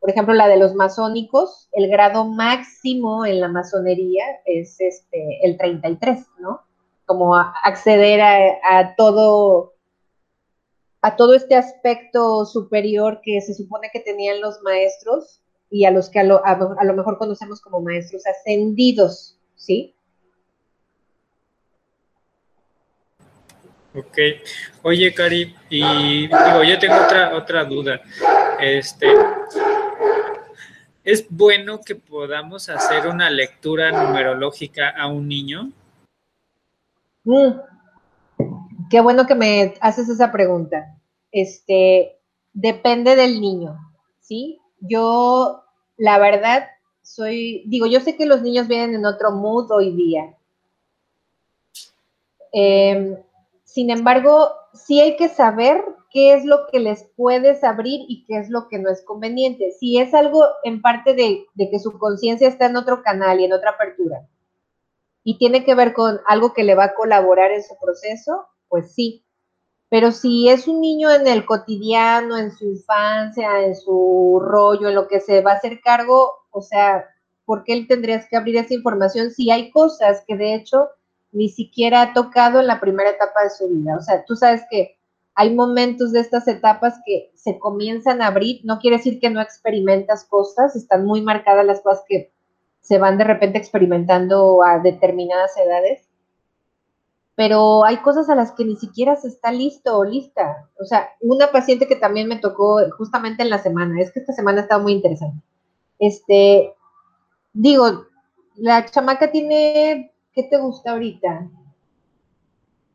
por 0.00 0.10
ejemplo, 0.10 0.34
la 0.34 0.48
de 0.48 0.56
los 0.56 0.74
masónicos, 0.74 1.68
el 1.72 1.88
grado 1.88 2.24
máximo 2.24 3.24
en 3.24 3.40
la 3.40 3.48
masonería 3.48 4.24
es 4.44 4.80
este, 4.80 5.46
el 5.46 5.56
33, 5.56 6.26
¿no? 6.40 6.62
Como 7.06 7.36
acceder 7.36 8.20
a 8.20 8.96
todo 8.96 9.76
a 11.06 11.14
todo 11.14 11.34
este 11.34 11.54
aspecto 11.54 12.44
superior 12.46 13.20
que 13.22 13.40
se 13.40 13.54
supone 13.54 13.90
que 13.92 14.00
tenían 14.00 14.40
los 14.40 14.60
maestros 14.62 15.40
y 15.70 15.84
a 15.84 15.90
los 15.90 16.10
que 16.10 16.20
a 16.20 16.24
lo, 16.24 16.94
mejor 16.94 17.18
conocemos 17.18 17.60
como 17.60 17.80
maestros 17.80 18.26
ascendidos, 18.26 19.38
¿sí? 19.54 19.94
Ok. 23.96 24.18
Oye, 24.82 25.12
Cari, 25.14 25.54
y 25.70 26.26
digo, 26.26 26.62
yo 26.64 26.78
tengo 26.78 26.96
otra, 26.96 27.36
otra 27.36 27.64
duda. 27.64 28.00
Este, 28.60 29.06
¿Es 31.04 31.26
bueno 31.30 31.80
que 31.80 31.94
podamos 31.94 32.68
hacer 32.68 33.06
una 33.06 33.30
lectura 33.30 33.90
numerológica 33.90 34.90
a 34.90 35.06
un 35.06 35.28
niño? 35.28 35.70
Mm. 37.24 37.60
Qué 38.90 39.00
bueno 39.00 39.26
que 39.26 39.34
me 39.34 39.74
haces 39.80 40.08
esa 40.08 40.30
pregunta 40.30 40.96
este, 41.36 42.16
depende 42.54 43.14
del 43.14 43.42
niño, 43.42 43.78
¿sí? 44.20 44.58
Yo, 44.80 45.62
la 45.98 46.18
verdad, 46.18 46.66
soy, 47.02 47.62
digo, 47.66 47.86
yo 47.86 48.00
sé 48.00 48.16
que 48.16 48.24
los 48.24 48.40
niños 48.40 48.68
vienen 48.68 48.94
en 48.94 49.04
otro 49.04 49.32
mood 49.32 49.70
hoy 49.70 49.92
día. 49.92 50.34
Em, 52.52 53.16
sin 53.76 53.90
embargo, 53.90 54.52
sí 54.72 55.02
hay 55.02 55.18
que 55.18 55.28
saber 55.28 55.84
qué 56.10 56.32
es 56.32 56.46
lo 56.46 56.66
que 56.72 56.80
les 56.80 57.04
puedes 57.14 57.62
abrir 57.62 58.06
y 58.08 58.24
qué 58.24 58.38
es 58.38 58.48
lo 58.48 58.68
que 58.68 58.78
no 58.78 58.88
es 58.88 59.04
conveniente. 59.04 59.70
Si 59.78 59.98
es 59.98 60.14
algo 60.14 60.46
en 60.64 60.80
parte 60.80 61.12
de, 61.12 61.44
que 61.58 61.78
su 61.78 61.98
conciencia 61.98 62.48
está 62.48 62.68
en 62.68 62.76
otro 62.76 63.02
canal 63.02 63.38
y 63.38 63.44
en 63.44 63.52
otra 63.52 63.72
apertura 63.72 64.26
y 65.24 65.36
tiene 65.36 65.62
que 65.62 65.74
ver 65.74 65.92
con 65.92 66.18
algo 66.26 66.54
que 66.54 66.64
le 66.64 66.74
va 66.74 66.84
a 66.84 66.94
colaborar 66.94 67.50
en 67.50 67.62
su 67.62 67.74
proceso, 67.78 68.46
pues 68.68 68.94
sí, 68.94 69.26
pero 69.90 70.10
si 70.10 70.48
es 70.48 70.66
un 70.68 70.80
niño 70.80 71.10
en 71.10 71.26
el 71.26 71.44
cotidiano, 71.44 72.38
en 72.38 72.52
su 72.52 72.64
infancia, 72.64 73.62
en 73.62 73.76
su 73.76 74.40
rollo, 74.42 74.88
en 74.88 74.94
lo 74.94 75.06
que 75.06 75.20
se 75.20 75.42
va 75.42 75.52
a 75.52 75.56
hacer 75.56 75.82
cargo, 75.82 76.32
o 76.50 76.62
sea, 76.62 77.04
¿por 77.44 77.62
qué 77.62 77.74
él 77.74 77.86
tendrías 77.86 78.26
que 78.26 78.38
abrir 78.38 78.56
esa 78.56 78.72
información 78.72 79.32
si 79.32 79.50
hay 79.50 79.70
cosas 79.70 80.24
que 80.26 80.34
de 80.34 80.54
hecho 80.54 80.88
ni 81.36 81.48
siquiera 81.50 82.00
ha 82.02 82.12
tocado 82.14 82.60
en 82.60 82.66
la 82.66 82.80
primera 82.80 83.10
etapa 83.10 83.44
de 83.44 83.50
su 83.50 83.68
vida? 83.68 83.96
O 83.96 84.02
sea, 84.02 84.24
tú 84.24 84.36
sabes 84.36 84.62
que 84.70 84.96
hay 85.34 85.54
momentos 85.54 86.12
de 86.12 86.20
estas 86.20 86.48
etapas 86.48 86.94
que 87.04 87.30
se 87.34 87.58
comienzan 87.58 88.22
a 88.22 88.28
abrir, 88.28 88.62
no 88.64 88.78
quiere 88.78 88.96
decir 88.96 89.20
que 89.20 89.28
no 89.28 89.42
experimentas 89.42 90.24
cosas, 90.24 90.74
están 90.74 91.04
muy 91.04 91.20
marcadas 91.20 91.66
las 91.66 91.82
cosas 91.82 92.04
que 92.08 92.32
se 92.80 92.98
van 92.98 93.18
de 93.18 93.24
repente 93.24 93.58
experimentando 93.58 94.62
a 94.64 94.78
determinadas 94.78 95.56
edades, 95.58 96.08
pero 97.34 97.84
hay 97.84 97.98
cosas 97.98 98.30
a 98.30 98.34
las 98.34 98.52
que 98.52 98.64
ni 98.64 98.76
siquiera 98.76 99.14
se 99.16 99.28
está 99.28 99.52
listo 99.52 99.98
o 99.98 100.04
lista. 100.04 100.70
O 100.80 100.84
sea, 100.86 101.10
una 101.20 101.52
paciente 101.52 101.86
que 101.86 101.96
también 101.96 102.28
me 102.28 102.38
tocó 102.38 102.78
justamente 102.96 103.42
en 103.42 103.50
la 103.50 103.58
semana, 103.58 104.00
es 104.00 104.10
que 104.10 104.20
esta 104.20 104.32
semana 104.32 104.62
estado 104.62 104.82
muy 104.82 104.92
interesante. 104.92 105.42
Este, 105.98 106.72
digo, 107.52 108.06
la 108.56 108.86
chamaca 108.86 109.30
tiene, 109.30 110.14
¿qué 110.36 110.42
te 110.44 110.58
gusta 110.58 110.92
ahorita? 110.92 111.48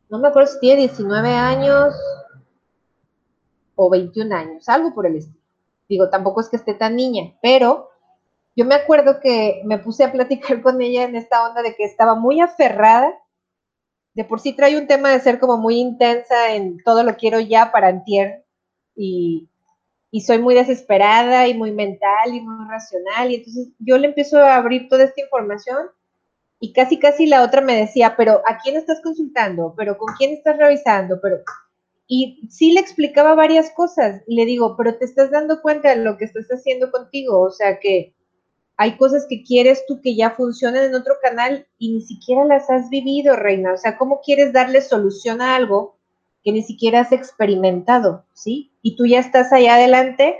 No 0.08 0.18
me 0.18 0.28
acuerdo 0.28 0.52
si 0.52 0.60
tiene 0.60 0.82
19 0.82 1.28
años 1.28 1.94
o 3.74 3.90
21 3.90 4.34
años, 4.34 4.68
algo 4.68 4.94
por 4.94 5.06
el 5.06 5.16
estilo. 5.16 5.42
Digo, 5.88 6.08
tampoco 6.08 6.40
es 6.40 6.48
que 6.48 6.56
esté 6.56 6.74
tan 6.74 6.94
niña, 6.94 7.34
pero 7.42 7.90
yo 8.54 8.64
me 8.64 8.76
acuerdo 8.76 9.18
que 9.20 9.60
me 9.64 9.78
puse 9.78 10.04
a 10.04 10.12
platicar 10.12 10.62
con 10.62 10.80
ella 10.80 11.02
en 11.02 11.16
esta 11.16 11.46
onda 11.46 11.62
de 11.62 11.74
que 11.74 11.84
estaba 11.84 12.14
muy 12.14 12.40
aferrada 12.40 13.12
de 14.14 14.24
por 14.24 14.40
sí 14.40 14.52
trae 14.52 14.78
un 14.78 14.86
tema 14.86 15.10
de 15.10 15.20
ser 15.20 15.40
como 15.40 15.56
muy 15.56 15.78
intensa 15.80 16.54
en 16.54 16.82
todo 16.84 17.02
lo 17.02 17.16
quiero 17.16 17.40
ya 17.40 17.72
para 17.72 17.88
antier 17.88 18.44
y, 18.94 19.48
y 20.10 20.20
soy 20.20 20.38
muy 20.38 20.54
desesperada 20.54 21.48
y 21.48 21.54
muy 21.54 21.72
mental 21.72 22.34
y 22.34 22.40
muy 22.42 22.68
racional 22.68 23.30
y 23.30 23.36
entonces 23.36 23.68
yo 23.78 23.96
le 23.96 24.08
empiezo 24.08 24.38
a 24.38 24.56
abrir 24.56 24.88
toda 24.88 25.04
esta 25.04 25.22
información 25.22 25.88
y 26.62 26.72
casi 26.72 27.00
casi 27.00 27.26
la 27.26 27.42
otra 27.42 27.60
me 27.60 27.74
decía, 27.74 28.14
pero 28.16 28.40
¿a 28.46 28.58
quién 28.62 28.76
estás 28.76 29.00
consultando? 29.02 29.74
¿Pero 29.76 29.98
con 29.98 30.14
quién 30.16 30.30
estás 30.30 30.56
revisando? 30.56 31.18
Pero 31.20 31.38
y 32.06 32.48
sí 32.50 32.72
le 32.72 32.78
explicaba 32.78 33.34
varias 33.34 33.72
cosas. 33.72 34.22
Le 34.28 34.44
digo, 34.46 34.76
pero 34.76 34.96
te 34.96 35.04
estás 35.04 35.32
dando 35.32 35.60
cuenta 35.60 35.90
de 35.90 36.04
lo 36.04 36.16
que 36.16 36.24
estás 36.24 36.46
haciendo 36.52 36.92
contigo, 36.92 37.40
o 37.40 37.50
sea 37.50 37.80
que 37.80 38.14
hay 38.76 38.96
cosas 38.96 39.26
que 39.28 39.42
quieres 39.42 39.84
tú 39.88 40.00
que 40.00 40.14
ya 40.14 40.30
funcionan 40.30 40.84
en 40.84 40.94
otro 40.94 41.14
canal 41.20 41.66
y 41.78 41.94
ni 41.94 42.00
siquiera 42.00 42.44
las 42.44 42.70
has 42.70 42.88
vivido, 42.90 43.34
Reina. 43.34 43.72
O 43.72 43.76
sea, 43.76 43.98
¿cómo 43.98 44.20
quieres 44.24 44.52
darle 44.52 44.82
solución 44.82 45.42
a 45.42 45.56
algo 45.56 45.98
que 46.44 46.52
ni 46.52 46.62
siquiera 46.62 47.00
has 47.00 47.10
experimentado, 47.10 48.24
¿sí? 48.34 48.70
Y 48.82 48.94
tú 48.94 49.04
ya 49.04 49.18
estás 49.18 49.52
allá 49.52 49.74
adelante 49.74 50.36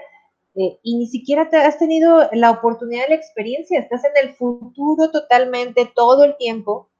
eh, 0.54 0.78
y 0.82 0.96
ni 0.96 1.06
siquiera 1.06 1.48
te 1.48 1.56
has 1.56 1.78
tenido 1.78 2.28
la 2.32 2.50
oportunidad 2.50 3.04
de 3.04 3.10
la 3.10 3.14
experiencia, 3.14 3.80
estás 3.80 4.04
en 4.04 4.12
el 4.26 4.34
futuro 4.34 5.10
totalmente 5.10 5.90
todo 5.94 6.24
el 6.24 6.36
tiempo 6.36 6.90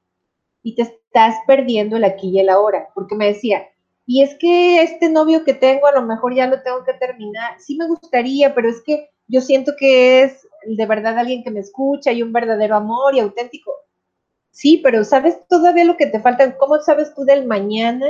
y 0.63 0.75
te 0.75 0.83
estás 0.83 1.37
perdiendo 1.47 1.97
el 1.97 2.05
aquí 2.05 2.31
y 2.31 2.39
el 2.41 2.49
ahora, 2.49 2.89
porque 2.95 3.15
me 3.15 3.27
decía, 3.27 3.67
y 4.07 4.23
es 4.23 4.37
que 4.39 4.83
este 4.83 5.09
novio 5.09 5.45
que 5.45 5.55
tengo 5.55 5.87
a 5.87 5.93
lo 5.93 6.03
mejor 6.03 6.35
ya 6.35 6.47
lo 6.47 6.63
tengo 6.63 6.83
que 6.85 6.95
terminar, 6.95 7.61
sí 7.61 7.77
me 7.77 7.87
gustaría, 7.87 8.55
pero 8.55 8.69
es 8.69 8.83
que 8.83 9.11
yo 9.29 9.41
siento 9.41 9.73
que 9.79 10.23
es 10.23 10.47
de 10.67 10.87
verdad 10.87 11.19
alguien 11.19 11.43
que 11.43 11.51
me 11.51 11.61
escucha 11.61 12.13
y 12.13 12.23
un 12.23 12.33
verdadero 12.33 12.77
amor 12.77 13.15
y 13.15 13.21
auténtico. 13.21 13.73
Sí, 14.51 14.81
pero 14.83 15.05
¿sabes 15.05 15.39
todavía 15.49 15.85
lo 15.85 15.97
que 15.97 16.07
te 16.07 16.21
falta? 16.21 16.57
¿Cómo 16.59 16.79
sabes 16.81 17.15
tú 17.15 17.25
del 17.25 17.47
mañana? 17.47 18.07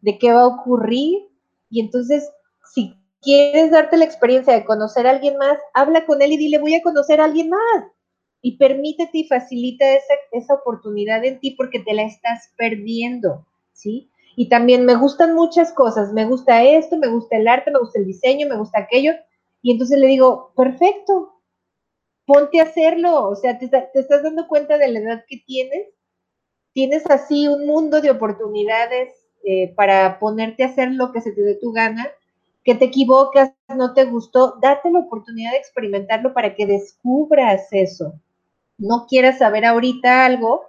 ¿De 0.00 0.18
qué 0.18 0.32
va 0.32 0.42
a 0.42 0.46
ocurrir? 0.46 1.28
Y 1.68 1.80
entonces, 1.80 2.30
si 2.72 2.96
quieres 3.22 3.70
darte 3.70 3.96
la 3.96 4.04
experiencia 4.04 4.52
de 4.52 4.64
conocer 4.64 5.06
a 5.06 5.10
alguien 5.10 5.36
más, 5.38 5.58
habla 5.72 6.04
con 6.04 6.20
él 6.20 6.32
y 6.32 6.36
dile, 6.36 6.58
voy 6.58 6.74
a 6.74 6.82
conocer 6.82 7.20
a 7.20 7.24
alguien 7.24 7.50
más. 7.50 7.84
Y 8.42 8.56
permítete 8.56 9.18
y 9.18 9.28
facilita 9.28 9.88
esa, 9.94 10.14
esa 10.32 10.54
oportunidad 10.54 11.24
en 11.24 11.38
ti 11.38 11.52
porque 11.52 11.78
te 11.78 11.94
la 11.94 12.02
estás 12.02 12.52
perdiendo, 12.56 13.46
¿sí? 13.72 14.10
Y 14.34 14.48
también 14.48 14.84
me 14.84 14.96
gustan 14.96 15.34
muchas 15.34 15.72
cosas, 15.72 16.12
me 16.12 16.26
gusta 16.26 16.64
esto, 16.64 16.96
me 16.96 17.08
gusta 17.08 17.36
el 17.36 17.46
arte, 17.46 17.70
me 17.70 17.78
gusta 17.78 18.00
el 18.00 18.06
diseño, 18.06 18.48
me 18.48 18.56
gusta 18.56 18.80
aquello. 18.80 19.12
Y 19.62 19.70
entonces 19.70 19.98
le 19.98 20.08
digo, 20.08 20.52
perfecto, 20.56 21.40
ponte 22.26 22.60
a 22.60 22.64
hacerlo, 22.64 23.28
o 23.28 23.36
sea, 23.36 23.58
te, 23.58 23.66
estás 23.94 24.22
dando 24.22 24.48
cuenta 24.48 24.78
de 24.78 24.88
la 24.88 24.98
edad 24.98 25.24
que 25.28 25.38
tienes, 25.46 25.86
tienes 26.72 27.08
así 27.10 27.46
un 27.46 27.66
mundo 27.66 28.00
de 28.00 28.10
oportunidades 28.10 29.12
eh, 29.44 29.72
para 29.74 30.18
ponerte 30.18 30.62
a 30.62 30.68
hacer 30.68 30.92
lo 30.92 31.12
que 31.12 31.20
se 31.20 31.32
te 31.32 31.42
dé 31.42 31.54
tu 31.56 31.72
gana, 31.72 32.10
que 32.64 32.74
te 32.74 32.86
equivocas, 32.86 33.52
no 33.68 33.92
te 33.94 34.04
gustó, 34.04 34.56
date 34.60 34.90
la 34.90 35.00
oportunidad 35.00 35.52
de 35.52 35.58
experimentarlo 35.58 36.32
para 36.32 36.54
que 36.54 36.66
descubras 36.66 37.68
eso. 37.72 38.14
No 38.78 39.06
quieras 39.08 39.38
saber 39.38 39.64
ahorita 39.64 40.24
algo 40.24 40.62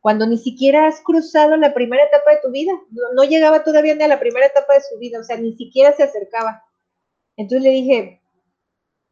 cuando 0.00 0.26
ni 0.26 0.38
siquiera 0.38 0.86
has 0.86 1.00
cruzado 1.00 1.56
la 1.56 1.74
primera 1.74 2.04
etapa 2.04 2.32
de 2.32 2.40
tu 2.42 2.50
vida, 2.50 2.72
no, 3.14 3.24
llegaba 3.24 3.64
todavía 3.64 3.94
ni 3.94 4.04
a 4.04 4.08
la 4.08 4.20
primera 4.20 4.46
etapa 4.46 4.74
de 4.74 4.82
su 4.82 4.98
vida, 4.98 5.18
o 5.18 5.24
sea, 5.24 5.36
ni 5.36 5.54
siquiera 5.56 5.92
se 5.92 6.04
acercaba. 6.04 6.62
Entonces 7.36 7.64
le 7.64 7.70
dije, 7.70 8.22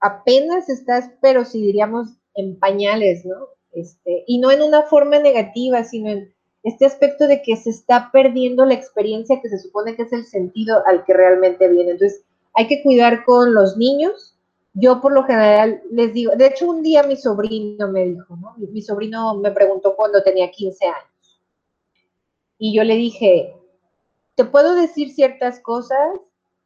apenas 0.01 0.69
estás, 0.69 1.11
pero 1.21 1.45
si 1.45 1.61
diríamos 1.61 2.09
en 2.35 2.59
pañales, 2.59 3.25
¿no? 3.25 3.49
Este, 3.73 4.25
y 4.27 4.39
no 4.39 4.51
en 4.51 4.63
una 4.63 4.83
forma 4.85 5.19
negativa, 5.19 5.85
sino 5.85 6.11
en 6.11 6.35
este 6.67 6.85
aspecto 6.85 7.29
de 7.29 7.43
que 7.43 7.55
se 7.57 7.71
está 7.71 8.11
perdiendo 8.13 8.65
la 8.65 8.75
experiencia 8.75 9.41
que 9.41 9.49
se 9.49 9.61
supone 9.61 9.95
que 9.95 10.03
es 10.03 10.13
el 10.13 10.27
sentido 10.27 10.83
al 10.85 11.05
que 11.05 11.15
realmente 11.15 11.69
viene. 11.69 11.93
Entonces, 11.93 12.25
hay 12.55 12.67
que 12.67 12.83
cuidar 12.83 13.25
con 13.25 13.55
los 13.55 13.77
niños. 13.77 14.37
Yo 14.75 15.01
por 15.01 15.13
lo 15.13 15.23
general 15.23 15.81
les 15.93 16.13
digo, 16.13 16.35
de 16.35 16.47
hecho 16.49 16.69
un 16.69 16.83
día 16.83 17.05
mi 17.05 17.17
sobrino 17.17 17.87
me 17.93 18.07
dijo. 18.07 18.37
Mi, 18.57 18.83
sobrino 18.83 19.37
me 19.37 19.53
preguntó 19.53 19.95
cuando 19.95 20.25
tenía 20.25 20.51
15 20.51 20.87
años. 20.87 21.41
Y 22.59 22.75
yo 22.75 22.83
le 22.83 22.97
dije, 22.97 23.55
te 24.35 24.45
puedo 24.45 24.75
decir 24.75 25.13
ciertas 25.13 25.61
cosas, 25.61 26.19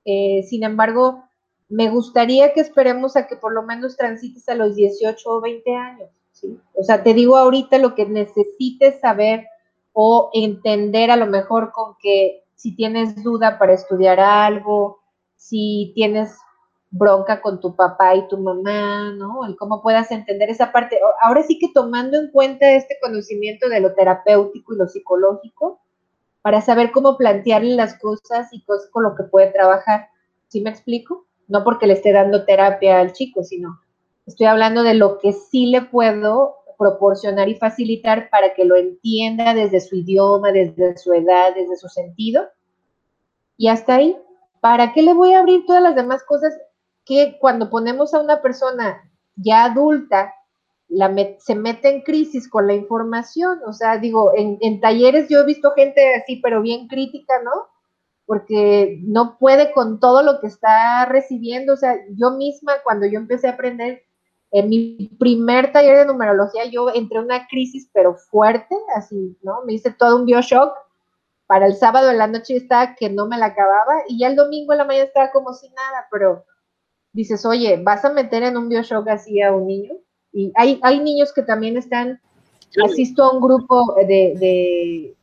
eh, 0.07 0.43
sin 0.49 0.65
embargo, 0.65 1.25
me 1.69 1.91
gustaría 1.91 2.55
que 2.55 2.61
esperemos 2.61 3.17
a 3.17 3.27
que 3.27 3.37
por 3.37 3.53
lo 3.53 3.65
menos 3.65 3.99
transites 3.99 4.49
a 4.49 4.55
los 4.55 4.77
18 4.77 5.29
o 5.29 5.43
20 5.43 5.75
años, 5.75 6.09
¿sí? 6.33 6.59
O 6.75 6.83
sea, 6.85 7.03
te 7.03 7.13
digo 7.13 7.37
ahorita 7.37 7.77
lo 7.77 7.95
que 7.95 8.07
necesites 8.07 8.99
saber 9.01 9.47
o 9.93 10.31
entender 10.33 11.11
a 11.11 11.17
lo 11.17 11.27
mejor 11.27 11.73
con 11.73 11.97
que 12.01 12.45
si 12.55 12.75
tienes 12.77 13.23
duda 13.23 13.59
para 13.59 13.73
estudiar 13.73 14.21
algo, 14.21 15.01
si 15.37 15.93
tienes 15.95 16.37
bronca 16.91 17.41
con 17.41 17.61
tu 17.61 17.77
papá 17.77 18.15
y 18.15 18.27
tu 18.29 18.39
mamá, 18.39 19.13
¿no? 19.13 19.47
El 19.47 19.57
cómo 19.57 19.83
puedas 19.83 20.11
entender 20.11 20.51
esa 20.51 20.73
parte. 20.73 20.99
Ahora 21.23 21.43
sí 21.43 21.59
que 21.59 21.71
tomando 21.73 22.19
en 22.19 22.31
cuenta 22.31 22.71
este 22.73 22.97
conocimiento 23.01 23.69
de 23.69 23.81
lo 23.81 23.95
terapéutico 23.95 24.75
y 24.75 24.79
lo 24.79 24.89
psicológico, 24.89 25.81
para 26.43 26.61
saber 26.61 26.91
cómo 26.91 27.17
plantearle 27.17 27.75
las 27.75 27.99
cosas 27.99 28.49
y 28.53 28.65
cosas 28.65 28.89
con 28.91 29.05
lo 29.05 29.15
que 29.15 29.25
puede 29.25 29.53
trabajar. 29.53 30.09
¿Sí 30.49 30.61
me 30.63 30.71
explico? 30.71 31.27
no 31.51 31.65
porque 31.65 31.87
le 31.87 31.95
esté 31.95 32.13
dando 32.13 32.45
terapia 32.45 33.01
al 33.01 33.13
chico, 33.13 33.43
sino 33.43 33.81
estoy 34.25 34.47
hablando 34.47 34.85
de 34.85 34.95
lo 34.95 35.19
que 35.19 35.33
sí 35.33 35.67
le 35.67 35.83
puedo 35.83 36.55
proporcionar 36.81 37.51
y 37.51 37.57
facilitar 37.57 38.31
para 38.31 38.55
que 38.55 38.65
lo 38.65 38.75
entienda 38.75 39.53
desde 39.53 39.81
su 39.81 39.97
idioma, 39.97 40.51
desde 40.51 40.97
su 40.97 41.13
edad, 41.13 41.55
desde 41.55 41.77
su 41.77 41.89
sentido. 41.89 42.49
Y 43.59 43.69
hasta 43.69 43.97
ahí, 43.97 44.17
¿para 44.63 44.95
qué 44.95 45.03
le 45.03 45.13
voy 45.13 45.35
a 45.35 45.41
abrir 45.41 45.67
todas 45.67 45.83
las 45.83 45.95
demás 45.95 46.25
cosas 46.25 46.59
que 47.05 47.37
cuando 47.39 47.69
ponemos 47.69 48.15
a 48.15 48.21
una 48.23 48.41
persona 48.41 49.03
ya 49.37 49.65
adulta, 49.65 50.33
se 51.39 51.55
mete 51.55 51.91
en 51.91 52.01
crisis 52.01 52.49
con 52.49 52.67
la 52.67 52.73
información? 52.73 53.61
O 53.67 53.75
sea, 53.75 53.99
digo, 53.99 54.33
en, 54.35 54.57
en 54.63 54.81
talleres 54.81 55.29
yo 55.29 55.41
he 55.41 55.45
visto 55.45 55.73
gente 55.73 56.15
así, 56.15 56.37
pero 56.37 56.63
bien 56.63 56.89
crítica, 56.89 57.35
¿no? 57.45 57.69
porque 58.25 59.01
no 59.03 59.39
puede 59.39 59.73
con 59.73 59.99
todo 59.99 60.23
lo 60.23 60.41
que 60.41 60.47
está 60.47 61.05
recibiendo. 61.05 61.73
O 61.73 61.77
sea, 61.77 61.97
yo 62.17 62.31
misma 62.31 62.75
cuando 62.85 63.05
yo 63.05 63.19
empecé 63.19 63.49
a 63.49 63.55
aprender 63.55 64.05
en 64.53 64.69
mi 64.69 65.11
primer 65.19 65.73
taller 65.73 65.99
de 65.99 66.07
numerología, 66.07 66.65
yo 66.65 66.91
entré 66.93 67.19
en 67.19 67.25
una 67.25 67.47
crisis, 67.47 67.89
pero 67.93 68.15
fuerte, 68.15 68.75
así, 68.97 69.37
¿no? 69.43 69.63
Me 69.65 69.75
hice 69.75 69.93
todo 69.93 70.17
un 70.17 70.27
bioshock. 70.27 70.73
Para 71.47 71.67
el 71.67 71.75
sábado 71.75 72.11
en 72.11 72.19
la 72.19 72.29
noche 72.29 72.57
estaba 72.57 72.95
que 72.95 73.11
no 73.11 73.27
me 73.27 73.37
la 73.37 73.47
acababa 73.47 74.05
y 74.09 74.19
ya 74.21 74.29
el 74.29 74.37
domingo 74.37 74.73
en 74.73 74.79
la 74.79 74.85
mañana 74.85 75.07
estaba 75.07 75.33
como 75.33 75.53
si 75.53 75.69
nada, 75.71 76.07
pero 76.11 76.45
dices, 77.13 77.45
oye, 77.45 77.81
¿vas 77.83 78.05
a 78.05 78.13
meter 78.13 78.45
en 78.45 78.57
un 78.57 78.69
bioshock 78.69 79.09
así 79.09 79.43
a 79.43 79.53
un 79.53 79.67
niño? 79.67 79.95
Y 80.33 80.53
hay, 80.55 80.79
hay 80.83 81.01
niños 81.01 81.33
que 81.33 81.43
también 81.43 81.77
están, 81.77 82.21
asisto 82.85 83.25
a 83.25 83.33
un 83.33 83.41
grupo 83.41 83.97
de 84.07 85.17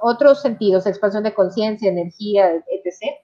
otros 0.00 0.40
sentidos, 0.40 0.86
expansión 0.86 1.24
de 1.24 1.34
conciencia, 1.34 1.90
energía, 1.90 2.52
etc. 2.54 3.16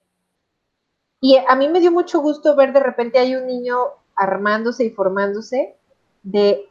Y 1.21 1.37
a 1.37 1.55
mí 1.55 1.67
me 1.67 1.79
dio 1.79 1.91
mucho 1.91 2.21
gusto 2.21 2.55
ver 2.55 2.73
de 2.73 2.79
repente 2.79 3.19
hay 3.19 3.35
un 3.35 3.45
niño 3.45 3.77
armándose 4.19 4.85
y 4.85 4.89
formándose 4.91 5.75
de 6.23 6.69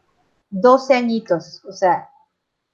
12 0.51 0.95
añitos, 0.95 1.65
o 1.65 1.73
sea, 1.73 2.11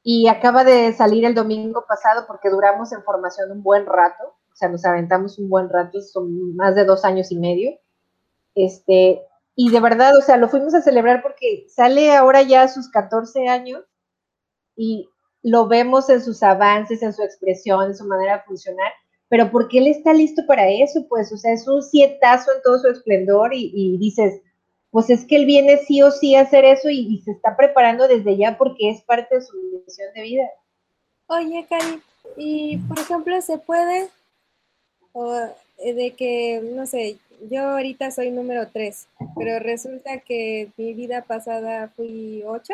y 0.03 0.29
acaba 0.29 0.65
de 0.65 0.93
salir 0.93 1.25
el 1.25 1.35
domingo 1.35 1.85
pasado 1.89 2.27
porque 2.27 2.51
duramos 2.51 2.93
en 2.93 3.03
formación 3.03 3.51
un 3.51 3.63
buen 3.63 3.87
rato, 3.87 4.25
o 4.25 4.57
sea, 4.57 4.69
nos 4.69 4.85
aventamos 4.85 5.39
un 5.39 5.49
buen 5.49 5.69
rato, 5.69 6.01
son 6.03 6.55
más 6.57 6.75
de 6.75 6.85
dos 6.85 7.05
años 7.05 7.33
y 7.33 7.39
medio. 7.39 7.73
Este, 8.55 9.23
y 9.57 9.71
de 9.71 9.81
verdad, 9.81 10.17
o 10.17 10.21
sea, 10.21 10.37
lo 10.37 10.49
fuimos 10.49 10.75
a 10.75 10.83
celebrar 10.83 11.23
porque 11.23 11.67
sale 11.69 12.15
ahora 12.15 12.43
ya 12.43 12.63
a 12.63 12.69
sus 12.69 12.89
14 12.91 13.49
años 13.49 13.83
y 14.77 15.09
lo 15.43 15.67
vemos 15.67 16.09
en 16.09 16.23
sus 16.23 16.43
avances, 16.43 17.03
en 17.03 17.13
su 17.13 17.23
expresión, 17.23 17.87
en 17.87 17.97
su 17.97 18.05
manera 18.07 18.39
de 18.39 18.43
funcionar, 18.45 18.93
pero 19.29 19.51
porque 19.51 19.79
él 19.79 19.89
está 19.89 20.13
listo 20.13 20.43
para 20.47 20.69
eso, 20.69 21.07
pues, 21.09 21.33
o 21.33 21.37
sea, 21.37 21.53
es 21.53 21.67
un 21.67 21.83
sietazo 21.83 22.53
en 22.53 22.63
todo 22.63 22.79
su 22.79 22.89
esplendor 22.89 23.51
y, 23.53 23.99
dices, 23.99 24.41
pues 24.95 25.11
es 25.11 25.25
que 25.25 25.35
él 25.35 25.45
viene 25.45 25.79
sí 25.79 26.03
o 26.03 26.13
sí 26.13 26.37
a 26.37 26.43
hacer 26.43 26.65
eso 26.65 26.89
y, 26.89 27.21
se 27.25 27.33
está 27.33 27.57
preparando 27.57 28.07
desde 28.07 28.37
ya 28.37 28.57
porque 28.57 28.91
es 28.91 29.03
parte 29.03 29.35
de 29.35 29.43
su 29.43 29.57
misión 29.85 30.15
de 30.15 30.23
vida. 30.23 30.45
Oye, 31.27 31.67
Cari, 31.69 32.01
y 32.37 32.77
por 32.77 33.01
ejemplo, 33.01 33.43
¿se 33.43 33.59
puede 33.59 34.09
eh, 35.79 35.95
de 35.95 36.13
que, 36.13 36.63
no 36.77 36.87
sé, 36.87 37.19
yo 37.51 37.71
ahorita 37.71 38.13
soy 38.13 38.31
número 38.31 38.69
3, 38.69 39.09
pero 39.37 39.59
resulta 39.59 40.21
que 40.21 40.71
mi 40.77 40.95
vida 40.95 41.23
pasada 41.23 41.89
fui 41.97 42.45
8? 42.47 42.73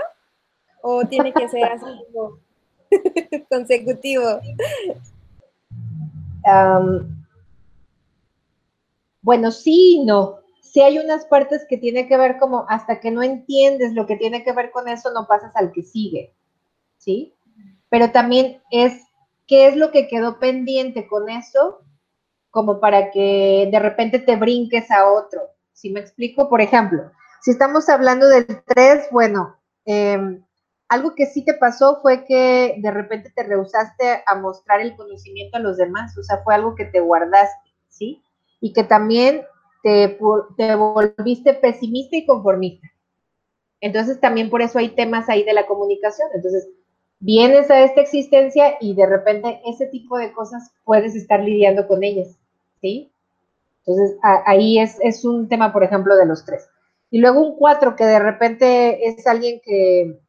¿O 0.82 1.06
tiene 1.06 1.32
que 1.32 1.48
ser 1.48 1.64
así 1.64 1.86
como 2.12 2.38
consecutivo? 3.48 4.40
bueno, 9.22 9.50
sí 9.50 9.94
y 9.94 10.04
no. 10.04 10.39
Sí 10.70 10.80
hay 10.80 10.98
unas 10.98 11.24
partes 11.24 11.66
que 11.68 11.78
tiene 11.78 12.06
que 12.06 12.16
ver 12.16 12.38
como 12.38 12.64
hasta 12.68 13.00
que 13.00 13.10
no 13.10 13.24
entiendes 13.24 13.92
lo 13.92 14.06
que 14.06 14.16
tiene 14.16 14.44
que 14.44 14.52
ver 14.52 14.70
con 14.70 14.86
eso, 14.86 15.10
no 15.12 15.26
pasas 15.26 15.50
al 15.56 15.72
que 15.72 15.82
sigue, 15.82 16.32
¿sí? 16.96 17.34
Pero 17.88 18.12
también 18.12 18.62
es 18.70 19.02
qué 19.48 19.66
es 19.66 19.74
lo 19.74 19.90
que 19.90 20.06
quedó 20.06 20.38
pendiente 20.38 21.08
con 21.08 21.28
eso, 21.28 21.80
como 22.50 22.78
para 22.78 23.10
que 23.10 23.68
de 23.72 23.78
repente 23.80 24.20
te 24.20 24.36
brinques 24.36 24.92
a 24.92 25.10
otro. 25.10 25.40
Si 25.72 25.90
me 25.90 25.98
explico? 25.98 26.48
Por 26.48 26.60
ejemplo, 26.60 27.10
si 27.42 27.50
estamos 27.50 27.88
hablando 27.88 28.28
del 28.28 28.46
3, 28.64 29.08
bueno, 29.10 29.56
eh, 29.86 30.40
algo 30.88 31.16
que 31.16 31.26
sí 31.26 31.44
te 31.44 31.54
pasó 31.54 31.98
fue 32.00 32.24
que 32.26 32.76
de 32.78 32.90
repente 32.92 33.32
te 33.34 33.42
rehusaste 33.42 34.22
a 34.24 34.36
mostrar 34.36 34.80
el 34.80 34.94
conocimiento 34.94 35.56
a 35.56 35.60
los 35.60 35.76
demás, 35.76 36.16
o 36.16 36.22
sea, 36.22 36.44
fue 36.44 36.54
algo 36.54 36.76
que 36.76 36.84
te 36.84 37.00
guardaste, 37.00 37.70
¿sí? 37.88 38.22
Y 38.60 38.72
que 38.72 38.84
también 38.84 39.42
te, 39.82 40.18
te 40.56 40.74
volviste 40.74 41.54
pesimista 41.54 42.16
y 42.16 42.26
conformista. 42.26 42.88
Entonces 43.80 44.20
también 44.20 44.50
por 44.50 44.62
eso 44.62 44.78
hay 44.78 44.90
temas 44.90 45.28
ahí 45.28 45.42
de 45.42 45.54
la 45.54 45.66
comunicación. 45.66 46.28
Entonces, 46.34 46.68
vienes 47.18 47.70
a 47.70 47.82
esta 47.82 48.00
existencia 48.00 48.76
y 48.80 48.94
de 48.94 49.06
repente 49.06 49.60
ese 49.66 49.86
tipo 49.86 50.18
de 50.18 50.32
cosas 50.32 50.72
puedes 50.84 51.14
estar 51.14 51.40
lidiando 51.40 51.86
con 51.86 52.02
ellas, 52.02 52.36
¿sí? 52.80 53.12
Entonces, 53.86 54.18
ahí 54.46 54.78
es, 54.78 54.98
es 55.00 55.24
un 55.24 55.48
tema, 55.48 55.72
por 55.72 55.82
ejemplo, 55.82 56.16
de 56.16 56.26
los 56.26 56.44
tres. 56.44 56.68
Y 57.10 57.18
luego 57.18 57.40
un 57.40 57.56
cuatro, 57.56 57.96
que 57.96 58.04
de 58.04 58.18
repente 58.18 59.08
es 59.08 59.26
alguien 59.26 59.60
que 59.64 60.20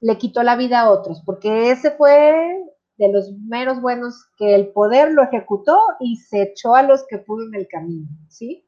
le 0.00 0.18
quitó 0.18 0.42
la 0.42 0.56
vida 0.56 0.80
a 0.80 0.90
otros, 0.90 1.22
porque 1.24 1.70
ese 1.70 1.92
fue 1.92 2.62
de 2.98 3.08
los 3.08 3.32
meros 3.32 3.80
buenos 3.80 4.26
que 4.36 4.54
el 4.54 4.68
poder 4.68 5.12
lo 5.12 5.22
ejecutó 5.22 5.80
y 6.00 6.16
se 6.16 6.42
echó 6.42 6.74
a 6.74 6.82
los 6.82 7.06
que 7.06 7.18
pudo 7.18 7.46
en 7.46 7.54
el 7.54 7.68
camino, 7.68 8.08
¿sí? 8.28 8.65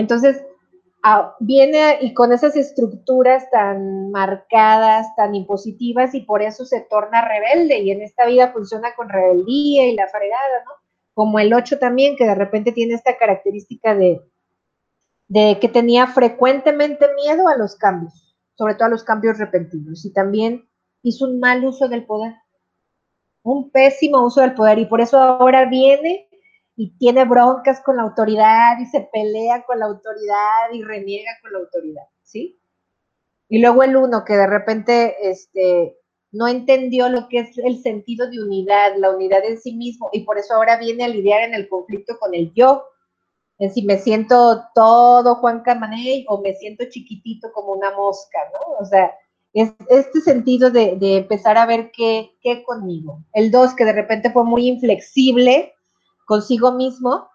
Entonces, 0.00 0.42
viene 1.38 1.98
y 2.00 2.12
con 2.12 2.32
esas 2.32 2.56
estructuras 2.56 3.48
tan 3.50 4.10
marcadas, 4.10 5.06
tan 5.14 5.34
impositivas, 5.34 6.14
y 6.14 6.22
por 6.22 6.42
eso 6.42 6.64
se 6.64 6.80
torna 6.80 7.26
rebelde, 7.26 7.78
y 7.78 7.90
en 7.90 8.02
esta 8.02 8.26
vida 8.26 8.52
funciona 8.52 8.94
con 8.96 9.08
rebeldía 9.08 9.86
y 9.86 9.94
la 9.94 10.08
fregada, 10.08 10.64
¿no? 10.64 10.72
Como 11.14 11.38
el 11.38 11.52
8 11.52 11.78
también, 11.78 12.16
que 12.16 12.24
de 12.24 12.34
repente 12.34 12.72
tiene 12.72 12.94
esta 12.94 13.16
característica 13.16 13.94
de 13.94 14.20
que 15.60 15.68
tenía 15.68 16.06
frecuentemente 16.08 17.06
miedo 17.14 17.46
a 17.46 17.56
los 17.56 17.76
cambios 17.76 18.26
sobre 18.60 18.74
todo 18.74 18.88
a 18.88 18.90
los 18.90 19.04
cambios 19.04 19.38
repentinos, 19.38 20.04
y 20.04 20.12
también 20.12 20.68
hizo 21.02 21.24
un 21.24 21.40
mal 21.40 21.64
uso 21.64 21.88
del 21.88 22.04
poder, 22.04 22.34
un 23.42 23.70
pésimo 23.70 24.22
uso 24.22 24.42
del 24.42 24.52
poder, 24.52 24.78
y 24.78 24.84
por 24.84 25.00
eso 25.00 25.16
ahora 25.18 25.64
viene 25.64 26.28
y 26.80 26.96
tiene 26.96 27.26
broncas 27.26 27.82
con 27.82 27.98
la 27.98 28.04
autoridad 28.04 28.78
y 28.80 28.86
se 28.86 29.02
pelea 29.12 29.64
con 29.66 29.80
la 29.80 29.84
autoridad 29.84 30.72
y 30.72 30.82
reniega 30.82 31.30
con 31.42 31.52
la 31.52 31.58
autoridad, 31.58 32.04
¿sí? 32.22 32.58
Y 33.50 33.58
luego 33.58 33.82
el 33.82 33.96
uno 33.96 34.24
que 34.24 34.32
de 34.32 34.46
repente 34.46 35.28
este, 35.30 35.98
no 36.32 36.48
entendió 36.48 37.10
lo 37.10 37.28
que 37.28 37.40
es 37.40 37.58
el 37.58 37.82
sentido 37.82 38.30
de 38.30 38.42
unidad, 38.42 38.96
la 38.96 39.10
unidad 39.10 39.44
en 39.44 39.60
sí 39.60 39.74
mismo, 39.74 40.08
y 40.14 40.20
por 40.20 40.38
eso 40.38 40.54
ahora 40.54 40.78
viene 40.78 41.04
a 41.04 41.08
lidiar 41.08 41.42
en 41.42 41.52
el 41.52 41.68
conflicto 41.68 42.18
con 42.18 42.34
el 42.34 42.50
yo, 42.54 42.82
en 43.58 43.70
si 43.74 43.82
me 43.82 43.98
siento 43.98 44.62
todo 44.74 45.34
Juan 45.34 45.60
Camaney 45.60 46.24
o 46.30 46.40
me 46.40 46.54
siento 46.54 46.86
chiquitito 46.88 47.52
como 47.52 47.72
una 47.72 47.94
mosca, 47.94 48.38
¿no? 48.54 48.76
O 48.78 48.86
sea, 48.86 49.14
es 49.52 49.74
este 49.90 50.22
sentido 50.22 50.70
de, 50.70 50.96
empezar 50.98 51.58
a 51.58 51.66
ver 51.66 51.90
qué, 51.94 52.30
qué 52.40 52.62
conmigo. 52.62 53.22
El 53.34 53.50
dos, 53.50 53.74
que 53.74 53.84
de 53.84 53.92
repente 53.92 54.30
fue 54.30 54.44
muy 54.44 54.66
inflexible 54.66 55.74
consigo 56.30 56.70
mismo, 56.70 57.28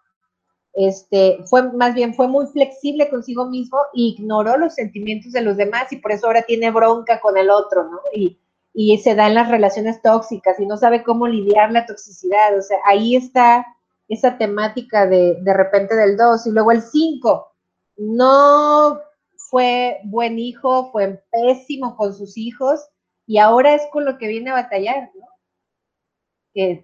este, 0.71 1.43
fue 1.49 1.73
más 1.73 1.93
bien 1.93 2.13
fue 2.13 2.29
muy 2.29 2.47
flexible 2.47 3.09
consigo 3.09 3.45
mismo 3.45 3.77
e 3.93 4.13
ignoró 4.13 4.55
los 4.55 4.75
sentimientos 4.75 5.33
de 5.33 5.41
los 5.41 5.57
demás 5.57 5.91
y 5.91 5.97
por 5.97 6.13
eso 6.13 6.27
ahora 6.27 6.43
tiene 6.43 6.71
bronca 6.71 7.19
con 7.19 7.37
el 7.37 7.49
otro, 7.49 7.83
¿no? 7.83 7.99
Y, 8.13 8.39
y 8.73 8.97
se 8.99 9.13
dan 9.13 9.35
las 9.35 9.49
relaciones 9.49 10.01
tóxicas 10.01 10.57
y 10.61 10.65
no 10.65 10.77
sabe 10.77 11.03
cómo 11.03 11.27
lidiar 11.27 11.73
la 11.73 11.85
toxicidad. 11.85 12.57
O 12.57 12.61
sea, 12.61 12.77
ahí 12.85 13.17
está 13.17 13.65
esa 14.07 14.37
temática 14.37 15.05
de, 15.05 15.39
de 15.41 15.53
repente 15.53 15.93
del 15.93 16.15
2 16.15 16.47
y 16.47 16.51
luego 16.51 16.71
el 16.71 16.81
5. 16.81 17.51
No 17.97 19.01
fue 19.49 19.99
buen 20.05 20.39
hijo, 20.39 20.89
fue 20.93 21.21
pésimo 21.31 21.97
con 21.97 22.13
sus 22.13 22.37
hijos 22.37 22.79
y 23.27 23.39
ahora 23.39 23.75
es 23.75 23.81
con 23.91 24.05
lo 24.05 24.17
que 24.17 24.27
viene 24.29 24.51
a 24.51 24.61
batallar, 24.61 25.11
¿no? 25.19 25.25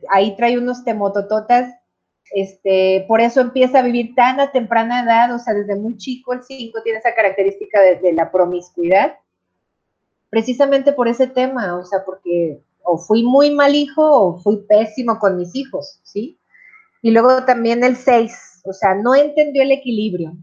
ahí 0.10 0.36
trae 0.36 0.58
unos 0.58 0.84
temotototas, 0.84 1.74
este, 2.34 3.06
por 3.08 3.20
eso 3.22 3.42
empieza 3.42 3.80
a 3.80 3.84
vivir 3.84 4.16
tan 4.16 4.40
a 4.40 4.52
temprana 4.52 5.04
edad, 5.04 5.36
o 5.36 5.40
sea, 5.40 5.54
desde 5.54 5.76
muy 5.76 5.98
chico 5.98 6.34
el 6.34 6.44
5 6.44 6.82
tiene 6.82 7.00
esa 7.00 7.14
característica 7.14 7.82
de, 7.82 8.14
la 8.14 8.32
promiscuidad, 8.32 9.18
precisamente 10.30 10.94
por 10.94 11.08
ese 11.08 11.28
tema, 11.28 11.78
o 11.78 11.86
sea, 11.86 12.06
porque 12.06 12.62
o 12.84 12.98
fui 12.98 13.24
muy 13.24 13.52
mal 13.52 13.76
hijo 13.76 14.02
o 14.04 14.40
fui 14.40 14.58
pésimo 14.68 15.20
con 15.20 15.38
mis 15.38 15.56
hijos, 15.56 16.00
¿sí? 16.04 16.40
Y 17.02 17.12
luego 17.12 17.44
también 17.46 17.84
el 17.84 17.98
6, 17.98 18.62
o 18.64 18.74
sea, 18.74 18.96
no 18.96 19.14
entendió 19.14 19.64
el 19.64 19.72
equilibrio, 19.72 20.34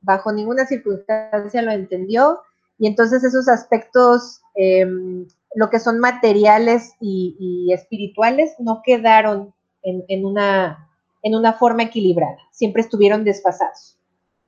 bajo 0.00 0.32
ninguna 0.32 0.66
circunstancia 0.66 1.62
lo 1.62 1.70
entendió, 1.70 2.40
y 2.80 2.86
entonces 2.86 3.22
esos 3.22 3.46
aspectos, 3.46 4.40
em, 4.54 5.28
lo 5.54 5.68
que 5.68 5.78
son 5.78 5.98
materiales 6.00 6.94
y, 6.98 7.70
espirituales, 7.72 8.54
no 8.58 8.80
quedaron 8.82 9.52
en, 9.82 10.24
una, 10.24 10.89
en 11.22 11.34
una 11.34 11.54
forma 11.54 11.84
equilibrada, 11.84 12.38
siempre 12.50 12.82
estuvieron 12.82 13.24
desfasados. 13.24 13.98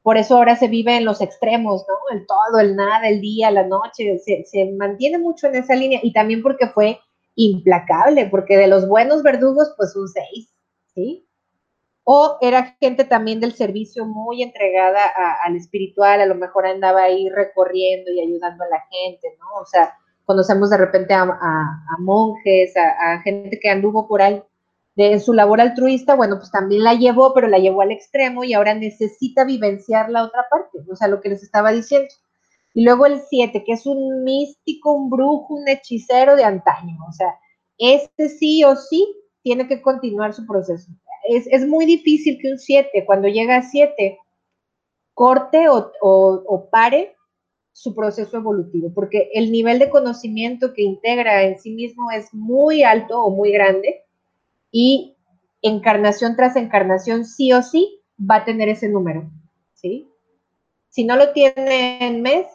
Por 0.03 0.16
eso 0.16 0.37
ahora 0.37 0.57
se 0.57 0.68
vive 0.68 0.97
en 0.97 1.05
los 1.05 1.20
extremos, 1.20 1.85
¿no? 1.89 2.16
El 2.16 2.27
todo, 2.27 2.61
el 2.61 2.75
nada, 2.75 3.09
el 3.09 3.20
día, 3.20 3.51
la 3.51 3.66
noche, 3.66 4.18
se, 4.18 4.45
se 4.45 4.73
mantiene 4.73 5.18
mucho 5.18 5.47
en 5.47 5.57
esa 5.57 5.75
línea 5.75 6.01
y 6.03 6.12
también 6.12 6.43
porque 6.43 6.66
fue 6.66 6.99
implacable, 7.37 8.27
porque 8.27 8.57
de 8.57 8.66
los 8.66 8.89
buenos 8.89 9.23
verdugos, 9.23 9.73
pues 9.77 9.95
un 9.95 10.09
6, 10.09 10.49
¿sí? 10.95 11.27
o 12.05 12.39
era 12.41 12.77
gente 12.81 13.05
también 13.05 13.41
del 13.41 13.55
servicio 13.55 14.05
muy 14.07 14.43
entregada 14.43 15.01
al 15.45 15.57
espiritual, 15.57 16.20
a 16.20 16.27
lo 16.27 16.35
mejor 16.35 16.66
andaba 16.66 17.03
ahí 17.03 17.29
recorriendo 17.29 18.11
y 18.11 18.20
ayudando 18.20 18.64
a 18.64 18.68
la 18.68 18.85
gente, 18.91 19.29
¿no? 19.39 19.61
O 19.61 19.66
sea, 19.66 19.95
conocemos 20.25 20.70
de 20.70 20.79
repente 20.79 21.14
a, 21.14 21.27
monjes, 22.01 22.75
a, 22.77 23.20
gente 23.20 23.59
que 23.61 23.70
anduvo 23.70 24.09
por 24.09 24.20
ahí 24.20 24.43
de 24.95 25.18
su 25.20 25.32
labor 25.32 25.61
altruista, 25.61 26.14
bueno, 26.14 26.36
pues 26.36 26.51
también 26.51 26.84
la 26.84 26.95
llevó, 26.95 27.32
pero 27.32 27.49
la 27.49 27.59
llevó 27.59 27.82
al 27.82 27.93
extremo 27.93 28.45
y 28.45 28.53
ahora 28.53 28.74
necesita 28.74 29.45
vivenciar 29.45 30.11
la 30.11 30.24
otra 30.24 30.45
parte, 30.51 30.78
o 30.90 30.97
sea, 30.97 31.09
lo 31.09 31.20
que 31.20 31.30
les 31.30 31.43
estaba 31.43 31.72
diciendo. 31.72 32.09
Y 32.74 32.84
luego 32.84 33.07
el 33.07 33.20
7, 33.20 33.64
que 33.64 33.72
es 33.72 33.86
un 33.86 34.22
místico, 34.24 34.93
un 34.93 35.11
brujo, 35.11 35.55
un 35.55 35.68
hechicero 35.68 36.36
de 36.36 36.45
antaño, 36.45 36.97
o 37.09 37.12
sea, 37.12 37.34
este 37.78 38.28
sí 38.28 38.64
o 38.64 38.76
sí 38.76 39.07
tiene 39.43 39.66
que 39.66 39.82
continuar 39.82 40.34
su 40.34 40.47
proceso 40.47 40.90
es, 41.24 41.66
muy 41.66 41.86
difícil 41.86 42.38
que 42.40 42.51
un 42.51 42.59
7, 42.59 43.05
cuando 43.07 43.28
llega 43.28 43.57
a 43.57 43.62
7, 43.62 44.18
corte 45.14 45.66
o, 45.68 46.68
pare 46.70 47.14
su 47.72 47.95
proceso 47.95 48.36
evolutivo, 48.36 48.93
porque 48.95 49.30
el 49.32 49.51
nivel 49.51 49.78
de 49.78 49.90
conocimiento 49.90 50.74
que 50.74 50.82
integra 50.82 51.43
en 51.45 51.59
sí 51.59 51.70
mismo 51.70 52.11
es 52.11 52.32
muy 52.34 52.82
alto 52.82 53.22
o 53.22 53.30
muy 53.30 53.51
grande 53.51 54.03
y 54.73 55.16
encarnación 55.62 56.35
tras 56.35 56.57
encarnación 56.57 57.25
sí 57.25 57.53
o 57.53 57.62
sí 57.62 58.01
va 58.18 58.37
a 58.37 58.45
tener 58.45 58.68
ese 58.68 58.89
número, 58.89 59.31
¿sí? 59.75 60.09
Si 60.89 61.05
no 61.05 61.14
lo 61.16 61.33
tiene 61.33 62.05
en 62.05 62.23
mes, 62.23 62.47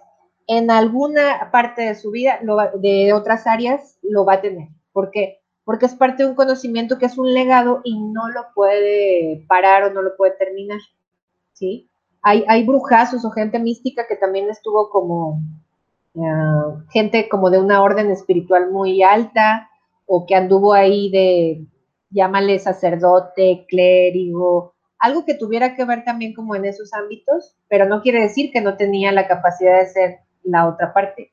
en 0.48 0.70
alguna 0.70 1.50
parte 1.52 1.84
de 1.84 1.96
su 1.96 2.12
vida, 2.12 2.40
de 2.76 3.14
otras 3.14 3.48
áreas, 3.48 3.98
lo 4.02 4.26
va 4.26 4.34
a 4.34 4.42
tener. 4.42 4.68
¿Por 4.92 5.12
qué? 5.12 5.40
porque 5.68 5.86
es 5.86 5.96
parte 5.96 6.24
de 6.24 6.30
un 6.30 6.36
conocimiento 6.36 6.98
que 6.98 7.08
es 7.08 7.18
un 7.18 7.34
legado 7.34 7.82
y 7.84 8.00
no 8.00 8.30
lo 8.30 8.46
puede 8.56 9.44
parar 9.50 9.84
o 9.84 9.90
no 9.94 10.02
lo 10.02 10.16
puede 10.16 10.32
terminar, 10.38 10.80
¿sí? 11.52 11.90
Hay, 12.22 12.46
hay 12.48 12.66
brujazos 12.66 13.26
o 13.26 13.32
gente 13.32 13.60
mística 13.60 14.08
que 14.08 14.16
también 14.16 14.50
estuvo 14.50 14.90
como 14.90 15.42
eh, 16.16 16.84
gente 16.94 17.28
como 17.28 17.50
de 17.50 17.60
una 17.60 17.82
orden 17.82 18.10
espiritual 18.12 18.72
muy 18.72 19.04
alta 19.04 19.70
o 20.06 20.26
que 20.26 20.36
anduvo 20.36 20.72
ahí 20.72 21.12
de, 21.12 21.66
llámale 22.10 22.60
sacerdote, 22.60 23.66
clérigo, 23.68 24.74
algo 25.00 25.26
que 25.26 25.36
tuviera 25.36 25.76
que 25.76 25.86
ver 25.86 26.04
también 26.04 26.34
como 26.34 26.56
en 26.56 26.66
esos 26.66 26.94
ámbitos, 26.94 27.56
pero 27.68 27.86
no 27.86 28.02
quiere 28.02 28.22
decir 28.22 28.52
que 28.52 28.62
no 28.62 28.78
tenía 28.78 29.12
la 29.12 29.28
capacidad 29.28 29.80
de 29.80 29.88
ser 29.88 30.20
la 30.44 30.68
otra 30.68 30.94
parte. 30.94 31.32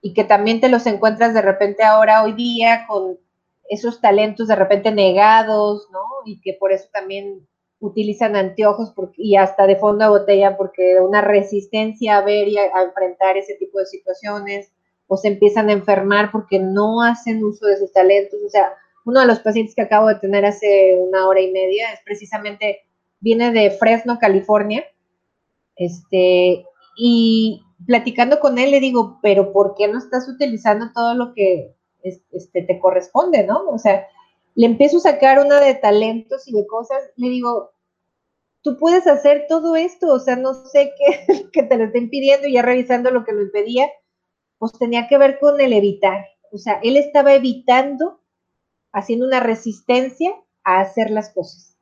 Y 0.00 0.12
que 0.12 0.24
también 0.24 0.60
te 0.60 0.68
los 0.68 0.86
encuentras 0.86 1.34
de 1.34 1.42
repente 1.42 1.82
ahora, 1.82 2.22
hoy 2.22 2.32
día, 2.32 2.84
con 2.86 3.18
esos 3.68 4.00
talentos 4.00 4.48
de 4.48 4.56
repente 4.56 4.90
negados, 4.92 5.88
¿no? 5.90 6.02
Y 6.24 6.40
que 6.40 6.54
por 6.54 6.72
eso 6.72 6.88
también 6.92 7.46
utilizan 7.80 8.36
anteojos 8.36 8.92
y 9.16 9.36
hasta 9.36 9.66
de 9.66 9.76
fondo 9.76 10.04
a 10.04 10.08
botella 10.08 10.56
porque 10.56 11.00
una 11.00 11.20
resistencia 11.20 12.18
a 12.18 12.24
ver 12.24 12.48
y 12.48 12.58
a, 12.58 12.82
enfrentar 12.82 13.36
ese 13.36 13.54
tipo 13.54 13.78
de 13.78 13.86
situaciones, 13.86 14.72
o 15.06 15.16
se 15.16 15.28
empiezan 15.28 15.70
a 15.70 15.72
enfermar 15.72 16.30
porque 16.30 16.58
no 16.58 17.02
hacen 17.02 17.42
uso 17.42 17.66
de 17.66 17.78
sus 17.78 17.92
talentos. 17.92 18.40
O 18.44 18.50
sea, 18.50 18.74
uno 19.08 19.20
de 19.20 19.26
los 19.26 19.38
pacientes 19.40 19.74
que 19.74 19.80
acabo 19.80 20.08
de 20.08 20.16
tener 20.16 20.44
hace 20.44 20.94
una 21.00 21.26
hora 21.26 21.40
y 21.40 21.50
media 21.50 21.90
es 21.94 22.00
precisamente, 22.04 22.80
viene 23.20 23.52
de 23.52 23.70
Fresno, 23.70 24.18
California, 24.18 24.84
este, 25.76 26.66
y 26.94 27.62
platicando 27.86 28.38
con 28.38 28.58
él 28.58 28.70
le 28.70 28.80
digo, 28.80 29.18
pero 29.22 29.50
¿por 29.50 29.74
qué 29.76 29.88
no 29.88 29.96
estás 29.96 30.28
utilizando 30.28 30.92
todo 30.92 31.14
lo 31.14 31.32
que 31.32 31.74
este, 32.02 32.62
te 32.62 32.78
corresponde, 32.78 33.44
no? 33.44 33.70
O 33.70 33.78
sea, 33.78 34.06
le 34.54 34.66
empiezo 34.66 34.98
a 34.98 35.12
sacar 35.12 35.38
una 35.38 35.58
de 35.58 35.74
talentos 35.74 36.46
y 36.46 36.52
de 36.52 36.66
cosas, 36.66 36.98
le 37.16 37.30
digo, 37.30 37.70
tú 38.60 38.76
puedes 38.76 39.06
hacer 39.06 39.46
todo 39.48 39.74
esto, 39.74 40.12
o 40.12 40.18
sea, 40.18 40.36
no 40.36 40.52
sé 40.52 40.92
qué, 40.98 41.48
que 41.54 41.62
te 41.62 41.78
lo 41.78 41.84
estén 41.84 42.10
pidiendo 42.10 42.46
y 42.46 42.52
ya 42.52 42.62
revisando 42.62 43.10
lo 43.10 43.24
que 43.24 43.32
lo 43.32 43.40
impedía, 43.40 43.88
pues 44.58 44.72
tenía 44.72 45.08
que 45.08 45.16
ver 45.16 45.38
con 45.38 45.58
el 45.62 45.72
evitar. 45.72 46.26
O 46.52 46.58
sea, 46.58 46.78
él 46.82 46.98
estaba 46.98 47.32
evitando, 47.32 48.17
haciendo 48.98 49.26
una 49.26 49.40
resistencia 49.40 50.30
a 50.64 50.80
hacer 50.80 51.10
las 51.10 51.30
cosas. 51.30 51.76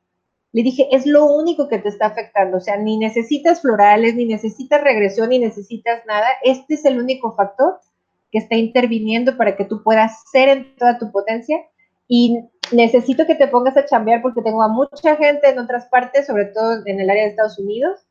Le 0.53 0.63
dije, 0.63 0.87
es 0.91 1.05
lo 1.05 1.25
único 1.25 1.67
que 1.67 1.77
te 1.77 1.89
está 1.89 2.07
afectando, 2.07 2.57
o 2.57 2.61
sea, 2.61 2.77
ni 2.77 2.97
necesitas 2.97 3.61
florales, 3.61 4.15
ni 4.15 4.25
necesitas 4.25 4.81
regresión, 4.81 5.29
ni 5.29 5.39
necesitas 5.39 6.05
nada. 6.05 6.27
Este 6.43 6.75
es 6.75 6.85
el 6.85 6.99
único 6.99 7.35
factor 7.35 7.79
que 8.31 8.39
está 8.39 8.55
interviniendo 8.55 9.37
para 9.37 9.55
que 9.55 9.65
tú 9.65 9.83
puedas 9.83 10.23
ser 10.31 10.49
en 10.49 10.75
toda 10.75 10.97
tu 10.97 11.11
potencia 11.11 11.59
y 12.07 12.39
necesito 12.71 13.25
que 13.25 13.35
te 13.35 13.47
pongas 13.47 13.77
a 13.77 13.85
chambear 13.85 14.21
porque 14.21 14.41
tengo 14.41 14.63
a 14.63 14.67
mucha 14.67 15.15
gente 15.17 15.49
en 15.49 15.59
otras 15.59 15.85
partes, 15.87 16.25
sobre 16.25 16.45
todo 16.45 16.85
en 16.85 16.99
el 16.99 17.09
área 17.09 17.23
de 17.23 17.29
Estados 17.29 17.59
Unidos, 17.59 18.07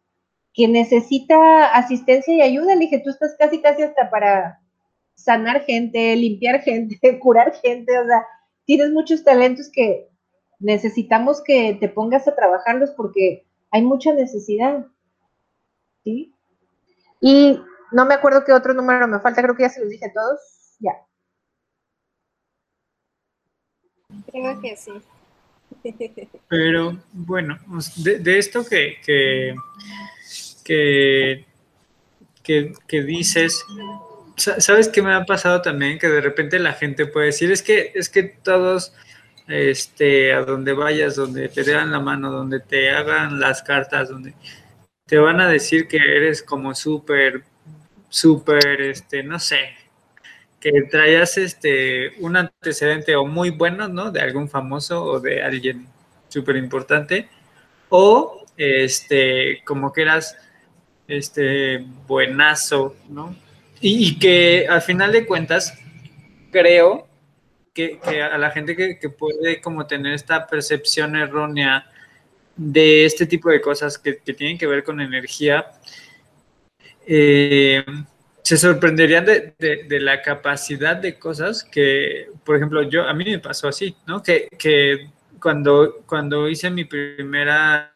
que 0.52 0.68
necesita 0.68 1.66
asistencia 1.74 2.34
y 2.34 2.42
ayuda. 2.42 2.74
Le 2.74 2.80
dije, 2.80 3.00
tú 3.02 3.10
estás 3.10 3.34
casi, 3.38 3.60
casi 3.60 3.82
hasta 3.82 4.10
para 4.10 4.60
sanar 5.14 5.62
gente, 5.62 6.14
limpiar 6.16 6.60
gente, 6.60 7.18
curar 7.20 7.54
gente, 7.62 7.98
o 7.98 8.06
sea, 8.06 8.26
tienes 8.66 8.90
muchos 8.90 9.24
talentos 9.24 9.70
que 9.72 10.08
necesitamos 10.58 11.42
que 11.42 11.76
te 11.80 11.88
pongas 11.88 12.28
a 12.28 12.34
trabajarlos 12.34 12.90
porque 12.90 13.46
hay 13.70 13.82
mucha 13.82 14.12
necesidad. 14.12 14.86
¿Sí? 16.04 16.34
Y 17.20 17.58
no 17.92 18.04
me 18.04 18.14
acuerdo 18.14 18.44
qué 18.44 18.52
otro 18.52 18.74
número 18.74 19.08
me 19.08 19.20
falta, 19.20 19.42
creo 19.42 19.56
que 19.56 19.62
ya 19.62 19.70
se 19.70 19.80
los 19.80 19.88
dije 19.88 20.06
a 20.06 20.12
todos. 20.12 20.40
Ya. 20.78 20.92
Creo 24.30 24.60
que 24.60 24.76
sí. 24.76 24.92
Pero 26.48 26.96
bueno, 27.12 27.58
de, 27.96 28.38
esto 28.38 28.64
que, 28.64 28.96
que, 29.04 29.54
que, 30.64 31.44
que, 32.86 33.02
dices, 33.02 33.64
¿sabes 34.36 34.88
qué 34.88 35.02
me 35.02 35.12
ha 35.14 35.24
pasado 35.24 35.62
también? 35.62 35.98
Que 35.98 36.08
de 36.08 36.20
repente 36.20 36.58
la 36.58 36.72
gente 36.74 37.06
puede 37.06 37.26
decir, 37.26 37.50
es 37.50 37.62
que, 37.62 37.92
es 37.94 38.08
que 38.08 38.22
todos, 38.22 38.92
este, 39.48 40.32
a 40.32 40.42
donde 40.42 40.72
vayas, 40.72 41.16
donde 41.16 41.48
te 41.48 41.64
den 41.64 41.90
la 41.90 42.00
mano, 42.00 42.30
donde 42.30 42.60
te 42.60 42.90
hagan 42.90 43.40
las 43.40 43.62
cartas, 43.62 44.08
donde 44.08 44.34
te 45.06 45.18
van 45.18 45.40
a 45.40 45.48
decir 45.48 45.88
que 45.88 45.98
eres 45.98 46.42
como 46.42 46.74
súper, 46.74 47.44
súper, 48.08 48.80
este, 48.80 49.22
no 49.22 49.38
sé, 49.38 49.70
que 50.60 50.82
traías 50.90 51.38
este 51.38 52.12
un 52.20 52.36
antecedente 52.36 53.14
o 53.16 53.26
muy 53.26 53.50
bueno, 53.50 53.88
¿no? 53.88 54.10
De 54.10 54.20
algún 54.20 54.48
famoso 54.48 55.04
o 55.04 55.20
de 55.20 55.42
alguien 55.42 55.86
súper 56.28 56.56
importante, 56.56 57.28
o 57.88 58.44
este, 58.56 59.62
como 59.64 59.92
que 59.92 60.02
eras 60.02 60.36
este 61.08 61.84
buenazo, 62.06 62.96
¿no? 63.08 63.36
Y, 63.80 64.18
que 64.18 64.66
al 64.68 64.82
final 64.82 65.12
de 65.12 65.26
cuentas, 65.26 65.78
creo 66.50 67.06
que, 67.74 67.98
a 68.22 68.38
la 68.38 68.50
gente 68.50 68.74
que, 68.74 68.98
que, 68.98 69.10
puede 69.10 69.60
como 69.60 69.86
tener 69.86 70.14
esta 70.14 70.46
percepción 70.46 71.14
errónea 71.14 71.86
de 72.56 73.04
este 73.04 73.26
tipo 73.26 73.50
de 73.50 73.60
cosas 73.60 73.98
que, 73.98 74.14
tienen 74.14 74.58
que 74.58 74.66
ver 74.66 74.82
con 74.82 75.00
energía, 75.00 75.66
eh, 77.06 77.84
se 78.42 78.56
sorprenderían 78.56 79.24
de, 79.24 79.86
la 80.00 80.22
capacidad 80.22 80.96
de 80.96 81.18
cosas 81.18 81.64
que, 81.64 82.28
por 82.44 82.56
ejemplo, 82.56 82.82
yo, 82.82 83.02
a 83.02 83.12
mí 83.12 83.24
me 83.24 83.38
pasó 83.38 83.68
así, 83.68 83.96
¿no? 84.06 84.22
Que, 84.22 85.10
cuando, 85.40 86.02
cuando 86.06 86.48
hice 86.48 86.70
mi 86.70 86.84
primera 86.84 87.94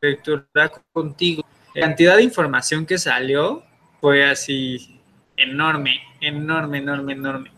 lectura 0.00 0.70
contigo, 0.92 1.44
la 1.74 1.88
cantidad 1.88 2.16
de 2.16 2.22
información 2.22 2.86
que 2.86 2.96
salió 2.96 3.64
fue 4.06 4.24
así 4.24 5.00
enorme, 5.36 6.00
enorme, 6.20 6.78
enorme, 6.78 7.12
enorme. 7.14 7.50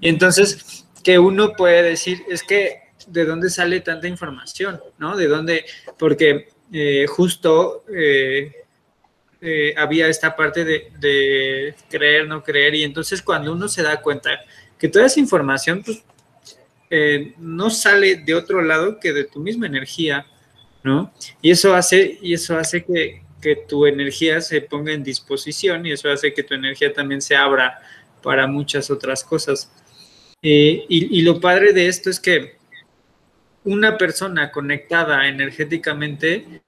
Y 0.00 0.08
entonces, 0.08 0.84
que 1.04 1.16
uno 1.16 1.52
puede 1.52 1.80
decir, 1.84 2.24
es 2.28 2.42
que, 2.42 2.88
¿de 3.06 3.24
dónde 3.24 3.48
sale 3.48 3.78
tanta 3.82 4.08
información? 4.08 4.80
¿No? 4.98 5.16
¿De 5.16 5.28
dónde? 5.28 5.64
Porque 5.96 6.48
eh, 6.72 7.06
justo... 7.06 7.84
Eh, 7.88 8.50
eh, 9.44 9.74
había 9.76 10.06
esta 10.08 10.34
parte 10.34 10.64
de, 10.64 11.74
creer, 11.88 12.26
no 12.26 12.42
creer, 12.42 12.76
y 12.76 12.84
entonces 12.84 13.22
cuando 13.22 13.52
uno 13.52 13.66
se 13.66 13.82
da 13.82 14.00
cuenta 14.00 14.30
que 14.78 14.88
toda 14.88 15.06
esa 15.06 15.18
información 15.18 15.82
pues, 15.84 16.04
eh, 16.90 17.34
no 17.38 17.68
sale 17.68 18.16
de 18.16 18.34
otro 18.36 18.62
lado 18.62 19.00
que 19.00 19.12
de 19.12 19.24
tu 19.24 19.40
misma 19.40 19.66
energía, 19.66 20.26
¿no? 20.84 21.12
Y 21.40 21.50
eso 21.50 21.74
hace, 21.74 22.18
y 22.22 22.34
eso 22.34 22.56
hace 22.56 22.84
que, 22.84 23.22
tu 23.68 23.86
energía 23.86 24.40
se 24.40 24.60
ponga 24.60 24.92
en 24.92 25.02
disposición 25.02 25.84
y 25.86 25.92
eso 25.92 26.10
hace 26.10 26.32
que 26.32 26.42
tu 26.42 26.54
energía 26.54 26.92
también 26.92 27.20
se 27.20 27.36
abra 27.36 27.80
para 28.22 28.46
muchas 28.46 28.90
otras 28.90 29.24
cosas. 29.24 29.70
Eh, 30.42 30.84
y, 30.88 31.22
lo 31.22 31.40
padre 31.40 31.72
de 31.72 31.86
esto 31.86 32.10
es 32.10 32.18
que 32.18 32.56
una 33.64 33.96
persona 33.96 34.50
conectada 34.50 35.28
energéticamente 35.28 36.62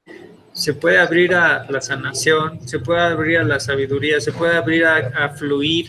se 0.52 0.74
puede 0.74 0.98
abrir 0.98 1.34
a 1.34 1.66
la 1.68 1.80
sanación, 1.80 2.66
se 2.68 2.78
puede 2.78 3.00
abrir 3.00 3.38
a 3.38 3.42
la 3.42 3.58
sabiduría, 3.58 4.20
se 4.20 4.32
puede 4.32 4.56
abrir 4.56 4.84
a, 4.86 5.28
fluir, 5.30 5.88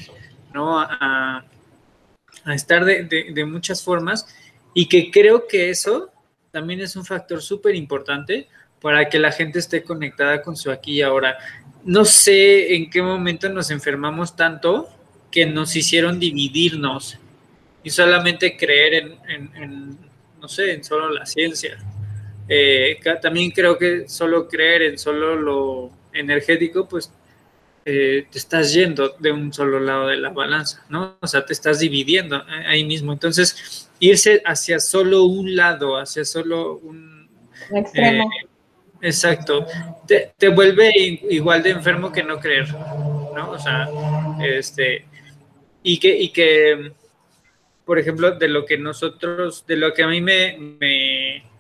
¿no? 0.52 0.80
A, 0.80 1.46
estar 2.54 2.86
de, 2.86 3.46
muchas 3.46 3.84
formas 3.84 4.28
y 4.74 4.88
que 4.88 5.12
creo 5.12 5.48
que 5.48 5.70
eso 5.70 6.12
también 6.52 6.80
es 6.80 6.96
un 6.96 7.06
factor 7.06 7.42
súper 7.42 7.76
importante 7.76 8.48
para 8.86 9.10
que 9.10 9.18
la 9.18 9.32
gente 9.32 9.58
esté 9.58 9.82
conectada 9.82 10.44
con 10.44 10.56
su 10.56 10.70
aquí 10.70 11.00
y 11.00 11.02
ahora. 11.02 11.40
No 11.84 12.06
sé 12.06 12.76
en 12.76 12.90
qué 12.92 13.02
momento 13.02 13.50
nos 13.50 13.72
enfermamos 13.72 14.36
tanto 14.36 14.88
que 15.32 15.48
nos 15.48 15.76
hicieron 15.76 16.20
dividirnos 16.20 17.18
y 17.84 17.90
solamente 17.90 18.56
creer 18.56 19.18
en 19.28 19.98
no 20.46 20.50
sé, 20.50 20.74
en 20.74 20.84
solo 20.84 21.10
la 21.10 21.26
ciencia. 21.26 21.76
Eh, 22.48 23.00
también 23.20 23.50
creo 23.50 23.80
que 23.80 24.08
solo 24.08 24.48
creer 24.48 24.84
en 24.84 25.00
solo 25.00 25.36
lo 25.36 25.90
energético, 26.14 26.88
pues 26.88 27.12
eh, 27.84 28.28
te 28.32 28.38
estás 28.38 28.72
yendo 28.72 29.16
de 29.18 29.32
un 29.32 29.52
solo 29.52 29.80
lado 29.80 30.06
de 30.06 30.18
la 30.18 30.30
balanza, 30.30 30.86
¿no? 30.88 31.18
O 31.20 31.26
sea, 31.26 31.44
te 31.44 31.54
estás 31.54 31.80
dividiendo 31.80 32.44
ahí 32.68 32.84
mismo. 32.84 33.12
Entonces, 33.12 33.90
irse 34.00 34.44
hacia 34.46 34.80
solo 34.80 35.24
un 35.24 35.56
lado, 35.56 35.98
hacia 35.98 36.24
solo 36.24 36.78
un... 36.78 37.28
Extremo. 37.72 38.30
Eh, 38.32 38.48
exacto. 39.06 39.66
Te, 40.08 40.34
te, 40.38 40.50
vuelve 40.50 40.92
igual 41.30 41.64
de 41.64 41.72
enfermo 41.72 42.12
que 42.12 42.24
no 42.24 42.40
creer, 42.40 42.72
¿no? 42.74 43.52
O 43.52 43.60
sea, 43.60 43.88
este... 44.44 45.06
Y 45.84 46.00
que, 46.00 46.18
y 46.18 46.30
que, 46.30 46.92
por 47.86 48.00
ejemplo, 48.00 48.32
de 48.32 48.48
lo 48.48 48.66
que 48.66 48.78
nosotros, 48.78 49.66
de 49.68 49.76
lo 49.76 49.94
que 49.94 50.02
a 50.02 50.08
mí 50.08 50.20
me, 50.20 50.58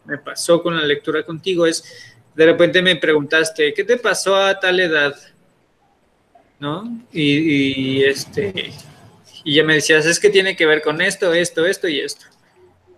me 0.05 0.17
pasó 0.17 0.61
con 0.61 0.75
la 0.75 0.83
lectura 0.83 1.23
contigo 1.23 1.65
es, 1.65 2.15
de 2.35 2.45
repente 2.45 2.81
me 2.81 2.95
preguntaste, 2.95 3.73
¿qué 3.73 3.83
te 3.83 3.97
pasó 3.97 4.35
a 4.35 4.59
tal 4.59 4.79
edad? 4.79 5.15
¿No? 6.59 7.05
Y, 7.11 8.03
este, 8.03 8.71
y 9.43 9.55
ya 9.55 9.63
me 9.63 9.75
decías, 9.75 10.05
es 10.05 10.19
que 10.19 10.29
tiene 10.29 10.55
que 10.55 10.65
ver 10.65 10.81
con 10.81 11.01
esto, 11.01 11.33
esto, 11.33 11.65
esto 11.65 11.87
y 11.87 11.99
esto. 11.99 12.25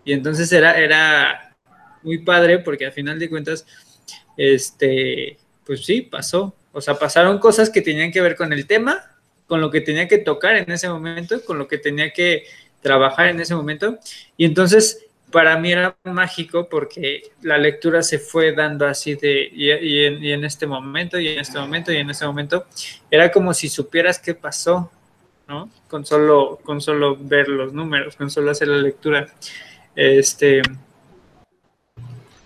Y 0.04 0.14
entonces 0.14 0.52
era, 0.52 0.78
era 0.78 1.56
muy 2.04 2.20
padre 2.20 2.60
porque 2.60 2.86
al 2.86 2.94
final 2.94 3.20
de 3.20 3.30
cuentas, 3.30 3.66
este, 4.38 5.38
pues 5.66 5.86
sí, 5.86 6.02
pasó. 6.02 6.54
O 6.72 6.80
sea, 6.80 6.96
pasaron 6.96 7.40
cosas 7.40 7.70
que 7.70 7.82
tenían 7.82 8.12
que 8.12 8.22
ver 8.22 8.36
con 8.36 8.54
el 8.54 8.68
tema, 8.68 9.18
con 9.48 9.60
lo 9.60 9.72
que 9.72 9.82
tenía 9.82 10.08
que 10.08 10.20
tocar 10.20 10.56
en 10.56 10.72
ese 10.72 10.88
momento, 10.88 11.44
con 11.44 11.58
lo 11.58 11.68
que 11.68 11.78
tenía 11.78 12.14
que 12.14 12.46
trabajar 12.82 13.28
en 13.28 13.40
ese 13.40 13.56
momento. 13.56 13.98
Y 14.38 14.46
entonces 14.46 15.08
para 15.32 15.58
mí 15.58 15.72
era 15.72 15.96
mágico 16.04 16.70
porque 16.70 17.32
la 17.42 17.58
lectura 17.58 18.02
se 18.02 18.20
fue 18.20 18.54
dando 18.54 18.86
así 18.86 19.16
de, 19.16 19.50
y, 19.52 20.32
en, 20.32 20.46
este 20.46 20.66
momento, 20.68 21.20
y 21.20 21.28
en 21.28 21.40
este 21.40 21.60
momento, 21.60 21.92
y 21.92 21.98
en 21.98 22.10
este 22.10 22.26
momento, 22.26 22.66
era 23.12 23.32
como 23.32 23.54
si 23.54 23.68
supieras 23.68 24.20
qué 24.20 24.34
pasó, 24.34 24.90
¿no? 25.48 25.70
Con 25.90 26.06
solo, 26.06 26.60
con 26.64 26.82
solo 26.82 27.18
ver 27.20 27.50
los 27.50 27.74
números, 27.74 28.16
con 28.16 28.30
solo 28.30 28.52
hacer 28.52 28.70
la 28.70 28.78
lectura. 28.78 29.28
Este, 29.96 30.62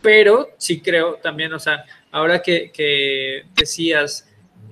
pero 0.02 0.50
sí 0.58 0.82
creo 0.82 1.16
también, 1.16 1.54
o 1.54 1.60
sea, 1.60 1.86
ahora 2.12 2.42
que, 2.42 3.44
decías 3.56 4.28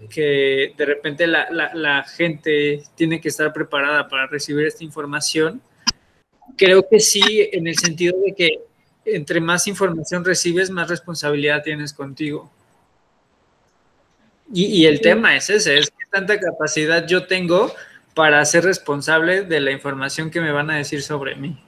que 0.10 0.74
de 0.76 0.86
repente 0.86 1.28
la, 1.28 1.48
la 1.74 2.04
gente 2.04 2.84
tiene 2.96 3.22
que 3.22 3.30
estar 3.30 3.54
preparada 3.54 4.08
para 4.08 4.28
recibir 4.28 4.66
esta 4.66 4.84
información, 4.84 5.62
creo 6.58 6.88
que 6.90 7.00
sí, 7.00 7.50
en 7.52 7.68
el 7.68 7.78
sentido 7.78 8.18
de 8.26 8.34
que 8.34 8.60
entre 9.06 9.40
más 9.40 9.68
información 9.68 10.24
recibes, 10.26 10.70
más 10.70 10.90
responsabilidad 10.90 11.64
tienes 11.64 11.94
contigo. 11.94 12.52
Y, 14.52 14.86
el 14.88 15.00
tema 15.00 15.36
es 15.36 15.50
ese, 15.52 15.78
es 15.78 15.92
que 15.92 16.06
tanta 16.12 16.40
capacidad 16.40 17.06
yo 17.06 17.28
tengo 17.28 17.72
para 18.16 18.44
ser 18.46 18.64
responsable 18.64 19.44
de 19.44 19.60
la 19.60 19.72
información 19.72 20.32
que 20.32 20.42
me 20.42 20.52
van 20.52 20.72
a 20.72 20.78
decir 20.78 21.04
sobre 21.04 21.36
mí. 21.36 21.62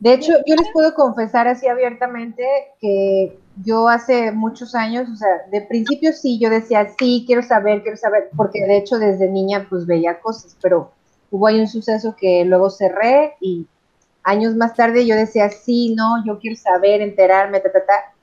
De 0.00 0.14
hecho, 0.14 0.32
yo 0.46 0.54
les 0.56 0.72
puedo 0.72 0.94
confesar 0.94 1.46
así 1.46 1.68
abiertamente 1.68 2.42
que 2.80 3.38
yo 3.62 3.86
hace 3.86 4.32
muchos 4.32 4.74
años, 4.74 5.10
o 5.10 5.14
sea, 5.14 5.28
de 5.50 5.60
principio 5.60 6.14
sí, 6.14 6.38
yo 6.38 6.48
decía, 6.48 6.88
sí, 6.98 7.24
quiero 7.26 7.42
saber, 7.42 7.82
quiero 7.82 7.98
saber, 7.98 8.30
porque 8.34 8.64
de 8.64 8.78
hecho 8.78 8.98
desde 8.98 9.28
niña 9.28 9.66
pues 9.68 9.84
veía 9.86 10.18
cosas, 10.20 10.56
pero 10.62 10.92
hubo 11.30 11.46
ahí 11.46 11.60
un 11.60 11.68
suceso 11.68 12.16
que 12.16 12.46
luego 12.46 12.70
cerré 12.70 13.34
y 13.42 13.66
años 14.22 14.54
más 14.56 14.74
tarde 14.74 15.06
yo 15.06 15.14
decía, 15.14 15.50
sí, 15.50 15.94
no, 15.94 16.24
yo 16.24 16.38
quiero 16.38 16.56
saber, 16.56 17.02
enterarme, 17.02 17.60
ta, 17.60 17.70
ta, 17.70 17.84
ta. 17.84 18.14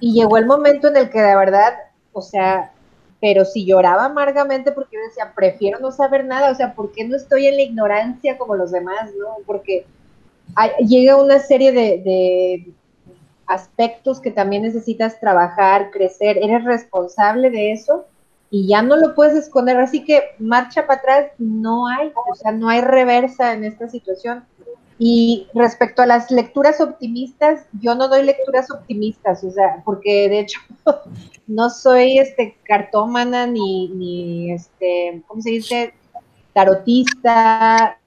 Y 0.00 0.14
llegó 0.14 0.38
el 0.38 0.46
momento 0.46 0.88
en 0.88 0.96
el 0.96 1.08
que 1.08 1.22
de 1.22 1.36
verdad, 1.36 1.74
o 2.12 2.20
sea, 2.20 2.72
pero 3.20 3.44
si 3.44 3.64
lloraba 3.64 4.06
amargamente 4.06 4.72
porque 4.72 4.96
yo 4.96 5.02
decía, 5.08 5.32
prefiero 5.36 5.78
no 5.78 5.92
saber 5.92 6.24
nada, 6.24 6.50
o 6.50 6.54
sea, 6.56 6.74
¿por 6.74 6.90
qué 6.90 7.04
no 7.04 7.14
estoy 7.14 7.46
en 7.46 7.56
la 7.56 7.62
ignorancia 7.62 8.36
como 8.36 8.56
los 8.56 8.72
demás, 8.72 9.10
no? 9.16 9.36
Porque 9.46 9.86
llega 10.86 11.16
una 11.16 11.38
serie 11.38 11.72
de, 11.72 12.02
de 12.02 12.72
aspectos 13.46 14.20
que 14.20 14.30
también 14.30 14.62
necesitas 14.62 15.18
trabajar, 15.20 15.90
crecer, 15.90 16.38
eres 16.38 16.64
responsable 16.64 17.50
de 17.50 17.72
eso 17.72 18.06
y 18.50 18.68
ya 18.68 18.82
no 18.82 18.96
lo 18.96 19.14
puedes 19.14 19.34
esconder, 19.34 19.78
así 19.78 20.04
que 20.04 20.22
marcha 20.38 20.86
para 20.86 21.00
atrás 21.00 21.26
no 21.38 21.86
hay, 21.88 22.12
o 22.30 22.34
sea, 22.34 22.52
no 22.52 22.68
hay 22.68 22.82
reversa 22.82 23.54
en 23.54 23.64
esta 23.64 23.88
situación. 23.88 24.44
Y 24.98 25.48
respecto 25.54 26.02
a 26.02 26.06
las 26.06 26.30
lecturas 26.30 26.80
optimistas, 26.80 27.66
yo 27.80 27.94
no 27.94 28.08
doy 28.08 28.24
lecturas 28.24 28.70
optimistas, 28.70 29.42
o 29.42 29.50
sea, 29.50 29.82
porque 29.84 30.28
de 30.28 30.40
hecho 30.40 30.60
no 31.46 31.70
soy 31.70 32.18
este 32.18 32.58
cartómana 32.62 33.46
ni, 33.46 33.88
ni 33.88 34.52
este, 34.52 35.22
¿cómo 35.26 35.40
se 35.40 35.50
dice? 35.50 35.94
tarotista, 36.52 37.98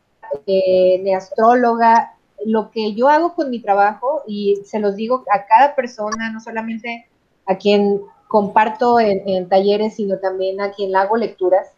eh, 0.46 1.02
ni 1.04 1.14
astróloga. 1.14 2.15
Lo 2.46 2.72
que 2.72 2.94
yo 2.94 3.08
hago 3.08 3.34
con 3.34 3.50
mi 3.50 3.60
trabajo, 3.60 4.24
y 4.28 4.58
se 4.66 4.80
los 4.80 4.96
digo 4.96 5.24
a 5.34 5.46
cada 5.46 5.76
persona, 5.76 6.32
no 6.32 6.40
solamente 6.40 7.08
a 7.46 7.58
quien 7.58 8.02
comparto 8.28 9.00
en, 9.00 9.48
talleres, 9.48 9.96
sino 9.96 10.18
también 10.18 10.60
a 10.60 10.72
quien 10.72 10.96
hago 10.96 11.16
lecturas. 11.18 11.70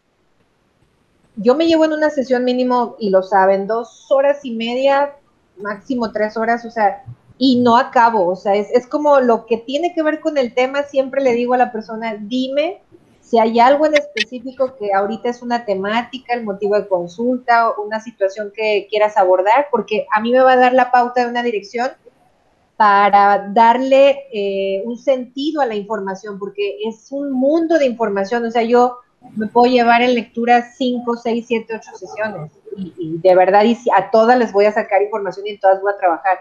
Yo 1.35 1.55
me 1.55 1.67
llevo 1.67 1.85
en 1.85 1.93
una 1.93 2.09
sesión 2.09 2.43
mínimo, 2.43 2.95
y 2.99 3.09
lo 3.09 3.21
saben, 3.21 3.67
dos 3.67 4.07
horas 4.09 4.43
y 4.43 4.51
media, 4.51 5.13
máximo 5.61 6.11
tres 6.11 6.35
horas, 6.37 6.65
o 6.65 6.71
sea, 6.71 7.03
y 7.37 7.59
no 7.59 7.77
acabo, 7.77 8.27
o 8.27 8.35
sea, 8.35 8.55
es, 8.55 8.71
es 8.71 8.87
como 8.87 9.19
lo 9.19 9.45
que 9.45 9.57
tiene 9.57 9.93
que 9.93 10.01
ver 10.01 10.19
con 10.19 10.37
el 10.37 10.55
tema, 10.55 10.83
siempre 10.83 11.21
le 11.21 11.33
digo 11.33 11.53
a 11.53 11.57
la 11.57 11.71
persona, 11.71 12.15
dime 12.19 12.81
si 13.27 13.37
hay 13.37 13.59
algo 13.59 13.85
en 13.85 13.95
específico 13.95 14.77
que 14.77 14.93
ahorita 14.93 15.29
es 15.29 15.41
una 15.41 15.65
temática, 15.65 16.33
el 16.33 16.45
motivo 16.45 16.75
de 16.75 16.87
consulta, 16.87 17.69
o 17.69 17.83
una 17.83 17.99
situación 17.99 18.53
que 18.55 18.87
quieras 18.89 19.17
abordar, 19.17 19.67
porque 19.69 20.07
a 20.15 20.21
mí 20.21 20.31
me 20.31 20.39
va 20.39 20.53
a 20.53 20.57
dar 20.57 20.73
la 20.73 20.91
pauta 20.91 21.23
de 21.23 21.29
una 21.29 21.43
dirección 21.43 21.89
para 22.77 23.49
darle 23.53 24.27
eh, 24.31 24.81
un 24.85 24.97
sentido 24.97 25.59
a 25.59 25.65
la 25.65 25.75
información, 25.75 26.39
porque 26.39 26.77
es 26.85 27.11
un 27.11 27.33
mundo 27.33 27.77
de 27.77 27.85
información, 27.85 28.45
o 28.45 28.51
sea, 28.51 28.61
yo 28.61 28.99
me 29.35 29.47
puedo 29.47 29.69
llevar 29.69 30.01
en 30.03 30.13
lectura 30.13 30.71
5, 30.77 31.17
6, 31.17 31.45
7, 31.45 31.73
8 31.75 31.89
sesiones, 31.97 32.51
y, 32.77 33.17
de 33.17 33.35
verdad 33.35 33.65
y 33.65 33.75
a 33.93 34.09
todas 34.09 34.37
les 34.37 34.53
voy 34.53 34.65
a 34.65 34.71
sacar 34.71 35.01
información 35.01 35.47
y 35.47 35.49
en 35.49 35.59
todas 35.59 35.81
voy 35.81 35.91
a 35.91 35.97
trabajar. 35.97 36.37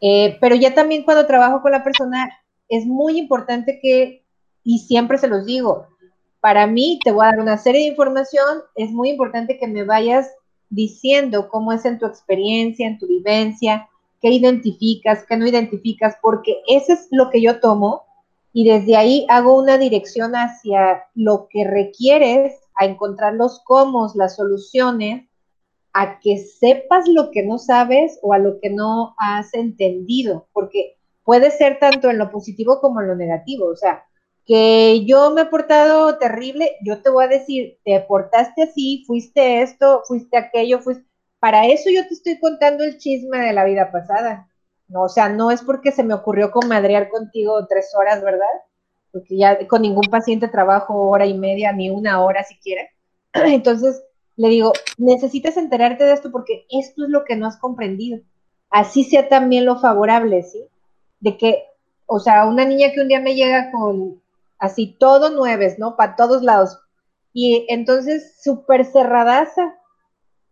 Eh, 0.00 0.38
pero 0.40 0.54
ya 0.54 0.74
también 0.74 1.02
cuando 1.02 1.26
trabajo 1.26 1.60
con 1.60 1.72
la 1.72 1.84
persona, 1.84 2.30
es 2.68 2.86
muy 2.86 3.18
importante 3.18 3.80
que, 3.82 4.24
y 4.64 4.78
siempre 4.78 5.18
se 5.18 5.28
los 5.28 5.44
digo, 5.44 5.88
para 6.46 6.68
mí 6.68 7.00
te 7.02 7.10
voy 7.10 7.24
a 7.24 7.30
dar 7.30 7.40
una 7.40 7.58
serie 7.58 7.80
de 7.80 7.88
información, 7.88 8.62
es 8.76 8.92
muy 8.92 9.10
importante 9.10 9.58
que 9.58 9.66
me 9.66 9.82
vayas 9.82 10.30
diciendo 10.70 11.48
cómo 11.48 11.72
es 11.72 11.84
en 11.84 11.98
tu 11.98 12.06
experiencia, 12.06 12.86
en 12.86 13.00
tu 13.00 13.08
vivencia, 13.08 13.88
qué 14.22 14.30
identificas, 14.30 15.24
qué 15.28 15.36
no 15.36 15.48
identificas, 15.48 16.14
porque 16.22 16.62
eso 16.68 16.92
es 16.92 17.08
lo 17.10 17.30
que 17.30 17.42
yo 17.42 17.58
tomo 17.58 18.04
y 18.52 18.64
desde 18.64 18.96
ahí 18.96 19.26
hago 19.28 19.58
una 19.58 19.76
dirección 19.76 20.36
hacia 20.36 21.02
lo 21.16 21.48
que 21.50 21.64
requieres, 21.64 22.54
a 22.76 22.84
encontrar 22.84 23.34
los 23.34 23.58
cómo, 23.64 24.08
las 24.14 24.36
soluciones, 24.36 25.28
a 25.94 26.20
que 26.20 26.38
sepas 26.38 27.08
lo 27.08 27.32
que 27.32 27.42
no 27.44 27.58
sabes 27.58 28.20
o 28.22 28.34
a 28.34 28.38
lo 28.38 28.60
que 28.60 28.70
no 28.70 29.16
has 29.18 29.52
entendido, 29.52 30.46
porque 30.52 30.94
puede 31.24 31.50
ser 31.50 31.80
tanto 31.80 32.08
en 32.08 32.18
lo 32.18 32.30
positivo 32.30 32.80
como 32.80 33.00
en 33.00 33.08
lo 33.08 33.16
negativo, 33.16 33.66
o 33.66 33.74
sea, 33.74 34.04
que 34.46 35.04
yo 35.06 35.32
me 35.32 35.42
he 35.42 35.46
portado 35.46 36.18
terrible, 36.18 36.76
yo 36.82 37.02
te 37.02 37.10
voy 37.10 37.24
a 37.24 37.28
decir, 37.28 37.78
te 37.84 38.00
portaste 38.00 38.62
así, 38.62 39.04
fuiste 39.06 39.62
esto, 39.62 40.02
fuiste 40.06 40.36
aquello, 40.38 40.78
fuiste 40.80 41.06
para 41.40 41.66
eso 41.66 41.90
yo 41.90 42.06
te 42.08 42.14
estoy 42.14 42.38
contando 42.40 42.82
el 42.82 42.98
chisme 42.98 43.38
de 43.38 43.52
la 43.52 43.64
vida 43.64 43.92
pasada. 43.92 44.48
No, 44.88 45.02
o 45.02 45.08
sea, 45.08 45.28
no 45.28 45.50
es 45.50 45.62
porque 45.62 45.92
se 45.92 46.02
me 46.02 46.14
ocurrió 46.14 46.50
comadrear 46.50 47.08
contigo 47.08 47.66
tres 47.68 47.92
horas, 47.96 48.22
¿verdad? 48.22 48.46
Porque 49.12 49.36
ya 49.36 49.66
con 49.66 49.82
ningún 49.82 50.08
paciente 50.10 50.48
trabajo 50.48 51.08
hora 51.08 51.26
y 51.26 51.34
media, 51.34 51.72
ni 51.72 51.90
una 51.90 52.20
hora 52.24 52.42
siquiera. 52.44 52.82
Entonces, 53.32 54.02
le 54.36 54.48
digo, 54.48 54.72
necesitas 54.98 55.56
enterarte 55.56 56.04
de 56.04 56.12
esto 56.12 56.30
porque 56.30 56.66
esto 56.70 57.04
es 57.04 57.10
lo 57.10 57.24
que 57.24 57.36
no 57.36 57.46
has 57.46 57.58
comprendido. 57.58 58.20
Así 58.70 59.04
sea 59.04 59.28
también 59.28 59.64
lo 59.64 59.78
favorable, 59.78 60.42
¿sí? 60.42 60.66
De 61.20 61.36
que, 61.36 61.64
o 62.06 62.18
sea, 62.18 62.46
una 62.46 62.64
niña 62.64 62.92
que 62.92 63.00
un 63.00 63.08
día 63.08 63.20
me 63.20 63.34
llega 63.34 63.70
con 63.70 64.20
así 64.58 64.96
todo 64.98 65.30
nueves, 65.30 65.78
¿no? 65.78 65.96
Para 65.96 66.16
todos 66.16 66.42
lados. 66.42 66.78
Y 67.32 67.66
entonces 67.68 68.40
súper 68.42 68.84
cerradaza, 68.84 69.74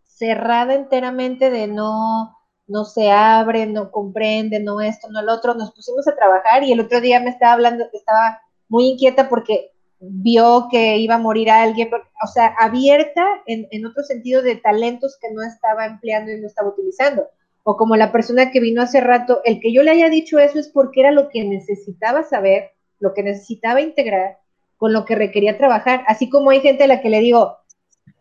cerrada 0.03 0.75
enteramente 0.75 1.49
de 1.49 1.67
no, 1.67 2.37
no 2.67 2.85
se 2.85 3.11
abre, 3.11 3.65
no 3.65 3.91
comprende, 3.91 4.59
no 4.59 4.81
esto, 4.81 5.09
no 5.09 5.19
el 5.19 5.29
otro, 5.29 5.55
nos 5.55 5.71
pusimos 5.73 6.07
a 6.07 6.15
trabajar 6.15 6.63
y 6.63 6.71
el 6.71 6.79
otro 6.79 7.01
día 7.01 7.19
me 7.19 7.29
estaba 7.29 7.53
hablando, 7.53 7.85
estaba 7.93 8.41
muy 8.69 8.89
inquieta 8.89 9.29
porque 9.29 9.71
vio 9.99 10.67
que 10.69 10.97
iba 10.97 11.15
a 11.15 11.19
morir 11.19 11.49
alguien, 11.49 11.89
o 11.93 12.27
sea, 12.27 12.53
abierta 12.59 13.25
en, 13.45 13.67
en 13.71 13.85
otro 13.85 14.03
sentido 14.03 14.41
de 14.41 14.55
talentos 14.57 15.17
que 15.19 15.31
no 15.31 15.41
estaba 15.43 15.85
empleando 15.85 16.31
y 16.31 16.39
no 16.39 16.47
estaba 16.47 16.69
utilizando. 16.69 17.27
O 17.63 17.77
como 17.77 17.95
la 17.95 18.11
persona 18.11 18.51
que 18.51 18.59
vino 18.59 18.83
hace 18.83 19.01
rato, 19.01 19.41
el 19.43 19.59
que 19.59 19.73
yo 19.73 19.81
le 19.81 19.91
haya 19.91 20.09
dicho 20.09 20.37
eso 20.37 20.59
es 20.59 20.69
porque 20.69 20.99
era 20.99 21.11
lo 21.11 21.29
que 21.29 21.43
necesitaba 21.43 22.23
saber, 22.23 22.74
lo 22.99 23.13
que 23.13 23.23
necesitaba 23.23 23.81
integrar, 23.81 24.39
con 24.77 24.93
lo 24.93 25.05
que 25.05 25.15
requería 25.15 25.57
trabajar. 25.57 26.03
Así 26.07 26.29
como 26.29 26.49
hay 26.49 26.61
gente 26.61 26.83
a 26.83 26.87
la 26.87 27.01
que 27.01 27.09
le 27.09 27.19
digo, 27.19 27.57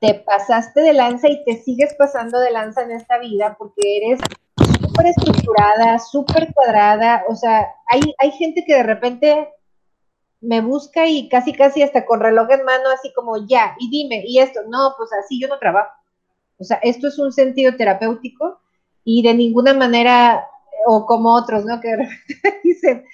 te 0.00 0.14
pasaste 0.14 0.80
de 0.80 0.92
lanza 0.92 1.28
y 1.28 1.44
te 1.44 1.56
sigues 1.56 1.94
pasando 1.94 2.38
de 2.40 2.50
lanza 2.50 2.82
en 2.82 2.92
esta 2.92 3.18
vida 3.18 3.56
porque 3.58 3.96
eres 3.96 4.20
súper 4.80 5.06
estructurada, 5.06 5.98
súper 5.98 6.52
cuadrada, 6.52 7.24
o 7.28 7.34
sea, 7.34 7.66
hay, 7.88 8.00
hay 8.18 8.30
gente 8.32 8.64
que 8.66 8.74
de 8.74 8.82
repente 8.82 9.48
me 10.40 10.60
busca 10.60 11.06
y 11.06 11.28
casi, 11.28 11.52
casi 11.52 11.82
hasta 11.82 12.04
con 12.04 12.20
reloj 12.20 12.50
en 12.50 12.64
mano, 12.64 12.90
así 12.90 13.12
como 13.14 13.46
ya, 13.46 13.74
y 13.78 13.90
dime, 13.90 14.22
y 14.26 14.38
esto, 14.38 14.60
no, 14.68 14.94
pues 14.96 15.10
así 15.12 15.40
yo 15.40 15.48
no 15.48 15.58
trabajo. 15.58 15.90
O 16.58 16.64
sea, 16.64 16.78
esto 16.82 17.08
es 17.08 17.18
un 17.18 17.32
sentido 17.32 17.76
terapéutico 17.76 18.60
y 19.04 19.22
de 19.22 19.34
ninguna 19.34 19.74
manera, 19.74 20.46
o 20.86 21.06
como 21.06 21.34
otros, 21.34 21.64
¿no? 21.64 21.80
Que 21.80 21.88
de 21.88 21.96
repente 21.96 22.60
dicen, 22.64 23.04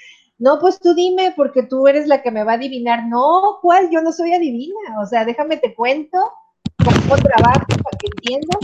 no, 0.40 0.58
pues 0.58 0.80
tú 0.80 0.94
dime, 0.94 1.34
porque 1.36 1.62
tú 1.62 1.86
eres 1.86 2.08
la 2.08 2.22
que 2.22 2.30
me 2.30 2.44
va 2.44 2.52
a 2.52 2.54
adivinar. 2.54 3.06
No, 3.06 3.58
¿cuál? 3.60 3.90
Yo 3.90 4.00
no 4.00 4.10
soy 4.10 4.32
adivina. 4.32 4.98
O 5.02 5.06
sea, 5.06 5.26
déjame 5.26 5.58
te 5.58 5.74
cuento 5.74 6.18
cómo 6.82 7.14
trabajo 7.16 7.66
para 7.68 7.98
que 7.98 8.06
entiendas 8.06 8.58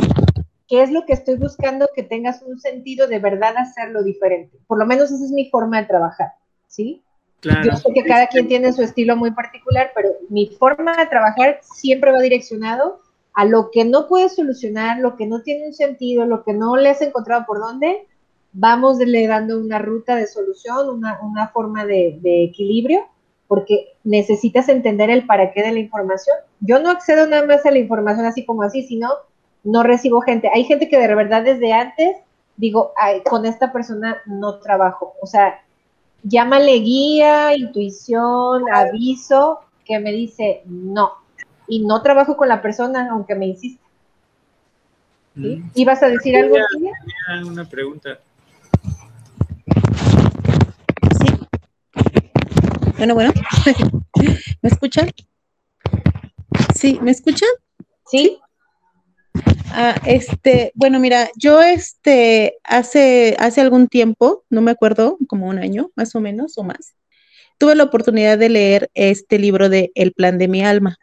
qué 0.67 0.83
es 0.83 0.91
lo 0.91 1.05
que 1.05 1.13
estoy 1.13 1.37
buscando, 1.37 1.87
que 1.95 2.03
tengas 2.03 2.43
un 2.43 2.59
sentido 2.59 3.07
de 3.07 3.19
verdad 3.19 3.59
hacerlo 3.59 4.03
diferente. 4.03 4.59
Por 4.67 4.79
lo 4.79 4.87
menos 4.87 5.11
esa 5.11 5.23
es 5.23 5.31
mi 5.31 5.51
forma 5.51 5.83
de 5.83 5.87
trabajar, 5.87 6.33
¿sí? 6.67 7.03
Claro. 7.41 7.71
Yo 7.71 7.77
sé 7.77 7.93
que 7.93 8.05
cada 8.05 8.27
quien 8.27 8.49
tiene 8.49 8.73
su 8.73 8.83
estilo 8.83 9.15
muy 9.15 9.33
particular, 9.33 9.93
pero 9.95 10.09
mi 10.31 10.47
forma 10.47 10.97
de 10.97 11.07
trabajar 11.07 11.61
siempre 11.61 12.11
va 12.11 12.21
direccionado 12.21 13.01
a 13.35 13.45
lo 13.45 13.71
que 13.71 13.85
no 13.85 14.09
puedes 14.09 14.35
solucionar, 14.35 14.99
lo 15.01 15.15
que 15.15 15.27
no 15.27 15.43
tiene 15.43 15.67
un 15.67 15.75
sentido, 15.75 16.25
lo 16.25 16.43
que 16.43 16.55
no 16.55 16.77
le 16.77 16.89
has 16.89 17.03
encontrado 17.03 17.45
por 17.47 17.59
dónde, 17.59 18.07
vamos 18.53 18.99
le 18.99 19.27
dando 19.27 19.59
una 19.59 19.79
ruta 19.79 20.17
de 20.17 20.27
solución, 20.27 20.89
una, 21.21 21.49
forma 21.49 21.85
de, 21.85 22.19
equilibrio, 22.45 23.07
porque 23.49 23.95
necesitas 24.05 24.69
entender 24.69 25.11
el 25.11 25.27
para 25.27 25.53
qué 25.53 25.63
de 25.63 25.73
la 25.73 25.79
información. 25.79 26.37
Yo 26.61 26.81
no 26.81 26.91
accedo 26.91 27.27
nada 27.27 27.47
más 27.47 27.65
a 27.67 27.71
la 27.71 27.79
información 27.79 28.27
así 28.27 28.45
como 28.45 28.63
así, 28.63 28.83
sino 28.83 29.11
no 29.65 29.83
recibo 29.83 30.21
gente. 30.21 30.51
Hay 30.55 30.65
gente 30.65 30.89
que 30.89 30.99
de 30.99 31.15
verdad 31.15 31.43
desde 31.43 31.73
antes 31.73 32.17
digo, 32.57 32.93
con 33.25 33.47
esta 33.47 33.73
persona 33.73 34.19
no 34.27 34.59
trabajo. 34.59 35.15
O 35.21 35.27
sea, 35.27 35.63
llámale 36.23 36.73
guía, 36.81 37.55
intuición, 37.57 38.65
aviso, 38.73 39.61
que 39.85 39.99
me 39.99 40.13
dice 40.13 40.63
no. 40.67 41.13
Y 41.69 41.85
no 41.85 42.03
trabajo 42.03 42.37
con 42.37 42.49
la 42.49 42.63
persona 42.63 43.09
aunque 43.11 43.35
me 43.35 43.47
insista. 43.47 43.85
¿Sí? 45.35 45.57
Mm. 45.57 45.71
¿Ibas 45.75 46.03
a 46.03 46.09
decir 46.09 46.37
algo? 46.37 46.57
Una 47.47 47.65
pregunta. 47.65 48.19
Bueno, 52.97 53.15
bueno. 53.15 53.33
¿Me 54.63 54.69
escuchan? 54.71 55.11
Sí, 56.75 56.99
¿me 57.03 57.11
escuchan? 57.11 57.49
Sí. 58.11 58.39
Ah, 59.71 60.01
este, 60.07 60.73
bueno, 60.75 60.99
mira, 60.99 61.29
yo 61.37 61.61
este 61.61 62.57
hace, 62.65 63.37
hace 63.39 63.61
algún 63.61 63.89
tiempo, 63.89 64.45
no 64.49 64.63
me 64.63 64.71
acuerdo, 64.71 65.19
como 65.29 65.47
un 65.47 65.59
año 65.59 65.91
más 65.95 66.15
o 66.15 66.21
menos 66.21 66.57
o 66.57 66.63
más, 66.63 66.95
tuve 67.59 67.75
la 67.75 67.85
oportunidad 67.85 68.39
de 68.39 68.49
leer 68.49 68.91
este 68.95 69.39
libro 69.39 69.69
de 69.69 69.93
El 69.95 70.13
plan 70.13 70.39
de 70.39 70.49
mi 70.49 70.63
alma, 70.63 70.97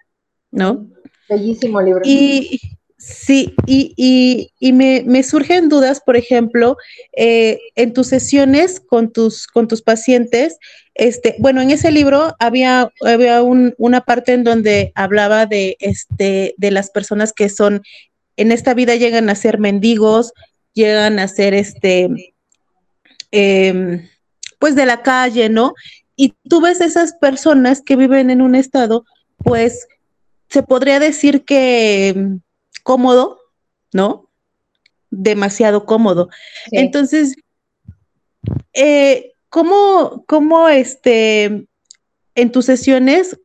¿no? 0.49 0.87
Bellísimo 1.29 1.79
libro. 1.79 2.01
Y 2.03 2.59
sí, 2.97 3.53
y, 3.67 4.49
me, 4.73 5.23
surgen 5.23 5.69
dudas, 5.69 6.01
por 6.03 6.17
ejemplo, 6.17 6.77
eh, 7.15 7.59
en 7.75 7.93
tus 7.93 8.07
sesiones 8.07 8.79
con 8.79 9.11
tus, 9.11 9.45
con 9.45 9.67
tus 9.67 9.83
pacientes, 9.83 10.57
este, 10.95 11.35
bueno, 11.39 11.61
en 11.61 11.71
ese 11.71 11.91
libro 11.91 12.35
había, 12.39 12.91
había 13.01 13.41
una 13.41 14.01
parte 14.01 14.33
en 14.33 14.43
donde 14.43 14.91
hablaba 14.95 15.45
de, 15.45 15.75
este, 15.79 16.53
de 16.57 16.71
las 16.71 16.91
personas 16.91 17.33
que 17.33 17.49
son, 17.49 17.81
en 18.37 18.51
esta 18.51 18.73
vida 18.73 18.95
llegan 18.95 19.29
a 19.29 19.35
ser 19.35 19.59
mendigos, 19.59 20.33
llegan 20.73 21.19
a 21.19 21.27
ser, 21.27 21.53
este, 21.53 22.33
em, 23.31 24.07
pues 24.59 24.75
de 24.75 24.85
la 24.85 25.01
calle, 25.01 25.49
¿no? 25.49 25.73
Y 26.15 26.35
tú 26.47 26.61
ves 26.61 26.79
esas 26.79 27.13
personas 27.13 27.81
que 27.81 27.95
viven 27.95 28.29
en 28.29 28.41
un 28.41 28.55
estado, 28.55 29.05
pues, 29.37 29.87
se 30.49 30.61
podría 30.61 30.99
decir 30.99 31.43
que 31.43 32.09
em, 32.09 32.41
cómodo, 32.83 33.39
¿no? 33.91 34.29
Demasiado 35.09 35.85
cómodo. 35.85 36.29
Entonces, 36.71 37.35
eh, 38.73 39.32
¿Cómo, 39.53 40.25
cómo 40.25 40.67
este, 40.67 41.67
en 42.33 42.51
tus 42.51 42.65
sesiones, 42.65 43.39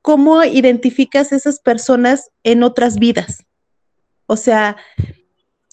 cómo 0.00 0.44
identificas 0.44 1.32
esas 1.32 1.58
personas 1.58 2.30
en 2.44 2.62
otras 2.62 3.00
vidas? 3.00 3.42
O 4.26 4.36
sea, 4.36 4.76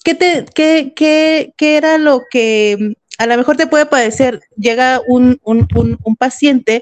¿qué, 0.03 0.15
te, 0.15 0.45
qué, 0.55 0.93
qué, 0.95 1.53
qué 1.57 1.77
era 1.77 1.99
lo 1.99 2.23
que 2.31 2.95
a 3.19 3.27
lo 3.27 3.37
mejor 3.37 3.55
te 3.55 3.67
puede 3.67 3.85
parecer? 3.85 4.41
Llega 4.57 4.99
un, 5.07 5.39
un, 5.43 5.67
un, 5.75 6.15
paciente 6.15 6.81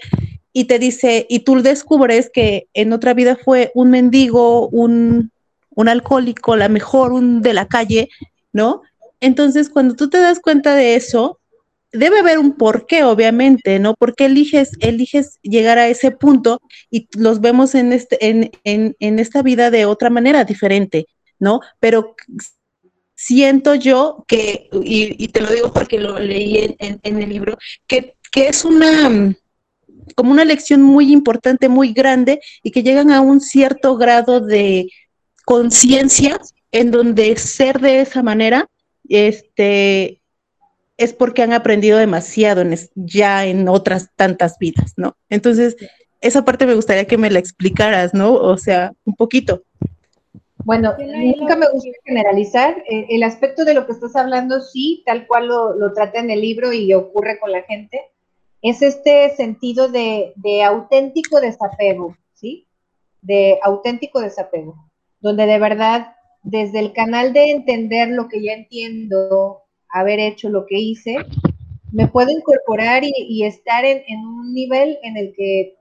y 0.53 0.63
te 0.63 0.79
dice, 0.79 1.25
y 1.27 1.39
tú 1.39 1.61
descubres 1.61 2.31
que 2.33 2.69
en 2.73 2.93
otra 2.93 3.13
vida 3.13 3.35
fue 3.35 3.73
un 3.75 3.89
mendigo, 3.89 4.69
un, 4.69 5.33
un 5.71 5.89
alcohólico, 5.89 6.55
la 6.55 6.69
mejor, 6.69 7.11
un 7.11 7.41
de 7.41 7.53
la 7.53 7.67
calle, 7.67 8.07
¿no? 8.53 8.83
Entonces, 9.19 9.69
cuando 9.69 9.97
tú 9.97 10.09
te 10.09 10.19
das 10.19 10.39
cuenta 10.39 10.75
de 10.75 10.95
eso, 10.95 11.39
debe 11.91 12.19
haber 12.19 12.39
un 12.39 12.55
porqué, 12.55 13.03
obviamente, 13.03 13.79
¿no? 13.79 13.93
¿Por 13.95 14.15
qué 14.15 14.25
eliges, 14.25 14.71
eliges 14.79 15.39
llegar 15.41 15.77
a 15.77 15.87
ese 15.87 16.11
punto 16.11 16.61
y 16.89 17.07
los 17.17 17.41
vemos 17.41 17.75
en, 17.75 17.93
este, 17.93 18.17
en, 18.27 18.51
en, 18.63 18.95
en 18.99 19.19
esta 19.19 19.41
vida 19.41 19.71
de 19.71 19.85
otra 19.85 20.09
manera 20.09 20.43
diferente, 20.43 21.05
¿no? 21.39 21.61
Pero 21.79 22.15
siento 23.15 23.75
yo 23.75 24.23
que, 24.27 24.69
y, 24.83 25.27
te 25.29 25.41
lo 25.41 25.51
digo 25.51 25.73
porque 25.73 25.99
lo 25.99 26.19
leí 26.19 26.75
en, 26.79 26.99
en 27.03 27.21
el 27.21 27.29
libro, 27.29 27.57
que, 27.87 28.15
que, 28.31 28.47
es 28.47 28.63
una 28.63 29.35
como 30.15 30.31
una 30.31 30.45
lección 30.45 30.81
muy 30.81 31.11
importante, 31.11 31.69
muy 31.69 31.93
grande, 31.93 32.39
y 32.63 32.71
que 32.71 32.83
llegan 32.83 33.11
a 33.11 33.21
un 33.21 33.41
cierto 33.41 33.97
grado 33.97 34.39
de 34.39 34.89
conciencia 35.45 36.39
en 36.71 36.91
donde 36.91 37.35
ser 37.37 37.79
de 37.79 38.01
esa 38.01 38.23
manera, 38.23 38.67
este, 39.07 40.18
es 40.99 41.13
porque 41.13 41.41
han 41.41 41.53
aprendido 41.53 41.97
demasiado 41.97 42.61
ya 42.93 43.45
en 43.45 43.69
otras 43.69 44.09
tantas 44.17 44.59
vidas, 44.59 44.93
¿no? 44.97 45.15
Entonces, 45.29 45.77
esa 46.19 46.43
parte 46.43 46.65
me 46.65 46.75
gustaría 46.75 47.07
que 47.07 47.17
me 47.17 47.31
la 47.31 47.39
explicaras, 47.39 48.13
¿no? 48.13 48.33
O 48.33 48.57
sea, 48.57 48.91
un 49.05 49.15
poquito. 49.15 49.63
Bueno, 50.65 50.93
nunca 50.99 51.55
me 51.55 51.69
gusta 51.71 51.89
generalizar. 52.03 52.83
Eh, 52.89 53.07
el 53.11 53.23
aspecto 53.23 53.63
de 53.63 53.75
lo 53.75 53.85
que 53.85 53.93
estás 53.93 54.13
hablando, 54.17 54.59
sí, 54.59 55.01
tal 55.05 55.25
cual 55.25 55.47
lo, 55.47 55.73
lo 55.73 55.93
trata 55.93 56.19
en 56.19 56.31
el 56.31 56.41
libro 56.41 56.73
y 56.73 56.93
ocurre 56.93 57.39
con 57.39 57.53
la 57.53 57.63
gente, 57.63 58.01
es 58.61 58.81
este 58.81 59.33
sentido 59.37 59.87
de, 59.87 60.33
de 60.35 60.63
auténtico 60.63 61.39
desapego, 61.39 62.17
¿sí? 62.33 62.67
De 63.21 63.57
auténtico 63.63 64.19
desapego, 64.19 64.75
donde 65.21 65.45
de 65.45 65.59
verdad, 65.59 66.13
desde 66.43 66.79
el 66.79 66.91
canal 66.91 67.31
de 67.31 67.51
entender 67.51 68.09
lo 68.09 68.27
que 68.27 68.43
ya 68.43 68.51
entiendo, 68.51 69.63
haber 69.89 70.19
hecho 70.19 70.49
lo 70.49 70.65
que 70.65 70.77
hice, 70.77 71.17
me 71.91 72.07
puedo 72.07 72.29
incorporar 72.29 73.03
y, 73.03 73.43
estar 73.43 73.83
en, 73.85 74.03
un 74.25 74.53
nivel 74.53 74.99
en 75.03 75.17
el 75.17 75.33
que 75.35 75.75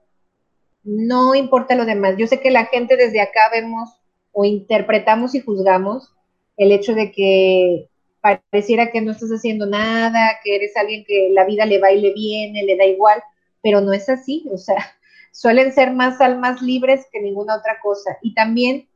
no 0.84 1.34
importa 1.34 1.74
lo 1.74 1.84
demás. 1.84 2.14
Yo 2.16 2.26
sé 2.26 2.40
que 2.40 2.50
la 2.50 2.66
gente 2.66 2.96
desde 2.96 3.20
acá 3.20 3.40
vemos 3.52 3.90
o 4.32 4.44
interpretamos 4.44 5.34
y 5.34 5.40
juzgamos 5.40 6.14
el 6.56 6.72
hecho 6.72 6.94
de 6.94 7.12
que 7.12 7.88
pareciera 8.20 8.90
que 8.90 9.00
no 9.00 9.12
estás 9.12 9.30
haciendo 9.30 9.66
nada, 9.66 10.38
que 10.42 10.56
eres 10.56 10.76
alguien 10.76 11.04
que 11.06 11.30
la 11.32 11.44
vida 11.44 11.66
le 11.66 11.78
va 11.78 11.92
y 11.92 12.00
le 12.00 12.12
viene, 12.12 12.64
le 12.64 12.76
da 12.76 12.84
igual, 12.84 13.22
pero 13.62 13.80
no 13.80 13.92
es 13.92 14.08
así, 14.08 14.46
o 14.50 14.58
sea, 14.58 14.76
suelen 15.32 15.72
ser 15.72 15.92
más 15.92 16.20
almas 16.20 16.62
libres 16.62 17.06
que 17.12 17.20
ninguna 17.20 17.56
otra 17.56 17.78
cosa. 17.82 18.18
Y 18.22 18.34
también 18.34 18.88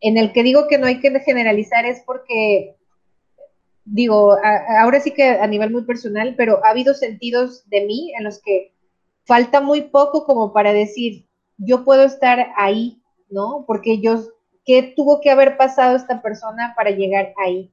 en 0.00 0.16
el 0.16 0.32
que 0.32 0.42
digo 0.42 0.66
que 0.68 0.78
no 0.78 0.86
hay 0.86 1.00
que 1.00 1.10
generalizar 1.20 1.84
es 1.84 2.02
porque 2.06 2.76
digo, 3.84 4.36
ahora 4.80 5.00
sí 5.00 5.12
que 5.12 5.28
a 5.28 5.46
nivel 5.46 5.70
muy 5.70 5.84
personal, 5.84 6.34
pero 6.36 6.64
ha 6.64 6.70
habido 6.70 6.94
sentidos 6.94 7.68
de 7.68 7.86
mí 7.86 8.12
en 8.16 8.24
los 8.24 8.40
que 8.40 8.72
falta 9.24 9.60
muy 9.60 9.82
poco 9.82 10.24
como 10.24 10.52
para 10.52 10.72
decir, 10.72 11.26
yo 11.56 11.84
puedo 11.84 12.04
estar 12.04 12.48
ahí, 12.56 13.02
¿no? 13.28 13.64
Porque 13.66 14.00
yo, 14.00 14.22
¿qué 14.64 14.92
tuvo 14.96 15.20
que 15.20 15.30
haber 15.30 15.56
pasado 15.56 15.96
esta 15.96 16.22
persona 16.22 16.74
para 16.76 16.90
llegar 16.90 17.32
ahí? 17.44 17.72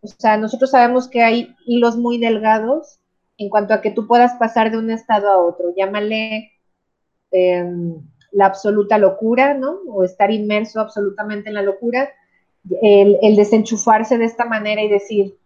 O 0.00 0.06
sea, 0.06 0.36
nosotros 0.36 0.70
sabemos 0.70 1.08
que 1.08 1.22
hay 1.22 1.54
hilos 1.66 1.96
muy 1.96 2.18
delgados 2.18 3.00
en 3.38 3.48
cuanto 3.48 3.74
a 3.74 3.80
que 3.80 3.90
tú 3.90 4.06
puedas 4.06 4.34
pasar 4.34 4.70
de 4.70 4.78
un 4.78 4.90
estado 4.90 5.28
a 5.28 5.38
otro. 5.38 5.72
Llámale 5.76 6.52
em, 7.30 7.94
la 8.32 8.46
absoluta 8.46 8.98
locura, 8.98 9.54
¿no? 9.54 9.78
O 9.88 10.04
estar 10.04 10.30
inmerso 10.30 10.80
absolutamente 10.80 11.48
en 11.48 11.54
la 11.54 11.62
locura. 11.62 12.10
el, 12.80 13.34
desenchufarse 13.34 14.18
de 14.18 14.24
esta 14.24 14.44
manera 14.44 14.82
y 14.82 14.88
decir, 14.88 15.36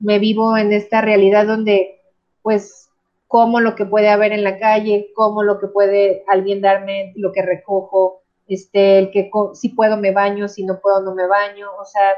me 0.00 0.18
vivo 0.18 0.56
en 0.56 0.72
esta 0.72 1.00
realidad 1.00 1.46
donde, 1.46 2.00
pues, 2.42 2.88
como 3.28 3.60
lo 3.60 3.76
que 3.76 3.86
puede 3.86 4.08
haber 4.08 4.32
en 4.32 4.42
la 4.42 4.58
calle, 4.58 5.12
como 5.14 5.44
lo 5.44 5.60
que 5.60 5.68
puede 5.68 6.24
alguien 6.26 6.60
darme, 6.60 7.12
lo 7.14 7.30
que 7.32 7.42
recojo, 7.42 8.22
este, 8.48 8.98
el 8.98 9.10
que 9.12 9.30
si 9.54 9.68
puedo 9.68 9.96
me 9.96 10.10
baño, 10.10 10.48
si 10.48 10.64
no 10.64 10.80
puedo 10.80 11.00
no 11.02 11.14
me 11.14 11.28
baño, 11.28 11.68
o 11.80 11.84
sea, 11.84 12.10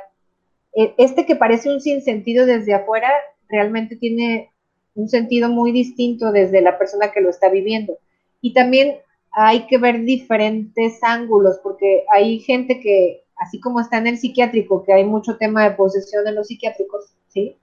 e, 0.75 0.95
este 0.97 1.27
que 1.27 1.37
parece 1.37 1.71
un 1.71 1.81
sinsentido 1.83 2.47
desde 2.47 2.73
afuera, 2.73 3.11
realmente 3.49 3.97
tiene 3.97 4.51
un 4.95 5.09
sentido 5.09 5.51
muy 5.51 5.73
distinto 5.73 6.33
desde 6.33 6.63
la 6.63 6.79
persona 6.79 7.13
que 7.13 7.21
lo 7.21 7.29
está 7.29 7.51
viviendo. 7.51 7.99
Y 8.41 8.55
también 8.55 8.97
hay 9.33 9.67
que 9.67 9.79
ver 9.79 10.03
diferentes 10.03 11.03
ángulos, 11.03 11.59
porque 11.63 12.05
hay 12.11 12.39
gente 12.41 12.81
que, 12.81 13.25
así 13.37 13.61
como 13.61 13.81
está 13.81 13.99
en 13.99 14.07
el 14.07 14.19
psiquiátrico, 14.19 14.83
que 14.85 14.93
hay 14.93 15.05
mucho 15.05 15.37
tema 15.37 15.65
de 15.65 15.75
posesión 15.75 16.27
en 16.27 16.37
los 16.37 16.47
psiquiátricos, 16.47 17.13
¿sí? 17.29 17.59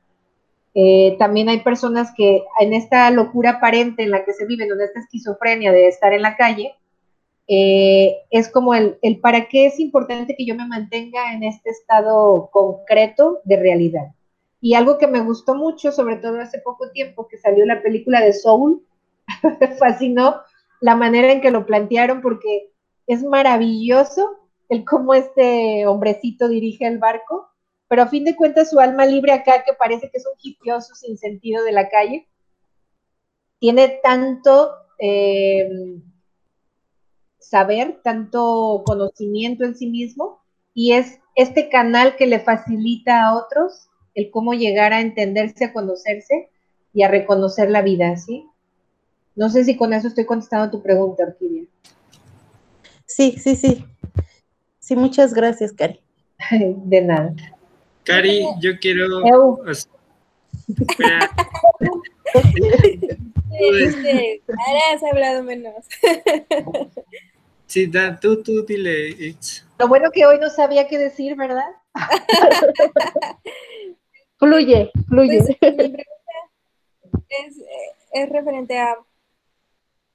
Eh, 0.73 1.15
también 1.17 1.49
hay 1.49 1.61
personas 1.61 2.13
que 2.15 2.43
en 2.59 2.73
esta 2.73 3.09
locura 3.11 3.51
aparente 3.51 4.03
en 4.03 4.11
la 4.11 4.23
que 4.23 4.33
se 4.33 4.45
vive, 4.45 4.65
en 4.65 4.81
esta 4.81 4.99
esquizofrenia 4.99 5.71
de 5.71 5.87
estar 5.87 6.13
en 6.13 6.21
la 6.21 6.35
calle, 6.35 6.75
eh, 7.47 8.17
es 8.29 8.49
como 8.49 8.75
el, 8.75 8.99
el, 9.01 9.19
para 9.19 9.47
qué 9.47 9.65
es 9.65 9.79
importante 9.79 10.35
que 10.35 10.45
yo 10.45 10.55
me 10.55 10.67
mantenga 10.67 11.33
en 11.33 11.43
este 11.43 11.71
estado 11.71 12.49
concreto 12.51 13.39
de 13.43 13.57
realidad. 13.57 14.13
Y 14.61 14.75
algo 14.75 14.97
que 14.97 15.07
me 15.07 15.21
gustó 15.21 15.55
mucho, 15.55 15.91
sobre 15.91 16.17
todo 16.17 16.39
hace 16.39 16.59
poco 16.59 16.91
tiempo 16.91 17.27
que 17.27 17.37
salió 17.37 17.65
la 17.65 17.81
película 17.81 18.21
de 18.21 18.33
Soul, 18.33 18.83
fascinó 19.79 20.41
la 20.81 20.95
manera 20.95 21.31
en 21.31 21.41
que 21.41 21.51
lo 21.51 21.65
plantearon 21.65 22.21
porque 22.21 22.71
es 23.07 23.23
maravilloso 23.23 24.37
el 24.69 24.85
cómo 24.85 25.13
este 25.13 25.87
hombrecito 25.87 26.47
dirige 26.47 26.85
el 26.85 26.99
barco 26.99 27.48
pero 27.89 28.03
a 28.03 28.07
fin 28.07 28.23
de 28.23 28.35
cuentas 28.35 28.69
su 28.69 28.79
alma 28.79 29.05
libre 29.05 29.33
acá, 29.33 29.63
que 29.65 29.73
parece 29.73 30.09
que 30.09 30.19
es 30.19 30.25
un 30.25 30.37
hipioso 30.41 30.93
sin 30.93 31.17
sentido 31.17 31.63
de 31.63 31.71
la 31.71 31.89
calle, 31.89 32.29
tiene 33.59 33.99
tanto 34.03 34.71
eh, 34.99 35.99
saber, 37.39 37.99
tanto 38.03 38.83
conocimiento 38.85 39.65
en 39.65 39.75
sí 39.75 39.87
mismo, 39.87 40.39
y 40.73 40.93
es 40.93 41.19
este 41.35 41.67
canal 41.67 42.15
que 42.15 42.27
le 42.27 42.39
facilita 42.39 43.23
a 43.23 43.35
otros 43.35 43.89
el 44.13 44.29
cómo 44.29 44.53
llegar 44.53 44.93
a 44.93 45.01
entenderse, 45.01 45.65
a 45.65 45.73
conocerse 45.73 46.51
y 46.93 47.01
a 47.01 47.07
reconocer 47.07 47.71
la 47.71 47.81
vida, 47.81 48.15
¿sí? 48.17 48.45
No 49.35 49.49
sé 49.49 49.63
si 49.63 49.75
con 49.75 49.93
eso 49.93 50.09
estoy 50.09 50.25
contestando 50.25 50.69
tu 50.69 50.83
pregunta, 50.83 51.23
Orquídea. 51.23 51.63
Sí, 53.05 53.35
sí, 53.39 53.55
sí. 53.55 53.83
Sí, 54.77 54.95
muchas 54.95 55.33
gracias, 55.33 55.73
Cari. 55.73 55.99
De 56.51 57.01
nada. 57.01 57.33
Cari, 58.03 58.45
yo 58.59 58.79
quiero... 58.79 59.07
Este, 63.61 64.41
ahora 64.47 64.79
has 64.93 65.03
hablado 65.03 65.43
menos. 65.43 65.85
Sí, 67.69 67.85
da, 67.85 68.19
tú, 68.19 68.41
tú 68.41 68.65
dile. 68.65 69.35
Lo 69.77 69.87
bueno 69.87 70.09
que 70.11 70.25
hoy 70.25 70.39
no 70.39 70.49
sabía 70.49 70.87
qué 70.87 70.97
decir, 70.97 71.35
¿verdad? 71.35 71.69
fluye, 74.39 74.91
fluye. 75.07 75.37
Pues, 75.37 75.77
mi 75.77 75.87
pregunta 75.89 76.03
es, 77.29 77.57
es 78.11 78.29
referente 78.29 78.79
a 78.79 78.97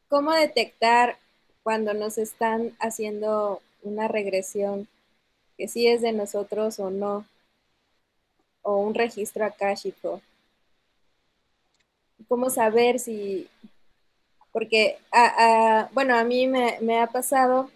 cómo 0.08 0.32
detectar 0.32 1.16
cuando 1.62 1.94
nos 1.94 2.18
están 2.18 2.72
haciendo 2.80 3.62
una 3.82 4.08
regresión, 4.08 4.88
que 5.56 5.68
sí 5.68 5.86
es 5.86 6.02
de 6.02 6.10
nosotros 6.10 6.80
o 6.80 6.90
no, 6.90 7.24
o 8.64 8.78
un 8.78 8.94
registro 8.94 9.44
akáshico. 9.44 10.20
¿Cómo 12.26 12.50
saber 12.50 12.98
si 12.98 13.48
porque, 14.54 14.98
bueno, 15.94 16.14
a 16.16 16.22
mí 16.22 16.46
me, 16.46 17.00
ha 17.00 17.08
pasado 17.08 17.70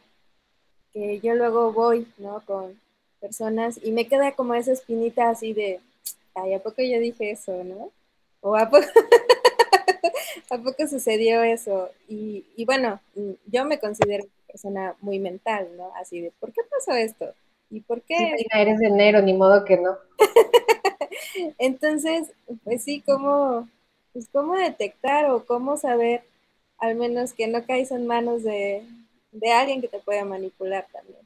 que 0.93 1.19
yo 1.19 1.35
luego 1.35 1.73
voy, 1.73 2.07
¿no? 2.19 2.41
Con 2.47 2.81
personas 3.19 3.81
y 3.83 3.91
me 3.91 4.07
queda 4.07 4.31
como 4.37 4.55
esa 4.55 4.71
espinita 4.71 5.29
así 5.29 5.53
de, 5.53 5.81
ay, 6.37 6.55
¿a 6.55 6.63
poco 6.63 6.81
yo 6.83 7.01
dije 7.01 7.33
eso, 7.33 7.65
no? 7.65 7.91
O 8.43 8.57
¿a 8.57 8.71
poco, 8.71 8.87
¿a 10.51 10.59
poco 10.59 10.87
sucedió 10.87 11.43
eso? 11.43 11.91
Y, 12.07 12.45
y, 12.55 12.65
bueno, 12.65 13.01
yo 13.47 13.65
me 13.65 13.81
considero 13.81 14.23
una 14.23 14.47
persona 14.47 14.95
muy 15.01 15.19
mental, 15.19 15.69
¿no? 15.77 15.91
Así 15.97 16.21
de, 16.21 16.31
¿por 16.39 16.53
qué 16.53 16.61
pasó 16.71 16.93
esto? 16.93 17.35
¿Y 17.71 17.81
por 17.81 18.03
qué? 18.03 18.17
Sí, 18.17 18.47
eres 18.55 18.79
de 18.79 18.87
enero, 18.87 19.23
ni 19.23 19.35
modo 19.35 19.65
que 19.65 19.77
no. 19.77 19.97
Entonces, 21.59 22.33
pues 22.65 22.83
sí, 22.83 23.03
¿cómo, 23.05 23.69
pues, 24.13 24.29
¿cómo 24.33 24.57
detectar 24.57 25.31
o 25.31 25.45
cómo 25.45 25.77
saber 25.77 26.23
al 26.79 26.95
menos 26.95 27.33
que 27.33 27.47
no 27.49 27.65
caes 27.65 27.91
en 27.91 28.07
manos 28.07 28.43
de, 28.45 28.83
alguien 29.53 29.81
que 29.81 29.89
te 29.89 29.99
pueda 29.99 30.25
manipular 30.25 30.87
también. 30.93 31.19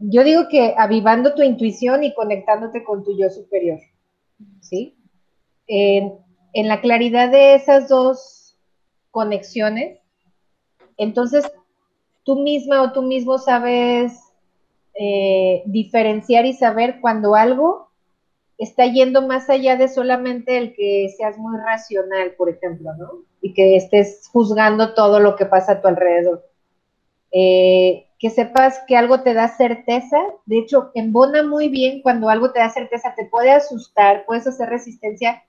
Yo 0.00 0.24
digo 0.24 0.48
que 0.48 0.74
avivando 0.76 1.34
tu 1.34 1.42
intuición 1.42 2.02
y 2.02 2.14
conectándote 2.14 2.82
con 2.82 3.04
tu 3.04 3.16
yo 3.16 3.30
superior, 3.30 3.78
¿sí? 4.60 4.96
En, 5.68 6.20
la 6.54 6.80
claridad 6.80 7.30
de 7.30 7.54
esas 7.54 7.88
dos 7.88 8.58
conexiones, 9.10 10.00
entonces 10.96 11.50
tú 12.24 12.36
misma 12.36 12.82
o 12.82 12.92
tú 12.92 13.02
mismo 13.02 13.38
sabes 13.38 14.20
eh, 14.94 15.62
diferenciar 15.66 16.46
y 16.46 16.52
saber 16.52 17.00
cuando 17.00 17.34
algo 17.34 17.88
está 18.58 18.86
yendo 18.86 19.26
más 19.26 19.50
allá 19.50 19.76
de 19.76 19.88
solamente 19.88 20.58
el 20.58 20.74
que 20.74 21.12
seas 21.16 21.38
muy 21.38 21.56
racional, 21.58 22.32
por 22.36 22.48
ejemplo, 22.48 22.94
¿no? 22.94 23.10
Y 23.40 23.54
que 23.54 23.76
estés 23.76 24.28
juzgando 24.32 24.94
todo 24.94 25.18
lo 25.18 25.34
que 25.34 25.46
pasa 25.46 25.72
a 25.72 25.80
tu 25.80 25.88
alrededor. 25.88 26.46
Eh, 27.32 28.06
que 28.18 28.30
sepas 28.30 28.80
que 28.86 28.96
algo 28.96 29.22
te 29.22 29.34
da 29.34 29.48
certeza, 29.48 30.18
de 30.46 30.58
hecho, 30.58 30.92
embona 30.94 31.42
muy 31.42 31.68
bien 31.68 32.02
cuando 32.02 32.28
algo 32.28 32.52
te 32.52 32.60
da 32.60 32.70
certeza, 32.70 33.14
te 33.16 33.24
puede 33.24 33.50
asustar, 33.50 34.24
puedes 34.26 34.46
hacer 34.46 34.68
resistencia, 34.68 35.42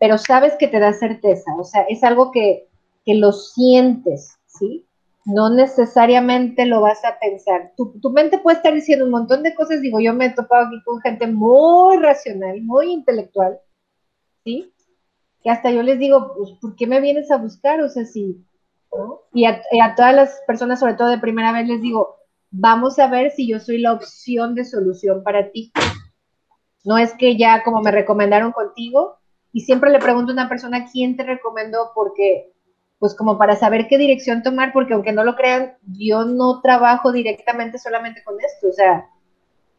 pero 0.00 0.18
sabes 0.18 0.54
que 0.58 0.66
te 0.66 0.80
da 0.80 0.92
certeza, 0.92 1.54
o 1.56 1.62
sea, 1.62 1.82
es 1.82 2.02
algo 2.02 2.32
que, 2.32 2.66
que 3.04 3.14
lo 3.14 3.30
sientes, 3.32 4.38
¿sí? 4.46 4.85
No 5.26 5.50
necesariamente 5.50 6.66
lo 6.66 6.80
vas 6.80 7.04
a 7.04 7.18
pensar. 7.18 7.72
Tu, 7.76 8.10
mente 8.10 8.38
puede 8.38 8.58
estar 8.58 8.72
diciendo 8.72 9.04
un 9.04 9.10
montón 9.10 9.42
de 9.42 9.54
cosas, 9.54 9.80
digo, 9.80 9.98
yo 9.98 10.14
me 10.14 10.26
he 10.26 10.30
topado 10.30 10.68
aquí 10.68 10.80
con 10.84 11.00
gente 11.00 11.26
muy 11.26 11.96
racional, 11.96 12.62
muy 12.62 12.92
intelectual, 12.92 13.58
¿sí? 14.44 14.72
Que 15.42 15.50
hasta 15.50 15.72
yo 15.72 15.82
les 15.82 15.98
digo, 15.98 16.32
pues, 16.36 16.52
¿por 16.60 16.76
qué 16.76 16.86
me 16.86 17.00
vienes 17.00 17.32
a 17.32 17.38
buscar? 17.38 17.80
O 17.80 17.88
sea, 17.88 18.04
sí, 18.04 18.40
Y 19.32 19.46
a, 19.46 19.60
y 19.72 19.80
a 19.80 19.96
todas 19.96 20.14
las 20.14 20.40
personas, 20.46 20.78
sobre 20.78 20.94
todo 20.94 21.08
de 21.08 21.18
primera 21.18 21.50
vez, 21.52 21.66
les 21.66 21.80
digo, 21.82 22.18
vamos 22.52 23.00
a 23.00 23.08
ver 23.08 23.32
si 23.32 23.48
yo 23.48 23.58
soy 23.58 23.78
la 23.78 23.94
opción 23.94 24.54
de 24.54 24.64
solución 24.64 25.24
para 25.24 25.50
ti. 25.50 25.72
No 26.84 26.98
es 26.98 27.12
que 27.14 27.36
ya 27.36 27.64
como 27.64 27.82
me 27.82 27.90
recomendaron 27.90 28.52
contigo, 28.52 29.16
y 29.52 29.62
siempre 29.62 29.90
le 29.90 29.98
pregunto 29.98 30.30
a 30.30 30.34
una 30.34 30.48
persona 30.48 30.86
quién 30.92 31.16
te 31.16 31.24
recomendó, 31.24 31.90
porque 31.96 32.52
pues 32.98 33.14
como 33.14 33.38
para 33.38 33.56
saber 33.56 33.88
qué 33.88 33.98
dirección 33.98 34.42
tomar, 34.42 34.72
porque 34.72 34.94
aunque 34.94 35.12
no 35.12 35.24
lo 35.24 35.36
crean, 35.36 35.74
yo 35.86 36.24
no 36.24 36.60
trabajo 36.60 37.12
directamente 37.12 37.78
solamente 37.78 38.22
con 38.24 38.36
esto, 38.40 38.68
o 38.68 38.72
sea, 38.72 39.06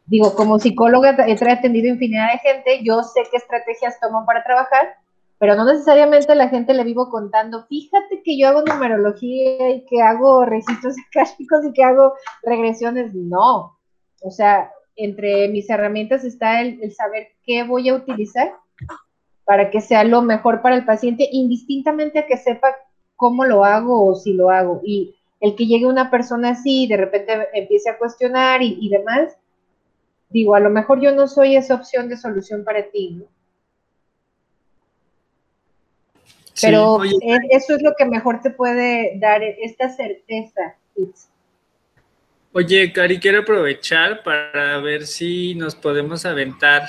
digo, 0.06 0.36
como 0.36 0.60
psicóloga 0.60 1.16
he 1.28 1.52
atendido 1.52 1.88
infinidad 1.88 2.32
de 2.32 2.40
gente, 2.40 2.84
yo 2.84 3.04
sé 3.04 3.24
qué 3.32 3.38
estrategias 3.38 4.00
tomo 4.00 4.26
para 4.26 4.44
trabajar, 4.44 4.96
pero 5.40 5.56
no 5.56 5.66
necesariamente 5.66 6.34
la 6.36 6.50
gente 6.50 6.74
le 6.74 6.84
vivo 6.84 7.10
contando, 7.10 7.66
fíjate 7.68 8.22
que 8.24 8.38
yo 8.38 8.50
hago 8.50 8.64
numerología 8.64 9.70
y 9.72 9.86
que 9.86 10.02
hago 10.02 10.46
registros 10.46 10.96
acásticos 11.10 11.66
y 11.66 11.74
que 11.74 11.84
hago 11.84 12.14
regresiones, 12.44 13.14
no, 13.14 13.78
o 14.22 14.32
sea, 14.32 14.72
entre 14.96 15.48
mis 15.50 15.70
herramientas 15.70 16.24
está 16.24 16.62
el, 16.62 16.80
el 16.82 16.94
saber 16.94 17.30
qué 17.44 17.64
voy 17.64 17.90
a 17.90 17.96
utilizar 17.96 18.52
para 19.46 19.70
que 19.70 19.80
sea 19.80 20.04
lo 20.04 20.22
mejor 20.22 20.62
para 20.62 20.76
el 20.76 20.86
paciente, 20.86 21.28
indistintamente 21.32 22.20
a 22.20 22.26
que 22.26 22.36
sepa 22.36 22.76
cómo 23.18 23.44
lo 23.44 23.66
hago 23.66 24.08
o 24.08 24.16
si 24.16 24.32
lo 24.32 24.50
hago. 24.50 24.80
Y 24.86 25.16
el 25.42 25.56
que 25.56 25.66
llegue 25.66 25.86
una 25.86 26.10
persona 26.10 26.52
así 26.52 26.84
y 26.84 26.88
de 26.88 26.96
repente 26.96 27.50
empiece 27.54 27.90
a 27.90 27.98
cuestionar 27.98 28.62
y, 28.64 28.88
demás, 28.90 29.36
digo, 30.30 30.56
a 30.56 30.62
lo 30.62 30.70
mejor 30.70 31.02
yo 31.02 31.14
no 31.14 31.28
soy 31.28 31.58
esa 31.58 31.76
opción 31.76 32.08
de 32.08 32.16
solución 32.16 32.64
para 32.64 32.90
ti, 32.90 33.10
¿no? 33.12 33.26
Pero 36.60 37.04
eso 37.04 37.76
es 37.76 37.84
lo 37.84 37.94
que 37.96 38.06
mejor 38.06 38.42
te 38.42 38.50
puede 38.50 39.20
dar 39.20 39.44
esta 39.44 39.90
certeza. 39.90 40.76
Oye, 42.52 42.92
Cari, 42.92 43.20
quiero 43.20 43.42
aprovechar 43.42 44.24
para 44.24 44.80
ver 44.80 45.06
si 45.06 45.54
nos 45.54 45.76
podemos 45.76 46.26
aventar 46.26 46.82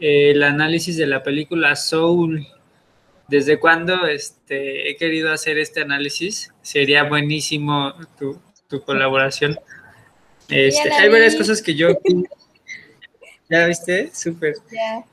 el 0.00 0.42
análisis 0.42 0.96
de 0.96 1.06
la 1.06 1.22
película 1.22 1.76
Soul 1.76 2.46
¿Desde 3.28 3.60
cuándo 3.60 4.06
este, 4.06 4.88
he 4.90 4.96
querido 4.96 5.30
hacer 5.30 5.58
este 5.58 5.82
análisis? 5.82 6.50
Sería 6.62 7.04
buenísimo 7.04 7.92
tu, 8.18 8.40
colaboración. 8.84 9.58
Este, 10.48 10.90
hay 10.98 11.10
varias 11.10 11.36
cosas 11.36 11.60
que 11.60 11.74
yo 11.74 11.88
vi. 12.02 12.24
¿Ya 13.50 13.66
viste? 13.66 14.10
Súper. 14.14 14.54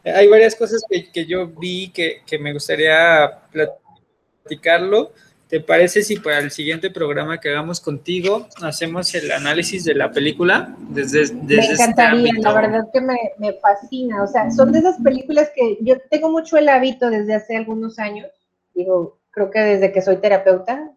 Hay 0.04 0.28
varias 0.28 0.56
cosas 0.56 0.82
que, 0.90 1.26
yo 1.26 1.48
vi 1.48 1.90
que, 1.90 2.22
que, 2.26 2.40
me 2.40 2.54
gustaría 2.54 3.40
platicarlo. 3.52 5.14
¿Te 5.48 5.60
parece 5.60 6.02
si 6.02 6.18
para 6.18 6.40
el 6.40 6.50
siguiente 6.50 6.90
programa 6.90 7.40
que 7.40 7.50
hagamos 7.50 7.80
contigo 7.80 8.48
hacemos 8.64 9.14
el 9.14 9.32
análisis 9.32 9.84
de 9.84 9.94
la 9.94 10.12
película? 10.12 10.76
Desde, 10.90 11.20
desde 11.20 11.36
me 11.36 11.56
este 11.58 11.74
encantaría, 11.74 12.34
la 12.40 12.54
verdad 12.54 12.88
que 12.92 13.02
me, 13.02 13.18
me, 13.38 13.54
fascina. 13.54 14.24
O 14.24 14.28
sea, 14.28 14.50
son 14.50 14.72
de 14.72 14.80
esas 14.80 15.00
películas 15.02 15.52
que 15.56 15.78
yo 15.82 15.98
tengo 16.10 16.32
mucho 16.32 16.58
el 16.58 16.68
hábito 16.68 17.12
desde 17.12 17.36
hace 17.36 17.56
algunos 17.56 18.00
años, 18.00 18.28
digo, 18.74 19.20
creo 19.30 19.52
que 19.52 19.60
desde 19.60 19.92
que 19.92 20.02
soy 20.02 20.18
terapeuta, 20.18 20.92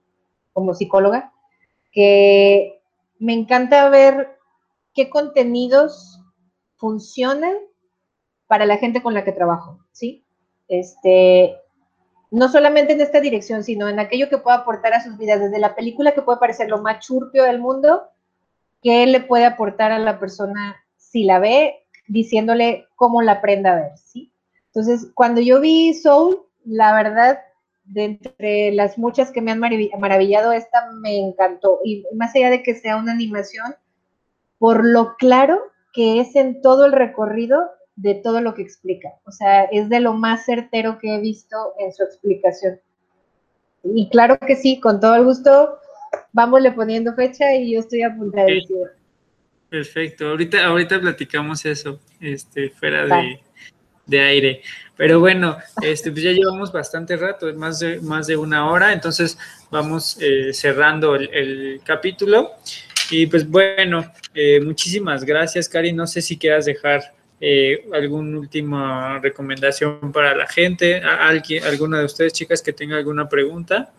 como 0.55 0.75
psicóloga, 0.75 1.33
que 1.93 2.81
me 3.19 3.35
encanta 3.35 3.89
ver 3.91 4.39
qué 4.95 5.11
contenidos 5.11 6.21
funcionan 6.77 7.55
para 8.47 8.65
la 8.65 8.79
gente 8.79 9.03
con 9.03 9.13
la 9.13 9.25
que 9.25 9.33
trabajo, 9.33 9.79
¿sí? 9.93 10.25
Este, 10.69 11.57
no 12.31 12.49
solamente 12.49 12.93
en 12.93 13.01
esta 13.01 13.21
dirección, 13.21 13.65
sino 13.65 13.89
en 13.89 13.99
aquello 13.99 14.29
que 14.29 14.39
pueda 14.39 14.59
aportar 14.59 14.95
a 14.95 15.03
sus 15.03 15.17
vidas, 15.17 15.41
desde 15.41 15.59
la 15.59 15.75
película 15.75 16.13
que 16.13 16.23
puede 16.23 16.39
parecer 16.39 16.69
lo 16.69 16.83
más 16.83 17.05
churpio 17.05 17.45
del 17.45 17.59
mundo, 17.59 18.09
que 18.83 19.07
le 19.07 19.21
puede 19.21 19.45
aportar 19.45 19.93
a 19.93 19.99
la 19.99 20.19
persona 20.19 20.77
si 20.97 21.25
la 21.25 21.39
ve, 21.39 21.87
diciéndole 22.07 22.87
cómo 22.97 23.23
la 23.23 23.33
aprenda 23.33 23.73
a 23.73 23.77
ver, 23.77 23.97
¿sí? 23.97 24.33
Entonces, 24.67 25.11
cuando 25.15 25.41
yo 25.41 25.61
vi 25.61 25.95
Soul, 25.95 26.43
la 26.65 26.95
verdad, 26.95 27.41
de 27.85 28.05
entre 28.05 28.73
las 28.73 28.99
muchas 28.99 29.31
que 29.31 29.41
me 29.41 29.51
han 29.51 29.59
maravillado, 29.59 30.53
esta 30.53 30.91
me 31.01 31.19
encantó. 31.19 31.81
Y 31.85 32.05
más 32.15 32.35
allá 32.35 32.51
de 32.51 32.63
que 32.63 32.75
sea 32.75 32.97
una 32.97 33.13
animación, 33.13 33.75
por 34.59 34.85
lo 34.85 35.17
claro 35.17 35.61
que 35.93 36.21
es 36.21 36.37
en 36.37 36.61
todo 36.61 36.85
el 36.85 36.93
recorrido 36.93 37.71
de 37.99 38.15
todo 38.15 38.41
lo 38.41 38.55
que 38.55 38.63
explica. 38.63 39.09
O 39.25 39.33
sea, 39.33 39.65
es 39.65 39.89
de 39.89 39.99
lo 39.99 40.15
más 40.15 40.45
certero 40.45 40.99
que 40.99 41.17
he 41.17 41.21
visto 41.21 41.57
en 41.81 41.93
su 41.93 42.05
explicación. 42.05 42.79
Y 43.83 44.09
claro 44.09 44.39
que 44.39 44.55
sí, 44.55 44.79
con 44.79 45.01
todo 45.01 45.17
el 45.17 45.25
gusto, 45.25 45.79
vámosle 46.33 46.73
poniendo 46.73 47.15
fecha 47.15 47.55
y 47.55 47.73
yo 47.73 47.81
estoy 47.81 48.03
apuntadísima. 48.03 48.89
Perfecto, 49.69 50.29
ahorita, 50.29 50.65
ahorita 50.65 51.01
platicamos 51.01 51.67
eso, 51.67 52.01
este, 52.21 52.71
fuera 52.71 53.05
de, 53.05 53.41
de, 54.07 54.21
aire. 54.21 54.63
Pero 54.97 55.21
bueno, 55.21 55.59
este, 55.83 56.11
pues 56.11 56.23
ya 56.23 56.31
llevamos 56.31 56.73
bastante 56.73 57.17
rato, 57.17 57.53
más 57.55 57.81
de, 57.81 58.01
más 58.01 58.29
de 58.29 58.37
una 58.37 58.71
hora, 58.71 58.93
entonces 58.93 59.37
vamos 59.71 60.17
eh, 60.21 60.53
cerrando 60.55 61.17
el, 61.17 61.81
capítulo. 61.85 62.53
Y 63.11 63.27
pues 63.27 63.49
bueno, 63.49 64.11
eh, 64.35 64.61
muchísimas 64.61 65.25
gracias, 65.25 65.69
Cari. 65.69 65.93
No 65.93 66.07
sé 66.07 66.23
si 66.23 66.39
quieras 66.39 66.65
dejar 66.65 67.18
eh, 67.41 67.89
alguna 67.93 68.39
última 68.39 69.19
recomendación 69.21 70.13
para 70.13 70.35
la 70.35 70.47
gente, 70.47 71.01
alguien, 71.01 71.65
alguna 71.65 72.01
de 72.01 72.07
ustedes, 72.07 72.33
chicas, 72.33 72.63
que 72.63 72.73
tenga 72.73 72.97
alguna 72.97 73.29
pregunta. 73.29 73.93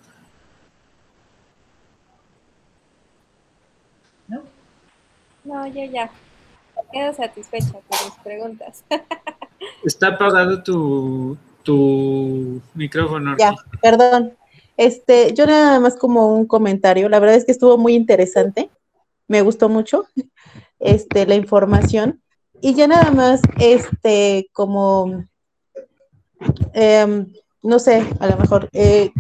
No, 5.44 5.66
yo 5.68 5.84
ya. 5.86 6.12
Quedo 6.92 7.14
satisfecha 7.14 7.72
con 7.72 7.98
mis 8.06 8.16
preguntas. 8.24 8.84
Está 9.84 10.10
apagado 10.10 10.62
tu, 10.64 11.38
tu 11.64 12.62
micrófono. 12.74 13.36
Ya, 13.38 13.54
perdón. 13.82 14.34
Este, 14.78 15.34
yo 15.34 15.46
nada 15.46 15.80
más 15.80 15.98
como 15.98 16.34
un 16.34 16.46
comentario. 16.46 17.10
La 17.10 17.20
verdad 17.20 17.36
es 17.36 17.46
que 17.46 17.52
estuvo 17.52 17.78
muy 17.78 17.96
interesante. 17.96 18.70
Me 19.28 19.42
gustó 19.42 19.70
mucho 19.70 20.06
este, 20.80 21.26
la 21.26 21.36
información. 21.36 22.22
Y 22.62 22.74
ya 22.74 22.88
nada 22.88 23.12
más, 23.12 23.42
este, 23.60 24.50
como, 24.54 25.24
em, 26.74 27.34
no 27.64 27.80
sé, 27.80 28.06
a 28.20 28.28
lo 28.28 28.38
mejor, 28.38 28.70
eh, 28.74 29.12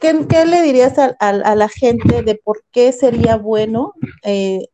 ¿qué, 0.00 0.44
le 0.44 0.62
dirías 0.62 0.98
a, 0.98 1.54
la 1.54 1.68
gente 1.68 2.22
de 2.22 2.34
por 2.34 2.62
qué 2.72 2.92
sería 2.92 3.36
bueno 3.36 3.94
eh, 4.22 4.68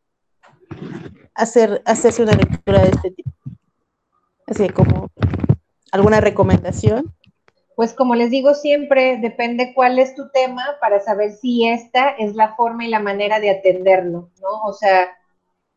hacer, 1.35 1.81
hacerse 1.85 2.23
una 2.23 2.33
lectura 2.33 2.81
de 2.81 2.89
este 2.89 3.11
tipo. 3.11 3.31
Así 4.47 4.69
como 4.69 5.09
alguna 5.91 6.19
recomendación. 6.19 7.13
Pues 7.75 7.93
como 7.93 8.15
les 8.15 8.29
digo 8.29 8.53
siempre, 8.53 9.17
depende 9.17 9.73
cuál 9.73 9.97
es 9.97 10.13
tu 10.15 10.29
tema 10.29 10.63
para 10.81 10.99
saber 10.99 11.31
si 11.31 11.67
esta 11.67 12.09
es 12.09 12.35
la 12.35 12.55
forma 12.55 12.85
y 12.85 12.89
la 12.89 12.99
manera 12.99 13.39
de 13.39 13.49
atenderlo, 13.49 14.29
¿no? 14.41 14.61
O 14.65 14.73
sea, 14.73 15.09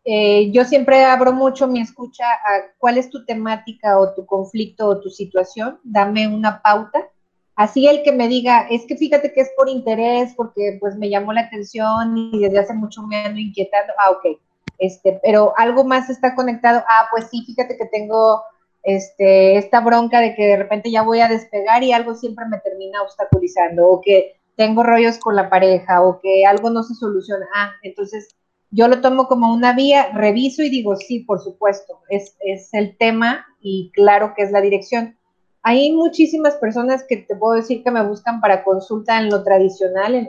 eh, 0.05 0.51
yo 0.53 0.65
siempre 0.65 1.03
abro 1.05 1.33
mucho 1.33 1.67
mi 1.67 1.81
escucha 1.81 2.25
a 2.25 2.73
cuál 2.79 2.99
es 2.99 3.09
tu 3.09 3.25
temática 3.25 3.99
o 3.99 4.13
tu 4.13 4.27
conflicto 4.27 4.87
o 4.87 5.01
tu 5.01 5.09
situación, 5.09 5.79
dame 5.83 6.29
una 6.29 6.61
pauta. 6.61 7.09
Así 7.57 7.87
el 7.87 8.03
que 8.03 8.13
me 8.13 8.29
diga, 8.29 8.67
es 8.69 8.85
que 8.87 8.97
fíjate 8.97 9.33
que 9.33 9.41
es 9.41 9.51
por 9.57 9.69
interés, 9.69 10.35
porque 10.37 10.77
pues 10.81 10.97
me 10.97 11.09
llamó 11.09 11.33
la 11.33 11.43
atención 11.43 12.19
y 12.19 12.39
desde 12.41 12.59
hace 12.59 12.75
mucho 12.75 13.03
me 13.03 13.17
ando 13.17 13.39
inquietando, 13.39 13.93
ah, 13.99 14.11
ok, 14.11 14.39
este, 14.79 15.21
pero 15.23 15.55
algo 15.57 15.85
más 15.85 16.11
está 16.11 16.35
conectado, 16.35 16.83
ah, 16.89 17.07
pues 17.11 17.29
sí, 17.31 17.45
fíjate 17.47 17.77
que 17.79 17.87
tengo 17.87 18.43
este, 18.83 19.57
esta 19.57 19.81
bronca 19.81 20.21
de 20.21 20.35
que 20.35 20.47
de 20.47 20.57
repente 20.57 20.91
ya 20.91 21.03
voy 21.03 21.21
a 21.21 21.29
despegar 21.29 21.83
y 21.83 21.93
algo 21.93 22.15
siempre 22.15 22.45
me 22.47 22.59
termina 22.59 23.03
obstaculizando, 23.03 23.87
o 23.87 24.01
que 24.01 24.35
tengo 24.57 24.83
rollos 24.83 25.19
con 25.19 25.37
la 25.37 25.49
pareja, 25.49 26.03
o 26.03 26.21
que 26.21 26.45
algo 26.45 26.71
no 26.71 26.83
se 26.83 26.95
soluciona, 26.95 27.47
ah, 27.55 27.73
entonces 27.83 28.35
yo 28.75 28.89
lo 28.89 29.01
tomo 29.01 29.29
como 29.29 29.53
una 29.53 29.73
vía, 29.73 30.11
reviso 30.13 30.63
y 30.63 30.69
digo, 30.69 30.97
sí, 30.97 31.21
por 31.21 31.41
supuesto, 31.41 32.01
es, 32.09 32.37
el 32.73 32.97
tema 32.97 33.47
y 33.61 33.93
claro 33.93 34.35
que 34.35 34.43
es 34.43 34.51
la 34.51 34.61
dirección. 34.61 35.17
Hay 35.63 35.93
muchísimas 35.93 36.57
personas 36.57 37.05
que 37.09 37.19
te 37.19 37.37
puedo 37.37 37.55
decir 37.55 37.83
que 37.85 37.91
me 37.91 38.05
buscan 38.05 38.41
para 38.41 38.65
consulta 38.65 39.19
en 39.19 39.31
lo 39.31 39.45
tradicional, 39.45 40.15
en 40.15 40.29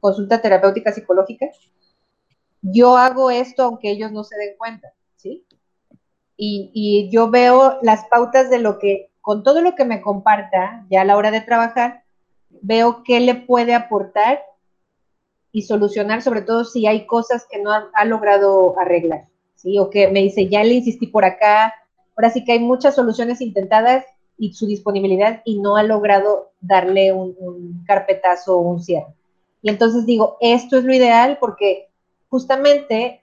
consulta 0.00 0.42
terapéutica 0.42 0.92
psicológica, 0.92 1.46
yo 2.62 2.96
hago 2.96 3.30
esto 3.30 3.62
aunque 3.62 3.90
ellos 3.90 4.12
no 4.12 4.24
se 4.24 4.36
den 4.36 4.56
cuenta, 4.56 4.92
¿sí? 5.16 5.44
Y, 6.36 7.08
yo 7.10 7.30
veo 7.30 7.78
las 7.82 8.04
pautas 8.06 8.48
de 8.48 8.60
lo 8.60 8.78
que, 8.78 9.10
con 9.20 9.42
todo 9.42 9.60
lo 9.60 9.74
que 9.74 9.84
me 9.84 10.00
comparta, 10.00 10.86
ya 10.88 11.02
a 11.02 11.04
la 11.04 11.16
hora 11.16 11.30
de 11.32 11.40
trabajar, 11.40 12.04
veo 12.62 13.02
qué 13.02 13.18
le 13.18 13.34
puede 13.34 13.74
aportar 13.74 14.40
y 15.52 15.62
solucionar, 15.62 16.22
sobre 16.22 16.42
todo 16.42 16.64
si 16.64 16.86
hay 16.86 17.06
cosas 17.06 17.46
que 17.50 17.60
no 17.60 17.70
ha, 17.72 18.04
logrado 18.04 18.78
arreglar, 18.78 19.26
¿sí? 19.54 19.78
O 19.78 19.90
que 19.90 20.08
me 20.08 20.20
dice, 20.20 20.48
ya 20.48 20.62
le 20.62 20.74
insistí 20.74 21.06
por 21.06 21.24
acá, 21.24 21.74
ahora 22.16 22.30
sí 22.30 22.44
que 22.44 22.52
hay 22.52 22.60
muchas 22.60 22.94
soluciones 22.94 23.40
intentadas 23.40 24.04
y 24.36 24.52
su 24.52 24.66
disponibilidad 24.66 25.42
y 25.44 25.58
no 25.60 25.76
ha 25.76 25.82
logrado 25.82 26.52
darle 26.60 27.12
un, 27.12 27.84
carpetazo 27.86 28.58
o 28.58 28.60
un 28.60 28.80
cierre. 28.80 29.14
Y 29.62 29.70
entonces 29.70 30.06
digo, 30.06 30.36
esto 30.40 30.78
es 30.78 30.84
lo 30.84 30.94
ideal 30.94 31.38
porque 31.40 31.88
justamente 32.28 33.22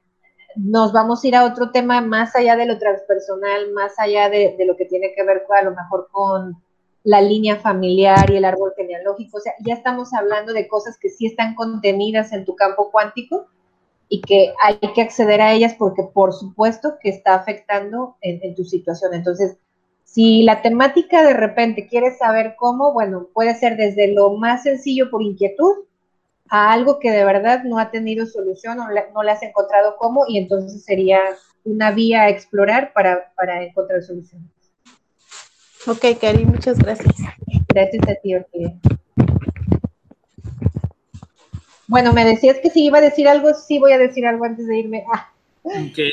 nos 0.56 0.92
vamos 0.92 1.24
a 1.24 1.28
ir 1.28 1.36
a 1.36 1.46
otro 1.46 1.72
tema 1.72 2.02
más 2.02 2.36
allá 2.36 2.56
de 2.56 2.66
lo 2.66 2.78
transpersonal, 2.78 3.72
más 3.72 3.94
allá 4.00 4.30
de, 4.30 4.56
lo 4.66 4.76
que 4.76 4.86
tiene 4.86 5.14
que 5.16 5.24
ver 5.24 5.44
a 5.50 5.64
lo 5.64 5.72
mejor 5.72 6.08
con 6.12 6.62
la 7.06 7.22
línea 7.22 7.58
familiar 7.58 8.30
y 8.32 8.38
el 8.38 8.46
árbol 8.46 8.74
genealógico. 8.76 9.38
O 9.38 9.40
sea, 9.40 9.54
ya 9.64 9.76
estamos 9.76 10.14
hablando 10.14 10.52
de 10.54 10.68
cosas 10.68 10.98
que 11.00 11.10
sí 11.10 11.28
están 11.28 11.54
contenidas 11.54 12.34
en 12.34 12.46
tu 12.46 12.56
campo 12.56 12.90
cuántico 12.92 13.48
y 14.10 14.22
que 14.22 14.54
hay 14.62 14.78
que 14.94 15.02
acceder 15.02 15.40
a 15.40 15.54
ellas 15.54 15.76
porque 15.78 16.04
por 16.04 16.34
supuesto 16.34 16.96
que 17.00 17.10
está 17.10 17.36
afectando 17.36 18.18
en, 18.22 18.56
tu 18.56 18.64
situación. 18.64 19.14
Entonces, 19.14 19.58
si 20.04 20.42
la 20.44 20.64
temática 20.64 21.24
de 21.24 21.34
repente 21.34 21.88
quieres 21.88 22.18
saber 22.18 22.56
cómo, 22.58 22.92
bueno, 22.92 23.30
puede 23.34 23.54
ser 23.54 23.78
desde 23.78 24.12
lo 24.12 24.32
más 24.32 24.64
sencillo 24.64 25.12
por 25.12 25.22
inquietud 25.22 25.86
a 26.50 26.74
algo 26.74 27.00
que 27.00 27.12
de 27.12 27.24
verdad 27.24 27.64
no 27.66 27.78
ha 27.78 27.92
tenido 27.92 28.26
solución 28.26 28.80
o 28.80 28.88
no 29.14 29.24
le 29.24 29.32
has 29.32 29.44
encontrado 29.44 29.96
cómo 29.98 30.26
y 30.28 30.40
entonces 30.40 30.84
sería 30.84 31.20
una 31.66 31.92
vía 31.92 32.24
a 32.24 32.30
explorar 32.30 32.94
para, 32.94 33.64
encontrar 33.64 34.02
soluciones. 34.02 34.55
Ok, 35.88 36.20
Cari, 36.20 36.46
muchas 36.46 36.80
gracias. 36.80 37.16
Gracias 37.68 38.08
a 38.08 38.16
ti, 38.16 38.36
Orquídea. 38.36 38.74
Bueno, 41.88 42.12
me 42.14 42.26
decías 42.26 42.58
que 42.58 42.72
si 42.72 42.86
iba 42.86 42.98
a 42.98 43.02
decir 43.02 43.28
algo, 43.28 43.54
sí 43.54 43.78
voy 43.78 43.92
a 43.92 44.00
decir 44.00 44.26
algo 44.26 44.46
antes 44.46 44.68
de 44.68 44.80
irme. 44.80 45.04
Ah. 45.14 45.32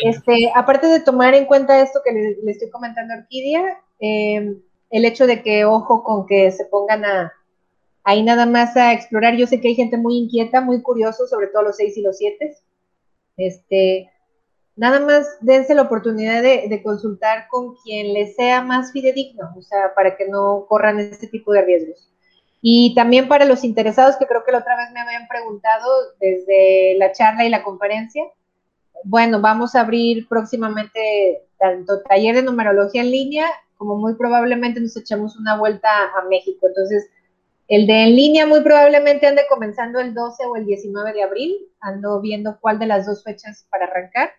Este, 0.04 0.50
aparte 0.54 0.86
de 0.86 1.00
tomar 1.00 1.34
en 1.34 1.46
cuenta 1.46 1.80
esto 1.80 2.00
que 2.04 2.12
le, 2.12 2.50
estoy 2.50 2.70
comentando 2.70 3.14
a 3.14 3.18
Orquídea, 3.18 3.80
eh, 4.00 4.56
el 4.90 5.04
hecho 5.04 5.26
de 5.26 5.42
que 5.42 5.64
ojo 5.64 6.02
con 6.04 6.26
que 6.26 6.50
se 6.50 6.66
pongan 6.66 7.04
a, 7.04 7.32
ahí 8.04 8.22
nada 8.22 8.46
más 8.46 8.76
a 8.76 8.92
explorar. 8.92 9.36
Yo 9.36 9.46
sé 9.46 9.60
que 9.60 9.68
hay 9.68 9.74
gente 9.74 9.96
muy 9.96 10.16
inquieta, 10.16 10.60
muy 10.60 10.82
curioso, 10.82 11.26
sobre 11.26 11.46
todo 11.48 11.62
los 11.62 11.76
seis 11.76 11.96
y 11.96 12.02
los 12.02 12.18
siete. 12.18 12.56
Este, 13.38 14.10
nada 14.76 15.00
más 15.00 15.26
dense 15.40 15.74
la 15.74 15.82
oportunidad 15.82 16.42
de, 16.42 16.82
consultar 16.82 17.46
con 17.48 17.74
quien 17.76 18.14
les 18.14 18.34
sea 18.36 18.62
más 18.62 18.92
fidedigno, 18.92 19.52
o 19.56 19.62
sea, 19.62 19.94
para 19.94 20.16
que 20.16 20.28
no 20.28 20.66
corran 20.68 20.98
este 21.00 21.26
tipo 21.26 21.52
de 21.52 21.62
riesgos. 21.62 22.08
Y 22.60 22.94
también 22.94 23.28
para 23.28 23.44
los 23.44 23.64
interesados, 23.64 24.16
que 24.16 24.26
creo 24.26 24.44
que 24.44 24.52
la 24.52 24.58
otra 24.58 24.76
vez 24.76 24.90
me 24.92 25.00
habían 25.00 25.26
preguntado 25.26 25.88
desde 26.20 26.94
la 26.96 27.12
charla 27.12 27.44
y 27.44 27.50
la 27.50 27.64
conferencia, 27.64 28.24
bueno, 29.04 29.40
vamos 29.40 29.74
a 29.74 29.80
abrir 29.80 30.28
próximamente 30.28 31.42
tanto 31.58 32.02
taller 32.02 32.36
de 32.36 32.42
numerología 32.42 33.02
en 33.02 33.10
línea, 33.10 33.46
como 33.76 33.96
muy 33.96 34.14
probablemente 34.14 34.80
nos 34.80 34.96
echamos 34.96 35.36
una 35.36 35.58
vuelta 35.58 35.88
a 36.16 36.24
México. 36.28 36.68
Entonces, 36.68 37.10
el 37.68 37.86
de 37.86 38.04
en 38.04 38.16
línea 38.16 38.46
muy 38.46 38.60
probablemente 38.60 39.26
ande 39.26 39.42
comenzando 39.48 39.98
el 39.98 40.14
12 40.14 40.46
o 40.46 40.56
el 40.56 40.66
19 40.66 41.12
de 41.12 41.22
abril. 41.22 41.56
Ando 41.80 42.20
viendo 42.20 42.58
cuál 42.60 42.78
de 42.78 42.86
las 42.86 43.06
dos 43.06 43.24
fechas 43.24 43.66
para 43.70 43.86
arrancar. 43.86 44.30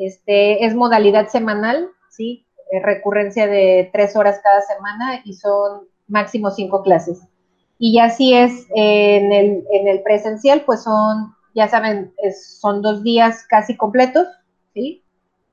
Este 0.00 0.64
es 0.64 0.74
modalidad 0.74 1.28
semanal, 1.28 1.90
¿sí? 2.08 2.46
recurrencia 2.82 3.46
de 3.46 3.90
tres 3.92 4.16
horas 4.16 4.40
cada 4.42 4.62
semana 4.62 5.22
y 5.24 5.34
son 5.34 5.88
máximo 6.08 6.50
cinco 6.50 6.82
clases. 6.82 7.20
Y 7.78 7.94
ya 7.94 8.10
si 8.10 8.34
es 8.34 8.66
en 8.74 9.32
el, 9.32 9.64
en 9.72 9.88
el 9.88 10.02
presencial, 10.02 10.64
pues 10.64 10.82
son, 10.82 11.34
ya 11.54 11.68
saben, 11.68 12.12
son 12.60 12.82
dos 12.82 13.02
días 13.02 13.44
casi 13.48 13.76
completos, 13.76 14.28
¿sí? 14.74 15.02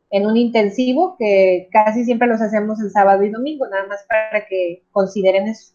En 0.09 0.25
un 0.25 0.37
intensivo 0.37 1.15
que 1.17 1.69
casi 1.71 2.05
siempre 2.05 2.27
los 2.27 2.41
hacemos 2.41 2.79
el 2.79 2.91
sábado 2.91 3.23
y 3.23 3.29
domingo, 3.29 3.67
nada 3.67 3.87
más 3.87 4.05
para 4.07 4.45
que 4.45 4.83
consideren 4.91 5.47
eso. 5.47 5.73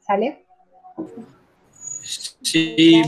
¿Sale? 0.00 0.44
Sí, 2.42 3.02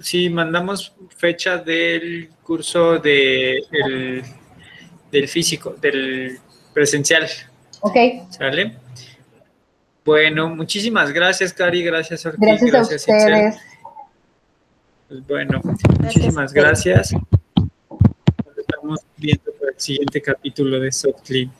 sí, 0.00 0.28
mandamos 0.30 0.94
fecha 1.16 1.58
del 1.58 2.30
curso 2.42 2.98
de, 2.98 4.22
del 5.10 5.28
físico, 5.28 5.74
del 5.80 6.38
presencial. 6.72 7.26
Ok. 7.80 7.96
¿Sale? 8.30 8.76
Bueno, 10.04 10.48
muchísimas 10.54 11.12
gracias, 11.12 11.52
Cari, 11.52 11.82
gracias, 11.82 12.24
Ortiz, 12.26 12.60
gracias, 12.62 13.08
a 13.08 13.16
ustedes. 13.16 13.56
Pues 15.08 15.26
bueno, 15.26 15.60
muchísimas 16.00 16.52
gracias. 16.52 17.12
Nos 17.12 18.58
estamos 18.58 19.00
viendo 19.16 19.52
para 19.58 19.72
el 19.72 19.80
siguiente 19.80 20.20
capítulo 20.20 20.80
de 20.80 20.92
Softly. 20.92 21.50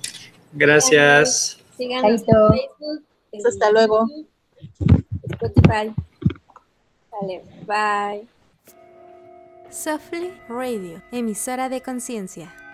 Gracias. 0.52 1.58
Síganos 1.76 2.10
en 2.10 2.18
Facebook. 2.18 3.04
Hasta 3.46 3.70
luego. 3.70 4.06
Spotify. 5.28 5.94
Vale, 7.20 7.42
bye. 7.66 8.26
Softly 9.70 10.32
Radio, 10.48 11.02
emisora 11.12 11.68
de 11.68 11.80
conciencia. 11.80 12.65